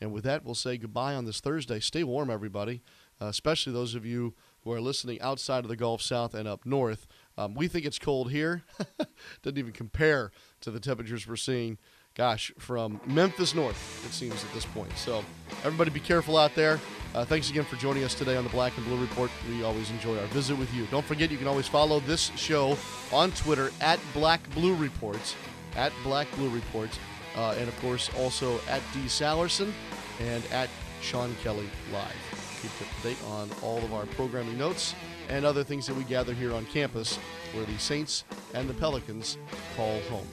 and 0.00 0.12
with 0.12 0.22
that, 0.22 0.44
we'll 0.44 0.54
say 0.54 0.76
goodbye 0.76 1.16
on 1.16 1.24
this 1.24 1.40
Thursday. 1.40 1.80
Stay 1.80 2.04
warm, 2.04 2.30
everybody, 2.30 2.82
uh, 3.20 3.26
especially 3.26 3.72
those 3.72 3.96
of 3.96 4.06
you 4.06 4.34
who 4.62 4.70
are 4.70 4.80
listening 4.80 5.20
outside 5.20 5.64
of 5.64 5.68
the 5.68 5.74
Gulf 5.74 6.02
South 6.02 6.34
and 6.34 6.46
up 6.46 6.64
north. 6.64 7.08
Um, 7.36 7.54
we 7.54 7.66
think 7.66 7.84
it's 7.84 7.98
cold 7.98 8.30
here. 8.30 8.62
Doesn't 9.42 9.58
even 9.58 9.72
compare 9.72 10.30
to 10.60 10.70
the 10.70 10.78
temperatures 10.78 11.26
we're 11.26 11.34
seeing, 11.34 11.78
gosh, 12.14 12.52
from 12.58 13.00
Memphis 13.06 13.54
north, 13.54 14.04
it 14.06 14.12
seems 14.12 14.44
at 14.44 14.52
this 14.52 14.64
point. 14.64 14.96
So, 14.96 15.24
everybody 15.64 15.90
be 15.90 16.00
careful 16.00 16.36
out 16.36 16.54
there. 16.54 16.78
Uh, 17.14 17.24
thanks 17.24 17.50
again 17.50 17.64
for 17.64 17.76
joining 17.76 18.04
us 18.04 18.14
today 18.14 18.36
on 18.36 18.44
the 18.44 18.50
Black 18.50 18.76
and 18.76 18.86
Blue 18.86 19.00
Report. 19.00 19.30
We 19.48 19.62
always 19.62 19.90
enjoy 19.90 20.18
our 20.18 20.26
visit 20.26 20.56
with 20.56 20.72
you. 20.74 20.86
Don't 20.86 21.04
forget, 21.04 21.30
you 21.30 21.38
can 21.38 21.46
always 21.46 21.68
follow 21.68 22.00
this 22.00 22.30
show 22.36 22.76
on 23.12 23.32
Twitter 23.32 23.70
at 23.80 24.00
Black 24.14 24.48
Blue 24.54 24.74
Reports, 24.74 25.34
at 25.76 25.92
Black 26.02 26.26
Blue 26.36 26.48
Reports, 26.48 26.98
uh, 27.36 27.54
and 27.58 27.68
of 27.68 27.78
course 27.80 28.10
also 28.18 28.60
at 28.68 28.80
D. 28.92 29.00
Sallerson 29.00 29.72
and 30.20 30.44
at 30.52 30.70
Sean 31.02 31.34
Kelly 31.42 31.68
Live. 31.92 32.58
Keep 32.62 32.88
up 32.88 32.96
to 32.96 33.08
date 33.08 33.18
on 33.28 33.50
all 33.62 33.78
of 33.78 33.92
our 33.92 34.06
programming 34.06 34.56
notes 34.56 34.94
and 35.28 35.44
other 35.44 35.64
things 35.64 35.86
that 35.86 35.96
we 35.96 36.04
gather 36.04 36.32
here 36.32 36.54
on 36.54 36.64
campus 36.66 37.16
where 37.52 37.64
the 37.64 37.78
Saints 37.78 38.24
and 38.54 38.68
the 38.68 38.74
Pelicans 38.74 39.36
call 39.76 40.00
home. 40.02 40.28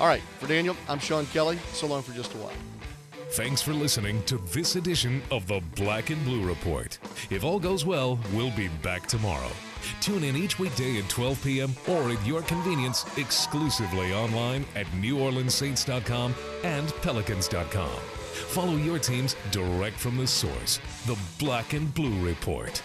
All 0.00 0.06
right, 0.06 0.22
for 0.38 0.46
Daniel, 0.46 0.76
I'm 0.88 0.98
Sean 0.98 1.26
Kelly. 1.26 1.58
So 1.72 1.86
long 1.86 2.02
for 2.02 2.12
just 2.12 2.34
a 2.34 2.38
while. 2.38 2.52
Thanks 3.30 3.62
for 3.62 3.72
listening 3.72 4.22
to 4.24 4.38
this 4.52 4.76
edition 4.76 5.20
of 5.30 5.46
the 5.46 5.60
Black 5.74 6.10
and 6.10 6.24
Blue 6.24 6.46
Report. 6.46 6.98
If 7.30 7.42
all 7.42 7.58
goes 7.58 7.84
well, 7.84 8.18
we'll 8.32 8.52
be 8.52 8.68
back 8.82 9.06
tomorrow. 9.06 9.50
Tune 10.00 10.24
in 10.24 10.36
each 10.36 10.58
weekday 10.58 10.98
at 10.98 11.08
12 11.08 11.42
p.m. 11.44 11.74
or 11.88 12.10
at 12.10 12.26
your 12.26 12.42
convenience 12.42 13.04
exclusively 13.18 14.12
online 14.12 14.64
at 14.76 14.86
NewOrleansSaints.com 15.00 16.34
and 16.62 16.88
Pelicans.com. 17.02 17.90
Follow 17.90 18.76
your 18.76 18.98
teams 18.98 19.36
direct 19.50 19.96
from 19.96 20.16
the 20.16 20.26
source, 20.26 20.78
the 21.06 21.18
Black 21.38 21.72
and 21.72 21.92
Blue 21.94 22.24
Report. 22.24 22.82